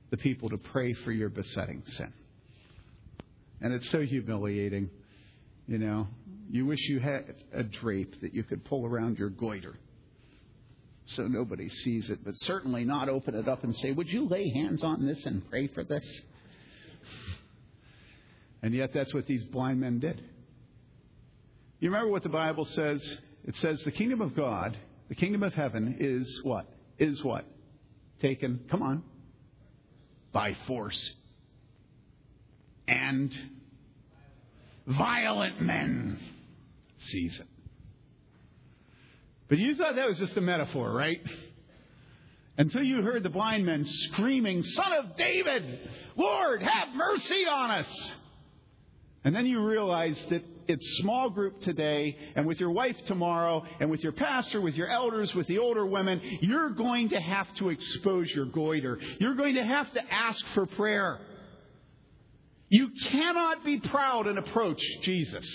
the 0.10 0.18
people 0.18 0.50
to 0.50 0.58
pray 0.58 0.92
for 0.92 1.14
your 1.14 1.30
besetting 1.30 1.84
sin. 1.86 2.12
And 3.64 3.74
it's 3.74 3.90
so 3.90 4.02
humiliating, 4.02 4.92
you 5.68 5.80
know. 5.80 6.08
You 6.52 6.68
wish 6.68 6.88
you 6.88 7.00
had 7.00 7.34
a 7.52 7.64
drape 7.64 8.22
that 8.22 8.36
you 8.36 8.44
could 8.44 8.64
pull 8.64 8.86
around 8.86 9.18
your 9.18 9.30
goiter 9.30 9.80
so 11.06 11.24
nobody 11.24 11.70
sees 11.70 12.10
it, 12.10 12.24
but 12.24 12.34
certainly 12.38 12.86
not 12.86 13.10
open 13.10 13.36
it 13.36 13.48
up 13.48 13.64
and 13.64 13.76
say, 13.76 13.92
Would 13.92 14.10
you 14.10 14.28
lay 14.28 14.50
hands 14.50 14.84
on 14.84 15.06
this 15.06 15.26
and 15.26 15.48
pray 15.50 15.68
for 15.68 15.84
this? 15.84 16.06
And 18.62 18.74
yet, 18.74 18.92
that's 18.94 19.14
what 19.14 19.28
these 19.28 19.44
blind 19.46 19.82
men 19.82 20.00
did. 20.00 20.24
You 21.82 21.90
remember 21.90 22.10
what 22.10 22.24
the 22.24 22.30
Bible 22.30 22.64
says? 22.64 23.18
It 23.44 23.58
says 23.58 23.84
the 23.84 23.92
kingdom 23.92 24.22
of 24.22 24.36
God, 24.36 24.78
the 25.10 25.16
kingdom 25.16 25.44
of 25.44 25.54
heaven, 25.54 25.98
is 26.00 26.40
what? 26.44 26.66
Is 26.98 27.22
what? 27.24 27.46
Taken, 28.22 28.62
come 28.72 28.82
on, 28.82 29.04
by 30.32 30.56
force. 30.66 31.12
And 32.88 33.34
violent 34.86 35.62
men 35.62 36.20
seize 37.00 37.40
it. 37.40 37.48
But 39.50 39.58
you 39.58 39.76
thought 39.76 39.96
that 39.96 40.08
was 40.08 40.18
just 40.18 40.36
a 40.38 40.42
metaphor, 40.42 40.92
right? 40.92 41.22
Until 42.58 42.84
you 42.84 43.02
heard 43.02 43.24
the 43.24 43.30
blind 43.30 43.66
men 43.66 43.84
screaming, 43.86 44.62
Son 44.64 44.94
of 44.94 45.18
David, 45.18 45.90
Lord, 46.16 46.62
have 46.62 46.96
mercy 46.96 47.46
on 47.46 47.72
us. 47.72 48.12
And 49.24 49.36
then 49.36 49.46
you 49.46 49.64
realized 49.66 50.30
that 50.30 50.44
it's 50.68 50.98
small 51.02 51.30
group 51.30 51.62
today, 51.62 52.18
and 52.36 52.46
with 52.46 52.60
your 52.60 52.72
wife 52.72 52.96
tomorrow, 53.08 53.64
and 53.80 53.90
with 53.90 54.02
your 54.02 54.12
pastor, 54.12 54.62
with 54.62 54.76
your 54.76 54.88
elders, 54.88 55.34
with 55.34 55.48
the 55.48 55.60
older 55.60 55.86
women, 55.86 56.22
you're 56.42 56.70
going 56.70 57.10
to 57.10 57.20
have 57.20 57.54
to 57.56 57.70
expose 57.70 58.30
your 58.32 58.46
goiter. 58.46 59.00
You're 59.20 59.36
going 59.36 59.56
to 59.56 59.64
have 59.64 59.92
to 59.94 60.02
ask 60.14 60.46
for 60.54 60.66
prayer. 60.66 61.20
You 62.74 62.90
cannot 63.12 63.64
be 63.64 63.80
proud 63.80 64.26
and 64.26 64.40
approach 64.40 64.82
Jesus. 65.04 65.46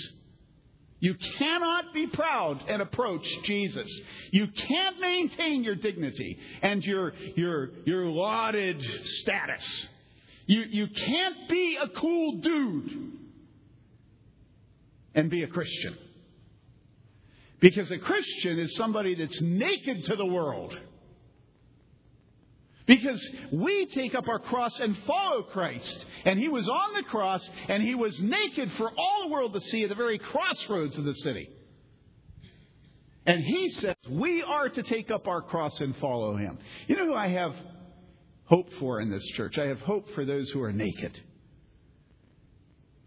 You 1.01 1.17
cannot 1.37 1.93
be 1.93 2.07
proud 2.07 2.63
and 2.69 2.81
approach 2.81 3.27
Jesus. 3.43 3.91
You 4.31 4.47
can't 4.47 5.01
maintain 5.01 5.65
your 5.65 5.75
dignity 5.75 6.39
and 6.63 6.81
your, 6.85 7.15
your, 7.35 7.71
your 7.85 8.05
lauded 8.07 8.81
status. 9.21 9.67
You, 10.47 10.63
you 10.71 10.87
can't 10.87 11.49
be 11.49 11.77
a 11.83 11.89
cool 11.89 12.37
dude 12.41 13.13
and 15.13 15.29
be 15.29 15.43
a 15.43 15.49
Christian. 15.49 15.97
Because 17.59 17.91
a 17.91 17.99
Christian 17.99 18.61
is 18.61 18.77
somebody 18.77 19.17
that's 19.17 19.43
naked 19.43 20.05
to 20.05 20.15
the 20.15 20.25
world. 20.25 20.79
Because 22.89 23.23
we 23.53 23.85
take 23.85 24.15
up 24.15 24.29
our 24.29 24.39
cross 24.39 24.81
and 24.81 24.97
follow 25.07 25.43
Christ. 25.43 26.07
And 26.25 26.39
he 26.39 26.49
was 26.49 26.67
on 26.67 26.95
the 26.95 27.03
cross 27.03 27.47
and 27.69 27.83
he 27.83 27.95
was 27.95 28.19
naked 28.19 28.73
for 28.79 28.91
all 28.97 29.25
the 29.25 29.29
world 29.29 29.53
to 29.53 29.61
see 29.61 29.83
at 29.83 29.91
the 29.91 29.95
very 29.95 30.19
crossroads 30.19 30.97
of 30.97 31.05
the 31.05 31.15
city. 31.17 31.51
And 33.27 33.45
he 33.45 33.71
says 33.73 33.95
we 34.09 34.43
are 34.43 34.71
to 34.71 34.83
take 34.83 35.11
up 35.11 35.29
our 35.29 35.43
cross 35.43 35.79
and 35.83 35.95
follow 35.99 36.39
him. 36.39 36.59
You 36.87 36.97
know 36.97 37.05
who 37.05 37.15
I 37.15 37.29
have 37.29 37.55
hope 38.47 38.71
for 38.81 39.03
in 39.03 39.11
this 39.11 39.25
church? 39.37 39.59
I 39.59 39.67
have 39.67 39.81
hope 39.81 40.09
for 40.15 40.25
those 40.25 40.49
who 40.49 40.63
are 40.63 40.73
naked, 40.73 41.21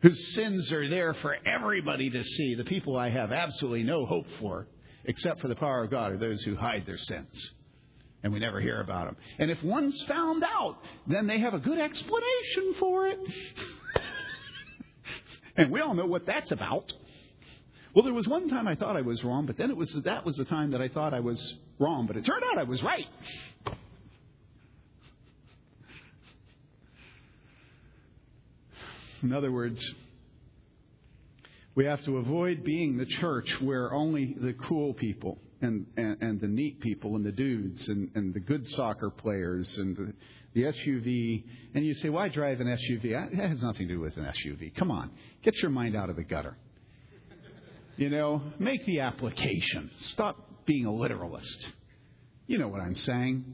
whose 0.03 0.35
sins 0.35 0.71
are 0.71 0.87
there 0.87 1.15
for 1.15 1.35
everybody 1.43 2.11
to 2.11 2.23
see. 2.23 2.53
The 2.53 2.65
people 2.65 2.97
I 2.97 3.09
have 3.09 3.31
absolutely 3.31 3.81
no 3.81 4.05
hope 4.05 4.27
for, 4.39 4.67
except 5.05 5.41
for 5.41 5.47
the 5.47 5.55
power 5.55 5.85
of 5.85 5.89
God, 5.89 6.11
are 6.11 6.17
those 6.19 6.43
who 6.43 6.55
hide 6.55 6.85
their 6.85 6.99
sins 6.99 7.53
and 8.23 8.31
we 8.31 8.39
never 8.39 8.61
hear 8.61 8.81
about 8.81 9.05
them. 9.05 9.15
And 9.39 9.49
if 9.49 9.61
one's 9.63 9.99
found 10.07 10.43
out, 10.43 10.77
then 11.07 11.27
they 11.27 11.39
have 11.39 11.53
a 11.53 11.59
good 11.59 11.79
explanation 11.79 12.75
for 12.79 13.07
it. 13.07 13.19
and 15.57 15.71
we 15.71 15.81
all 15.81 15.93
know 15.93 16.05
what 16.05 16.25
that's 16.25 16.51
about. 16.51 16.91
Well, 17.93 18.03
there 18.03 18.13
was 18.13 18.27
one 18.27 18.47
time 18.47 18.67
I 18.67 18.75
thought 18.75 18.95
I 18.95 19.01
was 19.01 19.23
wrong, 19.23 19.45
but 19.45 19.57
then 19.57 19.69
it 19.69 19.75
was 19.75 19.91
that 20.05 20.25
was 20.25 20.35
the 20.35 20.45
time 20.45 20.71
that 20.71 20.81
I 20.81 20.87
thought 20.87 21.13
I 21.13 21.19
was 21.19 21.55
wrong, 21.77 22.07
but 22.07 22.15
it 22.15 22.25
turned 22.25 22.43
out 22.43 22.57
I 22.57 22.63
was 22.63 22.81
right. 22.81 23.07
In 29.23 29.33
other 29.33 29.51
words, 29.51 29.83
we 31.75 31.85
have 31.85 32.03
to 32.05 32.17
avoid 32.17 32.63
being 32.63 32.97
the 32.97 33.05
church 33.05 33.49
where 33.61 33.93
only 33.93 34.35
the 34.39 34.53
cool 34.53 34.93
people 34.93 35.37
and, 35.61 35.85
and, 35.97 36.21
and 36.21 36.41
the 36.41 36.47
neat 36.47 36.79
people 36.79 37.15
and 37.15 37.25
the 37.25 37.31
dudes 37.31 37.87
and, 37.87 38.09
and 38.15 38.33
the 38.33 38.39
good 38.39 38.67
soccer 38.69 39.09
players 39.09 39.77
and 39.77 39.95
the, 39.95 40.13
the 40.53 40.63
SUV. 40.63 41.43
And 41.73 41.85
you 41.85 41.93
say, 41.95 42.09
why 42.09 42.29
drive 42.29 42.59
an 42.59 42.67
SUV? 42.67 43.31
That 43.37 43.49
has 43.49 43.61
nothing 43.61 43.87
to 43.87 43.95
do 43.95 43.99
with 43.99 44.17
an 44.17 44.25
SUV. 44.25 44.75
Come 44.75 44.91
on, 44.91 45.11
get 45.43 45.55
your 45.57 45.71
mind 45.71 45.95
out 45.95 46.09
of 46.09 46.15
the 46.15 46.23
gutter. 46.23 46.57
You 47.97 48.09
know, 48.09 48.41
make 48.57 48.85
the 48.85 49.01
application. 49.01 49.91
Stop 49.99 50.65
being 50.65 50.85
a 50.85 50.93
literalist. 50.93 51.67
You 52.47 52.57
know 52.57 52.67
what 52.67 52.81
I'm 52.81 52.95
saying. 52.95 53.45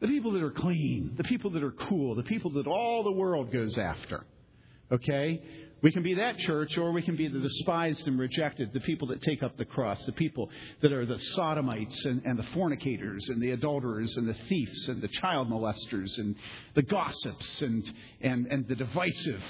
The 0.00 0.06
people 0.06 0.32
that 0.32 0.42
are 0.42 0.50
clean, 0.50 1.12
the 1.16 1.24
people 1.24 1.50
that 1.50 1.62
are 1.62 1.72
cool, 1.72 2.14
the 2.14 2.22
people 2.22 2.52
that 2.52 2.66
all 2.66 3.04
the 3.04 3.12
world 3.12 3.52
goes 3.52 3.76
after. 3.76 4.24
Okay? 4.90 5.42
We 5.82 5.92
can 5.92 6.02
be 6.02 6.14
that 6.14 6.38
church, 6.38 6.76
or 6.76 6.92
we 6.92 7.00
can 7.00 7.16
be 7.16 7.28
the 7.28 7.38
despised 7.38 8.06
and 8.06 8.18
rejected, 8.18 8.72
the 8.72 8.80
people 8.80 9.08
that 9.08 9.22
take 9.22 9.42
up 9.42 9.56
the 9.56 9.64
cross, 9.64 10.04
the 10.04 10.12
people 10.12 10.50
that 10.82 10.92
are 10.92 11.06
the 11.06 11.18
sodomites 11.18 12.04
and, 12.04 12.22
and, 12.26 12.38
the 12.38 12.46
fornicators 12.54 13.28
and 13.28 13.40
the 13.40 13.52
adulterers 13.52 14.14
and 14.16 14.28
the 14.28 14.36
thieves 14.48 14.88
and 14.88 15.00
the 15.00 15.08
child 15.08 15.48
molesters 15.48 16.18
and 16.18 16.36
the 16.74 16.82
gossips 16.82 17.62
and, 17.62 17.90
and, 18.20 18.46
and 18.48 18.68
the 18.68 18.74
divisive. 18.74 19.42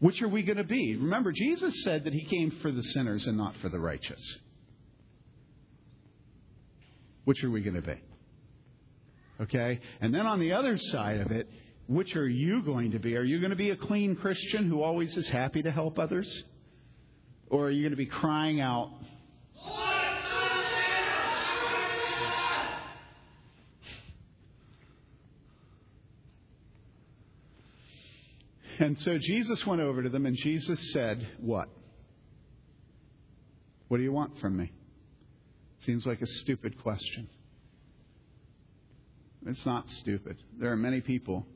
Which 0.00 0.22
are 0.22 0.28
we 0.28 0.42
going 0.42 0.58
to 0.58 0.64
be? 0.64 0.96
Remember, 0.96 1.32
Jesus 1.32 1.74
said 1.82 2.04
that 2.04 2.14
he 2.14 2.24
came 2.24 2.50
for 2.62 2.72
the 2.72 2.82
sinners 2.82 3.26
and 3.26 3.36
not 3.36 3.54
for 3.60 3.68
the 3.68 3.78
righteous. 3.78 4.20
Which 7.24 7.44
are 7.44 7.50
we 7.50 7.60
going 7.60 7.74
to 7.74 7.82
be? 7.82 8.00
Okay? 9.42 9.80
And 10.00 10.14
then 10.14 10.26
on 10.26 10.40
the 10.40 10.52
other 10.52 10.78
side 10.78 11.20
of 11.20 11.30
it, 11.32 11.50
which 11.88 12.14
are 12.14 12.28
you 12.28 12.62
going 12.62 12.92
to 12.92 12.98
be? 12.98 13.16
Are 13.16 13.24
you 13.24 13.40
going 13.40 13.50
to 13.50 13.56
be 13.56 13.70
a 13.70 13.76
clean 13.76 14.14
Christian 14.14 14.68
who 14.68 14.82
always 14.82 15.16
is 15.16 15.26
happy 15.26 15.62
to 15.62 15.70
help 15.70 15.98
others? 15.98 16.30
Or 17.48 17.66
are 17.66 17.70
you 17.70 17.82
going 17.82 17.92
to 17.92 17.96
be 17.96 18.06
crying 18.06 18.60
out, 18.60 18.90
And 28.78 28.98
so 29.00 29.18
Jesus 29.18 29.66
went 29.66 29.80
over 29.80 30.02
to 30.02 30.08
them 30.08 30.24
and 30.24 30.36
Jesus 30.36 30.92
said, 30.92 31.26
What? 31.40 31.68
What 33.88 33.96
do 33.96 34.02
you 34.02 34.12
want 34.12 34.38
from 34.38 34.56
me? 34.56 34.70
Seems 35.80 36.06
like 36.06 36.22
a 36.22 36.26
stupid 36.26 36.80
question. 36.82 37.28
It's 39.46 39.64
not 39.66 39.90
stupid. 39.90 40.36
There 40.58 40.70
are 40.70 40.76
many 40.76 41.00
people 41.00 41.46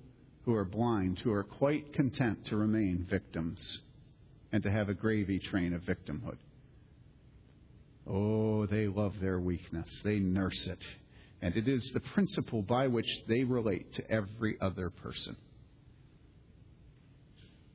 who 0.44 0.54
are 0.54 0.64
blind 0.64 1.18
who 1.20 1.32
are 1.32 1.44
quite 1.44 1.92
content 1.92 2.44
to 2.46 2.56
remain 2.56 3.06
victims 3.08 3.78
and 4.50 4.62
to 4.62 4.70
have 4.70 4.88
a 4.88 4.94
gravy 4.94 5.38
train 5.38 5.72
of 5.72 5.82
victimhood. 5.82 6.36
Oh, 8.06 8.66
they 8.66 8.88
love 8.88 9.14
their 9.20 9.38
weakness. 9.38 9.88
They 10.02 10.18
nurse 10.18 10.66
it. 10.66 10.80
And 11.40 11.56
it 11.56 11.68
is 11.68 11.90
the 11.92 12.00
principle 12.00 12.62
by 12.62 12.88
which 12.88 13.08
they 13.28 13.44
relate 13.44 13.94
to 13.94 14.10
every 14.10 14.56
other 14.60 14.90
person. 14.90 15.36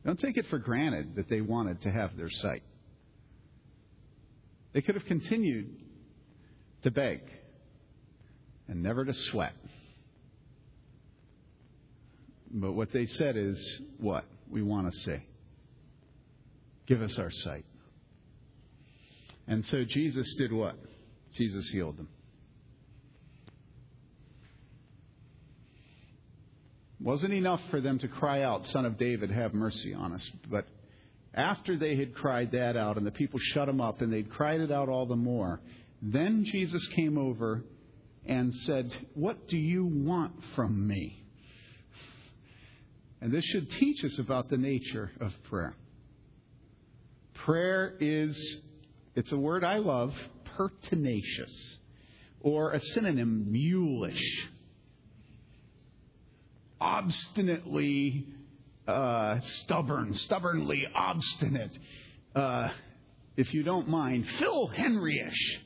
Don't 0.05 0.19
take 0.19 0.37
it 0.37 0.47
for 0.49 0.57
granted 0.57 1.15
that 1.15 1.29
they 1.29 1.41
wanted 1.41 1.81
to 1.81 1.91
have 1.91 2.15
their 2.15 2.29
sight. 2.29 2.63
They 4.73 4.81
could 4.81 4.95
have 4.95 5.05
continued 5.05 5.75
to 6.83 6.91
beg 6.91 7.21
and 8.67 8.83
never 8.83 9.03
to 9.03 9.13
sweat. 9.13 9.55
But 12.51 12.73
what 12.73 12.91
they 12.91 13.05
said 13.05 13.35
is, 13.37 13.81
what? 13.97 14.25
We 14.49 14.61
want 14.61 14.91
to 14.91 14.99
see. 14.99 15.17
Give 16.87 17.01
us 17.01 17.17
our 17.19 17.31
sight. 17.31 17.65
And 19.47 19.65
so 19.67 19.83
Jesus 19.83 20.33
did 20.37 20.51
what? 20.51 20.75
Jesus 21.35 21.67
healed 21.69 21.97
them. 21.97 22.09
Wasn't 26.99 27.33
enough 27.33 27.61
for 27.69 27.79
them 27.79 27.99
to 27.99 28.07
cry 28.07 28.41
out, 28.41 28.65
Son 28.67 28.85
of 28.85 28.97
David, 28.97 29.31
have 29.31 29.53
mercy 29.53 29.93
on 29.93 30.13
us. 30.13 30.31
But 30.49 30.67
after 31.33 31.77
they 31.77 31.95
had 31.95 32.15
cried 32.15 32.51
that 32.53 32.75
out 32.75 32.97
and 32.97 33.05
the 33.05 33.11
people 33.11 33.39
shut 33.41 33.67
them 33.67 33.79
up 33.79 34.01
and 34.01 34.11
they'd 34.11 34.29
cried 34.29 34.61
it 34.61 34.71
out 34.71 34.89
all 34.89 35.05
the 35.05 35.15
more, 35.15 35.61
then 36.01 36.43
Jesus 36.45 36.85
came 36.95 37.17
over 37.17 37.63
and 38.25 38.53
said, 38.53 38.91
What 39.13 39.47
do 39.47 39.57
you 39.57 39.85
want 39.85 40.33
from 40.55 40.87
me? 40.87 41.23
And 43.21 43.31
this 43.31 43.43
should 43.45 43.69
teach 43.71 44.03
us 44.03 44.19
about 44.19 44.49
the 44.49 44.57
nature 44.57 45.11
of 45.19 45.33
prayer. 45.49 45.75
Prayer 47.33 47.95
is, 47.99 48.57
it's 49.15 49.31
a 49.31 49.37
word 49.37 49.63
I 49.63 49.77
love, 49.77 50.13
pertinacious, 50.55 51.79
or 52.41 52.73
a 52.73 52.81
synonym, 52.81 53.47
mulish. 53.51 54.21
Obstinately 56.79 58.27
uh, 58.87 59.39
stubborn, 59.41 60.13
stubbornly 60.13 60.83
obstinate. 60.93 61.77
Uh, 62.35 62.69
if 63.35 63.53
you 63.53 63.63
don't 63.63 63.87
mind, 63.87 64.25
Phil 64.39 64.67
Henryish. 64.67 65.59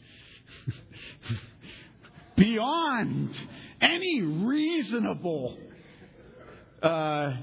Beyond 2.38 3.36
any 3.82 4.22
reasonable 4.22 5.58
uh, 6.82 7.34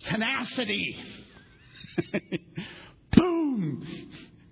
tenacity. 0.00 0.96
Boom! 3.16 3.86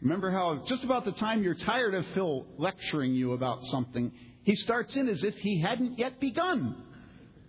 Remember 0.02 0.30
how 0.30 0.64
just 0.66 0.84
about 0.84 1.04
the 1.04 1.12
time 1.12 1.42
you're 1.42 1.54
tired 1.54 1.94
of 1.94 2.04
Phil 2.14 2.46
lecturing 2.58 3.14
you 3.14 3.32
about 3.32 3.64
something, 3.66 4.12
he 4.44 4.54
starts 4.54 4.96
in 4.96 5.08
as 5.08 5.22
if 5.22 5.34
he 5.36 5.60
hadn't 5.60 5.98
yet 5.98 6.20
begun. 6.20 6.76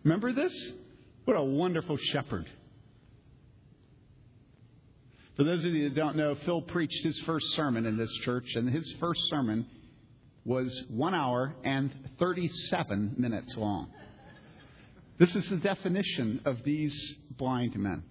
Remember 0.03 0.33
this? 0.33 0.53
What 1.25 1.37
a 1.37 1.43
wonderful 1.43 1.97
shepherd. 2.11 2.49
For 5.37 5.45
those 5.45 5.63
of 5.63 5.71
you 5.71 5.87
that 5.89 5.95
don't 5.95 6.17
know, 6.17 6.35
Phil 6.45 6.61
preached 6.61 7.03
his 7.03 7.17
first 7.25 7.45
sermon 7.55 7.85
in 7.85 7.97
this 7.97 8.11
church, 8.25 8.45
and 8.55 8.69
his 8.69 8.93
first 8.99 9.21
sermon 9.29 9.65
was 10.43 10.85
one 10.89 11.15
hour 11.15 11.55
and 11.63 11.91
37 12.19 13.15
minutes 13.17 13.55
long. 13.55 13.89
This 15.21 15.35
is 15.35 15.47
the 15.49 15.57
definition 15.57 16.41
of 16.45 16.63
these 16.63 17.13
blind 17.37 17.77
men. 17.77 18.01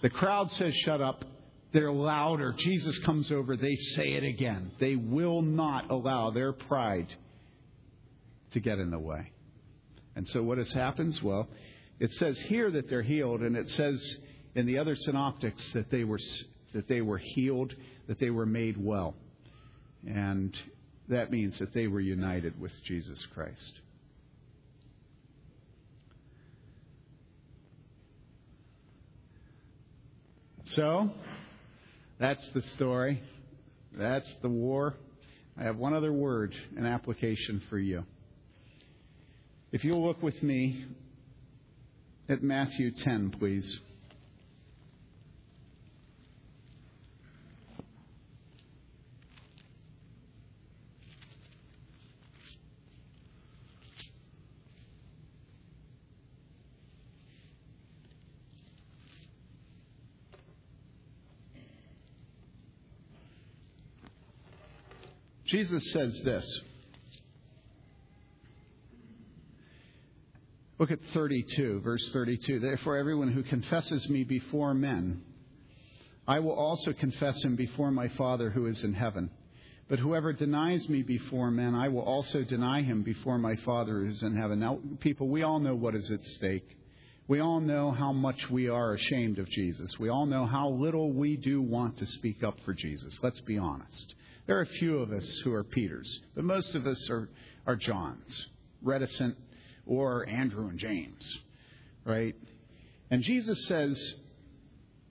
The 0.00 0.08
crowd 0.08 0.52
says, 0.52 0.72
Shut 0.84 1.00
up. 1.00 1.24
They're 1.72 1.90
louder. 1.90 2.54
Jesus 2.56 2.96
comes 3.00 3.32
over. 3.32 3.56
They 3.56 3.74
say 3.74 4.12
it 4.12 4.22
again. 4.22 4.70
They 4.78 4.94
will 4.94 5.42
not 5.42 5.90
allow 5.90 6.30
their 6.30 6.52
pride 6.52 7.12
to 8.52 8.60
get 8.60 8.78
in 8.78 8.92
the 8.92 9.00
way. 9.00 9.32
And 10.14 10.28
so 10.28 10.40
what 10.40 10.58
has 10.58 10.70
happened? 10.70 11.18
Well, 11.20 11.48
it 11.98 12.14
says 12.14 12.38
here 12.42 12.70
that 12.70 12.88
they're 12.88 13.02
healed, 13.02 13.40
and 13.40 13.56
it 13.56 13.70
says 13.70 14.00
in 14.54 14.66
the 14.66 14.78
other 14.78 14.94
synoptics 14.94 15.72
that 15.72 15.90
they 15.90 16.04
were 16.04 16.20
that 16.74 16.86
they 16.86 17.00
were 17.00 17.18
healed, 17.18 17.74
that 18.06 18.20
they 18.20 18.30
were 18.30 18.46
made 18.46 18.76
well. 18.76 19.16
And 20.06 20.56
that 21.08 21.32
means 21.32 21.58
that 21.58 21.74
they 21.74 21.88
were 21.88 21.98
united 21.98 22.60
with 22.60 22.72
Jesus 22.84 23.20
Christ. 23.34 23.80
So, 30.74 31.10
that's 32.20 32.46
the 32.54 32.62
story. 32.76 33.20
That's 33.92 34.30
the 34.40 34.48
war. 34.48 34.94
I 35.58 35.64
have 35.64 35.76
one 35.76 35.94
other 35.94 36.12
word, 36.12 36.54
an 36.76 36.86
application 36.86 37.60
for 37.68 37.76
you. 37.76 38.04
If 39.72 39.82
you'll 39.82 40.06
look 40.06 40.22
with 40.22 40.40
me 40.44 40.84
at 42.28 42.40
Matthew 42.40 42.92
10, 43.02 43.34
please. 43.36 43.80
Jesus 65.50 65.90
says 65.90 66.20
this. 66.24 66.60
Look 70.78 70.92
at 70.92 71.00
32, 71.12 71.80
verse 71.80 72.08
32. 72.12 72.60
Therefore, 72.60 72.96
everyone 72.96 73.32
who 73.32 73.42
confesses 73.42 74.08
me 74.08 74.22
before 74.22 74.74
men, 74.74 75.22
I 76.26 76.38
will 76.38 76.54
also 76.54 76.92
confess 76.92 77.42
him 77.42 77.56
before 77.56 77.90
my 77.90 78.08
Father 78.08 78.50
who 78.50 78.66
is 78.66 78.82
in 78.84 78.94
heaven. 78.94 79.30
But 79.88 79.98
whoever 79.98 80.32
denies 80.32 80.88
me 80.88 81.02
before 81.02 81.50
men, 81.50 81.74
I 81.74 81.88
will 81.88 82.02
also 82.02 82.44
deny 82.44 82.82
him 82.82 83.02
before 83.02 83.36
my 83.36 83.56
Father 83.56 84.04
who 84.04 84.08
is 84.08 84.22
in 84.22 84.36
heaven. 84.36 84.60
Now, 84.60 84.78
people, 85.00 85.28
we 85.28 85.42
all 85.42 85.58
know 85.58 85.74
what 85.74 85.96
is 85.96 86.08
at 86.12 86.24
stake. 86.24 86.78
We 87.26 87.40
all 87.40 87.60
know 87.60 87.90
how 87.90 88.12
much 88.12 88.48
we 88.50 88.68
are 88.68 88.94
ashamed 88.94 89.40
of 89.40 89.50
Jesus. 89.50 89.98
We 89.98 90.08
all 90.08 90.26
know 90.26 90.46
how 90.46 90.68
little 90.68 91.12
we 91.12 91.36
do 91.36 91.60
want 91.60 91.98
to 91.98 92.06
speak 92.06 92.44
up 92.44 92.56
for 92.64 92.72
Jesus. 92.72 93.18
Let's 93.20 93.40
be 93.40 93.58
honest. 93.58 94.14
There 94.50 94.58
are 94.58 94.62
a 94.62 94.66
few 94.66 94.98
of 94.98 95.12
us 95.12 95.38
who 95.44 95.54
are 95.54 95.62
Peters, 95.62 96.22
but 96.34 96.42
most 96.42 96.74
of 96.74 96.84
us 96.84 97.08
are, 97.08 97.28
are 97.68 97.76
Johns, 97.76 98.46
reticent, 98.82 99.36
or 99.86 100.28
Andrew 100.28 100.66
and 100.66 100.76
James, 100.76 101.38
right? 102.04 102.34
And 103.12 103.22
Jesus 103.22 103.64
says, 103.66 104.14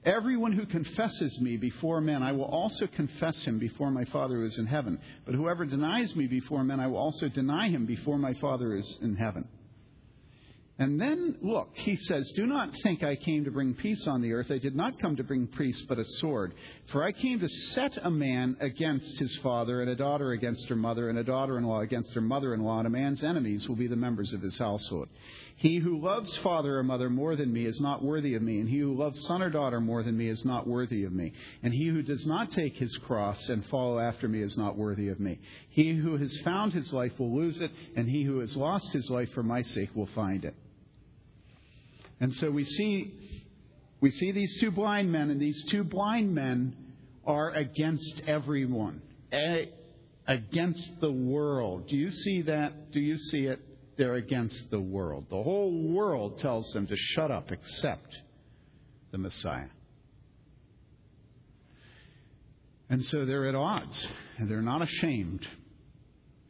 Everyone 0.03 0.51
who 0.51 0.65
confesses 0.65 1.39
me 1.39 1.55
before 1.55 2.01
men, 2.01 2.21
I 2.21 2.33
will 2.33 2.43
also 2.43 2.85
confess 2.85 3.41
him 3.43 3.59
before 3.59 3.91
my 3.91 4.03
Father 4.03 4.35
who 4.35 4.45
is 4.45 4.57
in 4.57 4.65
heaven. 4.65 4.99
But 5.25 5.35
whoever 5.35 5.63
denies 5.63 6.13
me 6.17 6.27
before 6.27 6.65
men, 6.65 6.81
I 6.81 6.87
will 6.87 6.97
also 6.97 7.29
deny 7.29 7.69
him 7.69 7.85
before 7.85 8.17
my 8.17 8.33
Father 8.33 8.73
who 8.73 8.79
is 8.79 8.97
in 9.01 9.15
heaven. 9.15 9.47
And 10.79 10.99
then, 10.99 11.35
look, 11.41 11.71
he 11.73 11.97
says, 11.97 12.31
Do 12.37 12.47
not 12.47 12.69
think 12.83 13.03
I 13.03 13.17
came 13.17 13.43
to 13.43 13.51
bring 13.51 13.73
peace 13.73 14.07
on 14.07 14.21
the 14.21 14.31
earth. 14.31 14.49
I 14.49 14.59
did 14.59 14.77
not 14.77 14.97
come 15.01 15.17
to 15.17 15.25
bring 15.25 15.45
peace, 15.45 15.81
but 15.89 15.99
a 15.99 16.05
sword. 16.05 16.53
For 16.93 17.03
I 17.03 17.11
came 17.11 17.37
to 17.41 17.49
set 17.49 17.97
a 18.01 18.09
man 18.09 18.55
against 18.61 19.19
his 19.19 19.35
father, 19.43 19.81
and 19.81 19.89
a 19.89 19.95
daughter 19.95 20.31
against 20.31 20.69
her 20.69 20.77
mother, 20.77 21.09
and 21.09 21.19
a 21.19 21.23
daughter 21.25 21.57
in 21.57 21.65
law 21.65 21.81
against 21.81 22.13
her 22.13 22.21
mother 22.21 22.53
in 22.53 22.61
law, 22.61 22.77
and 22.77 22.87
a 22.87 22.89
man's 22.89 23.25
enemies 23.25 23.67
will 23.67 23.75
be 23.75 23.87
the 23.87 23.97
members 23.97 24.31
of 24.31 24.41
his 24.41 24.57
household. 24.57 25.09
He 25.57 25.79
who 25.79 25.99
loves 25.99 26.33
father 26.37 26.77
or 26.77 26.83
mother 26.83 27.09
more 27.09 27.35
than 27.35 27.51
me 27.51 27.65
is 27.65 27.81
not 27.81 28.01
worthy 28.01 28.35
of 28.35 28.41
me, 28.41 28.61
and 28.61 28.69
he 28.69 28.79
who 28.79 28.95
loves 28.95 29.21
son 29.27 29.41
or 29.41 29.49
daughter 29.49 29.81
more 29.81 30.01
than 30.01 30.15
me 30.15 30.29
is 30.29 30.45
not 30.45 30.65
worthy 30.65 31.03
of 31.03 31.11
me. 31.11 31.33
And 31.61 31.73
he 31.73 31.87
who 31.87 32.01
does 32.01 32.25
not 32.25 32.53
take 32.53 32.77
his 32.77 32.95
cross 32.99 33.49
and 33.49 33.65
follow 33.65 33.99
after 33.99 34.29
me 34.29 34.41
is 34.41 34.55
not 34.55 34.77
worthy 34.77 35.09
of 35.09 35.19
me. 35.19 35.39
He 35.71 35.93
who 35.93 36.15
has 36.15 36.37
found 36.45 36.71
his 36.71 36.93
life 36.93 37.19
will 37.19 37.35
lose 37.35 37.59
it, 37.59 37.71
and 37.97 38.09
he 38.09 38.23
who 38.23 38.39
has 38.39 38.55
lost 38.55 38.93
his 38.93 39.09
life 39.09 39.33
for 39.33 39.43
my 39.43 39.61
sake 39.63 39.93
will 39.93 40.09
find 40.15 40.45
it. 40.45 40.55
And 42.19 42.33
so 42.35 42.51
we 42.51 42.65
see 42.65 43.13
we 44.01 44.11
see 44.11 44.31
these 44.31 44.59
two 44.59 44.71
blind 44.71 45.11
men, 45.11 45.29
and 45.29 45.41
these 45.41 45.63
two 45.69 45.83
blind 45.83 46.33
men 46.33 46.75
are 47.25 47.51
against 47.51 48.21
everyone, 48.27 49.01
against 50.27 51.01
the 51.01 51.11
world. 51.11 51.87
Do 51.87 51.97
you 51.97 52.11
see 52.11 52.43
that? 52.43 52.91
Do 52.91 52.99
you 52.99 53.17
see 53.17 53.45
it? 53.45 53.59
They're 53.97 54.15
against 54.15 54.71
the 54.71 54.79
world. 54.79 55.25
The 55.29 55.43
whole 55.43 55.89
world 55.89 56.39
tells 56.39 56.71
them 56.71 56.87
to 56.87 56.95
shut 56.95 57.29
up, 57.29 57.51
except 57.51 58.15
the 59.11 59.17
Messiah. 59.17 59.67
And 62.89 63.05
so 63.05 63.25
they're 63.25 63.49
at 63.49 63.55
odds, 63.55 64.07
and 64.37 64.49
they're 64.49 64.61
not 64.61 64.81
ashamed. 64.81 65.45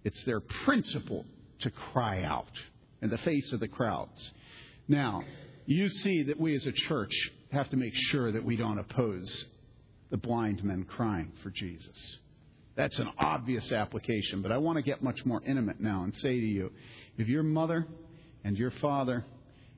It's 0.03 0.24
their 0.24 0.39
principle 0.39 1.26
to 1.61 1.72
cry 1.72 2.24
out 2.24 2.51
in 3.01 3.09
the 3.09 3.17
face 3.17 3.51
of 3.51 3.59
the 3.59 3.67
crowds. 3.67 4.32
Now, 4.88 5.24
you 5.70 5.88
see 5.88 6.24
that 6.24 6.39
we 6.39 6.55
as 6.55 6.65
a 6.65 6.72
church 6.72 7.13
have 7.51 7.70
to 7.70 7.78
make 7.78 7.93
sure 7.93 8.32
that 8.32 8.43
we 8.43 8.55
don't 8.55 8.80
oppose 8.80 9.45
the 10.09 10.17
blind 10.17 10.63
men 10.63 10.84
crying 10.84 11.32
for 11.43 11.51
Jesus. 11.51 12.17
That's 12.76 12.97
an 12.97 13.09
obvious 13.20 13.72
application, 13.72 14.41
but 14.41 14.51
I 14.51 14.57
want 14.57 14.78
to 14.78 14.82
get 14.82 15.03
much 15.03 15.24
more 15.26 15.43
intimate 15.45 15.80
now 15.80 16.03
and 16.03 16.15
say 16.15 16.39
to 16.39 16.45
you 16.45 16.72
if 17.17 17.28
your 17.28 17.43
mother 17.43 17.86
and 18.43 18.57
your 18.57 18.72
father 18.72 19.24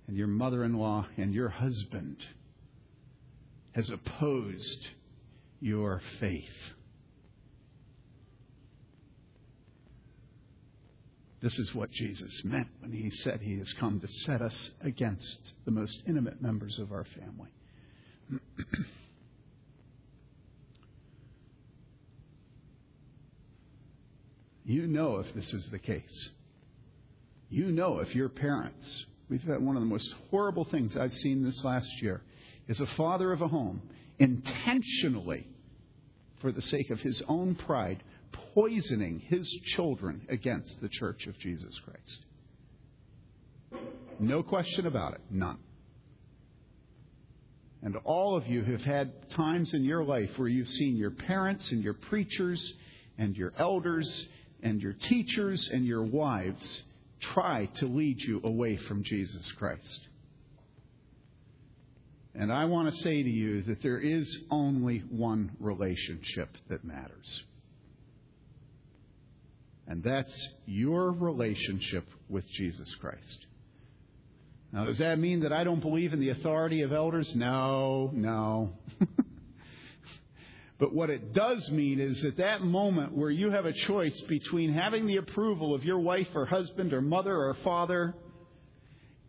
and 0.07 0.15
your 0.15 0.27
mother 0.27 0.63
in 0.63 0.75
law 0.75 1.05
and 1.17 1.33
your 1.33 1.49
husband 1.49 2.17
has 3.73 3.89
opposed 3.89 4.87
your 5.59 6.01
faith, 6.21 6.55
This 11.41 11.57
is 11.57 11.73
what 11.73 11.89
Jesus 11.91 12.43
meant 12.43 12.67
when 12.79 12.91
he 12.91 13.09
said 13.09 13.41
he 13.41 13.57
has 13.57 13.73
come 13.73 13.99
to 13.99 14.07
set 14.07 14.43
us 14.43 14.69
against 14.81 15.53
the 15.65 15.71
most 15.71 16.03
intimate 16.07 16.39
members 16.39 16.77
of 16.77 16.91
our 16.91 17.05
family. 17.05 17.49
you 24.65 24.85
know 24.85 25.17
if 25.17 25.33
this 25.33 25.51
is 25.51 25.67
the 25.71 25.79
case. 25.79 26.29
You 27.49 27.71
know 27.71 27.99
if 27.99 28.13
your 28.13 28.29
parents, 28.29 29.05
we've 29.27 29.41
had 29.41 29.63
one 29.63 29.75
of 29.75 29.81
the 29.81 29.89
most 29.89 30.13
horrible 30.29 30.65
things 30.65 30.95
I've 30.95 31.15
seen 31.15 31.43
this 31.43 31.63
last 31.63 31.89
year, 32.03 32.21
is 32.67 32.79
a 32.79 32.87
father 32.95 33.33
of 33.33 33.41
a 33.41 33.47
home 33.47 33.81
intentionally, 34.19 35.47
for 36.39 36.51
the 36.51 36.61
sake 36.61 36.91
of 36.91 36.99
his 36.99 37.23
own 37.27 37.55
pride, 37.55 38.03
poisoning 38.53 39.19
his 39.19 39.49
children 39.75 40.25
against 40.29 40.79
the 40.82 40.89
church 40.89 41.27
of 41.27 41.38
Jesus 41.39 41.73
Christ. 41.86 42.25
No 44.19 44.43
question 44.43 44.86
about 44.86 45.13
it. 45.13 45.21
None. 45.29 45.57
And 47.84 47.95
all 48.03 48.38
of 48.38 48.47
you 48.47 48.63
have 48.63 48.82
had 48.82 49.29
times 49.32 49.73
in 49.73 49.84
your 49.84 50.03
life 50.03 50.38
where 50.38 50.47
you've 50.47 50.69
seen 50.69 50.95
your 50.95 51.11
parents 51.11 51.71
and 51.71 51.84
your 51.84 51.95
preachers 51.95 52.73
and 53.17 53.36
your 53.36 53.53
elders 53.57 54.27
and 54.61 54.79
your 54.82 54.93
teachers 54.93 55.67
and 55.73 55.86
your 55.86 56.03
wives 56.03 56.84
try 57.19 57.65
to 57.75 57.88
lead 57.88 58.21
you 58.21 58.41
away 58.43 58.77
from 58.77 59.03
Jesus 59.03 59.51
Christ. 59.57 60.07
And 62.36 62.51
I 62.51 62.65
want 62.65 62.93
to 62.93 63.01
say 63.01 63.23
to 63.23 63.29
you 63.29 63.63
that 63.63 63.82
there 63.82 63.99
is 63.99 64.38
only 64.49 64.99
one 65.09 65.51
relationship 65.59 66.57
that 66.69 66.84
matters. 66.86 67.43
And 69.91 70.01
that's 70.01 70.47
your 70.65 71.11
relationship 71.11 72.07
with 72.29 72.49
Jesus 72.51 72.87
Christ. 73.01 73.45
Now, 74.71 74.85
does 74.85 74.99
that 74.99 75.19
mean 75.19 75.41
that 75.41 75.51
I 75.51 75.65
don't 75.65 75.81
believe 75.81 76.13
in 76.13 76.21
the 76.21 76.29
authority 76.29 76.83
of 76.83 76.93
elders? 76.93 77.29
No, 77.35 78.09
no. 78.13 78.71
but 80.79 80.93
what 80.93 81.09
it 81.09 81.33
does 81.33 81.69
mean 81.69 81.99
is 81.99 82.21
that 82.21 82.37
that 82.37 82.63
moment 82.63 83.17
where 83.17 83.31
you 83.31 83.51
have 83.51 83.65
a 83.65 83.73
choice 83.73 84.17
between 84.29 84.71
having 84.71 85.07
the 85.07 85.17
approval 85.17 85.75
of 85.75 85.83
your 85.83 85.99
wife 85.99 86.29
or 86.35 86.45
husband 86.45 86.93
or 86.93 87.01
mother 87.01 87.35
or 87.35 87.57
father 87.61 88.15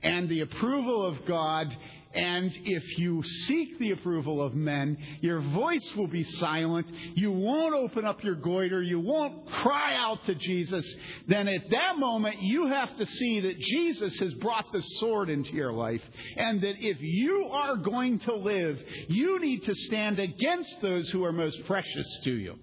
and 0.00 0.28
the 0.28 0.42
approval 0.42 1.04
of 1.04 1.26
God 1.26 1.76
and 2.14 2.52
if 2.64 2.98
you 2.98 3.22
seek 3.46 3.78
the 3.78 3.92
approval 3.92 4.42
of 4.42 4.54
men, 4.54 4.98
your 5.20 5.40
voice 5.40 5.86
will 5.96 6.08
be 6.08 6.24
silent. 6.24 6.90
You 7.14 7.32
won't 7.32 7.74
open 7.74 8.04
up 8.04 8.22
your 8.22 8.34
goiter. 8.34 8.82
You 8.82 9.00
won't 9.00 9.50
cry 9.50 9.96
out 9.96 10.24
to 10.26 10.34
Jesus. 10.34 10.84
Then 11.26 11.48
at 11.48 11.70
that 11.70 11.98
moment, 11.98 12.42
you 12.42 12.66
have 12.66 12.94
to 12.96 13.06
see 13.06 13.40
that 13.40 13.58
Jesus 13.58 14.18
has 14.18 14.34
brought 14.34 14.70
the 14.72 14.82
sword 15.00 15.30
into 15.30 15.52
your 15.52 15.72
life. 15.72 16.02
And 16.36 16.60
that 16.60 16.74
if 16.78 16.98
you 17.00 17.48
are 17.50 17.76
going 17.76 18.18
to 18.20 18.34
live, 18.34 18.78
you 19.08 19.40
need 19.40 19.62
to 19.64 19.74
stand 19.74 20.18
against 20.18 20.82
those 20.82 21.08
who 21.10 21.24
are 21.24 21.32
most 21.32 21.64
precious 21.66 22.20
to 22.24 22.30
you. 22.30 22.58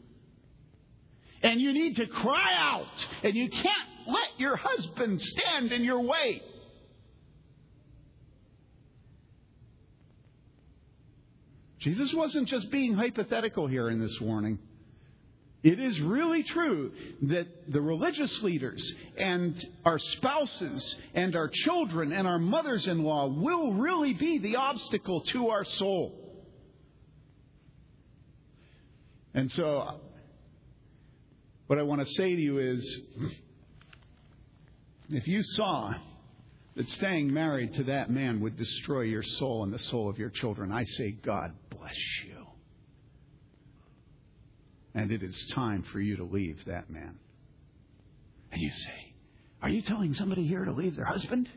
And 1.42 1.60
you 1.60 1.74
need 1.74 1.96
to 1.96 2.06
cry 2.06 2.54
out. 2.58 2.86
And 3.24 3.36
you 3.36 3.50
can't 3.50 3.90
let 4.08 4.30
your 4.38 4.58
husband 4.58 5.22
stand 5.22 5.72
in 5.72 5.84
your 5.84 6.02
way. 6.02 6.44
Jesus 11.80 12.14
wasn't 12.14 12.48
just 12.48 12.70
being 12.72 12.94
hypothetical 12.94 13.68
here 13.68 13.90
in 13.90 14.00
this 14.00 14.20
warning. 14.20 14.60
It 15.62 15.80
is 15.80 16.00
really 16.00 16.44
true 16.44 16.94
that 17.24 17.72
the 17.72 17.82
religious 17.82 18.42
leaders 18.42 18.94
and 19.18 19.62
our 19.84 20.00
spouses 20.00 20.96
and 21.14 21.36
our 21.36 21.50
children 21.50 22.14
and 22.14 22.26
our 22.26 22.40
mothers 22.40 22.88
in 22.88 23.04
law 23.04 23.28
will 23.28 23.74
really 23.74 24.14
be 24.14 24.40
the 24.40 24.56
obstacle 24.56 25.22
to 25.22 25.50
our 25.50 25.66
soul. 25.66 26.16
And 29.34 29.52
so, 29.52 30.00
what 31.68 31.78
I 31.78 31.84
want 31.84 32.08
to 32.08 32.14
say 32.14 32.36
to 32.36 32.42
you 32.42 32.60
is 32.60 33.02
if 35.10 35.28
you 35.28 35.44
saw 35.44 35.94
that 36.76 36.88
staying 36.90 37.34
married 37.34 37.74
to 37.74 37.84
that 37.84 38.10
man 38.10 38.40
would 38.40 38.56
destroy 38.56 39.02
your 39.02 39.24
soul 39.24 39.64
and 39.64 39.74
the 39.74 39.80
soul 39.80 40.10
of 40.10 40.18
your 40.18 40.30
children, 40.30 40.72
I 40.72 40.86
say, 40.86 41.12
God 41.12 41.54
bless 41.90 41.98
you. 42.26 42.46
And 44.96 45.12
it 45.12 45.24
is 45.24 45.46
time 45.54 45.84
for 45.92 46.00
you 46.00 46.18
to 46.18 46.24
leave 46.24 46.58
that 46.66 46.90
man. 46.90 47.20
And 48.52 48.62
you 48.62 48.72
say, 48.72 49.14
Are 49.62 49.70
you 49.70 49.82
telling 49.82 50.14
somebody 50.14 50.48
here 50.48 50.66
to 50.66 50.72
leave 50.72 50.96
their 50.96 51.06
husband? 51.06 51.50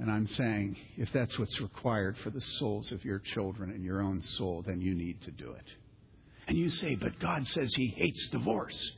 And 0.00 0.10
I'm 0.10 0.28
saying, 0.28 0.76
if 0.96 1.12
that's 1.12 1.36
what's 1.40 1.60
required 1.60 2.16
for 2.18 2.30
the 2.30 2.40
souls 2.40 2.92
of 2.92 3.04
your 3.04 3.18
children 3.18 3.70
and 3.70 3.84
your 3.84 4.00
own 4.00 4.22
soul, 4.22 4.62
then 4.64 4.80
you 4.80 4.94
need 4.94 5.20
to 5.22 5.32
do 5.32 5.50
it. 5.50 5.64
And 6.46 6.56
you 6.56 6.70
say, 6.70 6.94
but 6.94 7.18
God 7.18 7.46
says 7.48 7.74
He 7.74 7.88
hates 7.88 8.28
divorce. 8.28 8.92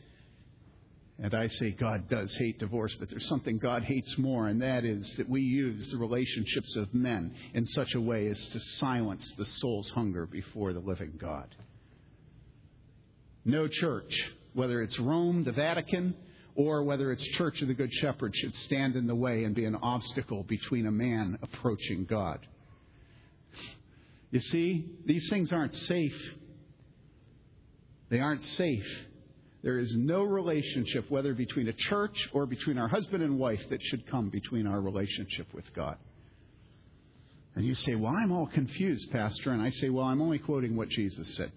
And 1.22 1.34
I 1.34 1.48
say 1.48 1.72
God 1.72 2.08
does 2.08 2.34
hate 2.36 2.58
divorce, 2.58 2.94
but 2.98 3.10
there's 3.10 3.28
something 3.28 3.58
God 3.58 3.82
hates 3.82 4.16
more, 4.16 4.48
and 4.48 4.62
that 4.62 4.86
is 4.86 5.06
that 5.18 5.28
we 5.28 5.42
use 5.42 5.90
the 5.90 5.98
relationships 5.98 6.74
of 6.76 6.94
men 6.94 7.34
in 7.52 7.66
such 7.66 7.94
a 7.94 8.00
way 8.00 8.28
as 8.28 8.40
to 8.48 8.60
silence 8.78 9.30
the 9.36 9.44
soul's 9.44 9.90
hunger 9.90 10.24
before 10.24 10.72
the 10.72 10.80
living 10.80 11.12
God. 11.20 11.54
No 13.44 13.68
church, 13.68 14.14
whether 14.54 14.80
it's 14.80 14.98
Rome, 14.98 15.44
the 15.44 15.52
Vatican, 15.52 16.14
or 16.54 16.82
whether 16.84 17.12
it's 17.12 17.24
Church 17.36 17.60
of 17.60 17.68
the 17.68 17.74
Good 17.74 17.92
Shepherd, 17.92 18.34
should 18.34 18.54
stand 18.54 18.96
in 18.96 19.06
the 19.06 19.14
way 19.14 19.44
and 19.44 19.54
be 19.54 19.66
an 19.66 19.76
obstacle 19.76 20.42
between 20.44 20.86
a 20.86 20.90
man 20.90 21.38
approaching 21.42 22.06
God. 22.06 22.46
You 24.30 24.40
see, 24.40 24.86
these 25.04 25.28
things 25.28 25.52
aren't 25.52 25.74
safe. 25.74 26.34
They 28.08 28.20
aren't 28.20 28.44
safe. 28.44 28.86
There 29.62 29.78
is 29.78 29.94
no 29.94 30.22
relationship, 30.22 31.10
whether 31.10 31.34
between 31.34 31.68
a 31.68 31.72
church 31.72 32.28
or 32.32 32.46
between 32.46 32.78
our 32.78 32.88
husband 32.88 33.22
and 33.22 33.38
wife, 33.38 33.60
that 33.68 33.82
should 33.82 34.10
come 34.10 34.30
between 34.30 34.66
our 34.66 34.80
relationship 34.80 35.52
with 35.52 35.72
God. 35.74 35.96
And 37.54 37.64
you 37.66 37.74
say, 37.74 37.94
Well, 37.94 38.14
I'm 38.14 38.32
all 38.32 38.46
confused, 38.46 39.10
Pastor. 39.10 39.50
And 39.50 39.60
I 39.60 39.70
say, 39.70 39.90
Well, 39.90 40.06
I'm 40.06 40.22
only 40.22 40.38
quoting 40.38 40.76
what 40.76 40.88
Jesus 40.88 41.36
said. 41.36 41.52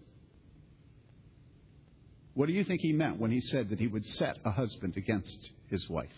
What 2.34 2.48
do 2.48 2.54
you 2.54 2.64
think 2.64 2.82
he 2.82 2.92
meant 2.92 3.20
when 3.20 3.32
he 3.32 3.40
said 3.40 3.70
that 3.70 3.80
he 3.80 3.88
would 3.88 4.06
set 4.06 4.38
a 4.44 4.52
husband 4.52 4.98
against 4.98 5.50
his 5.70 5.88
wife? 5.88 6.10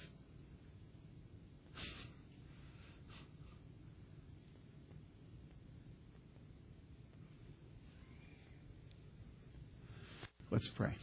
Let's 10.50 10.70
pray. 10.70 10.96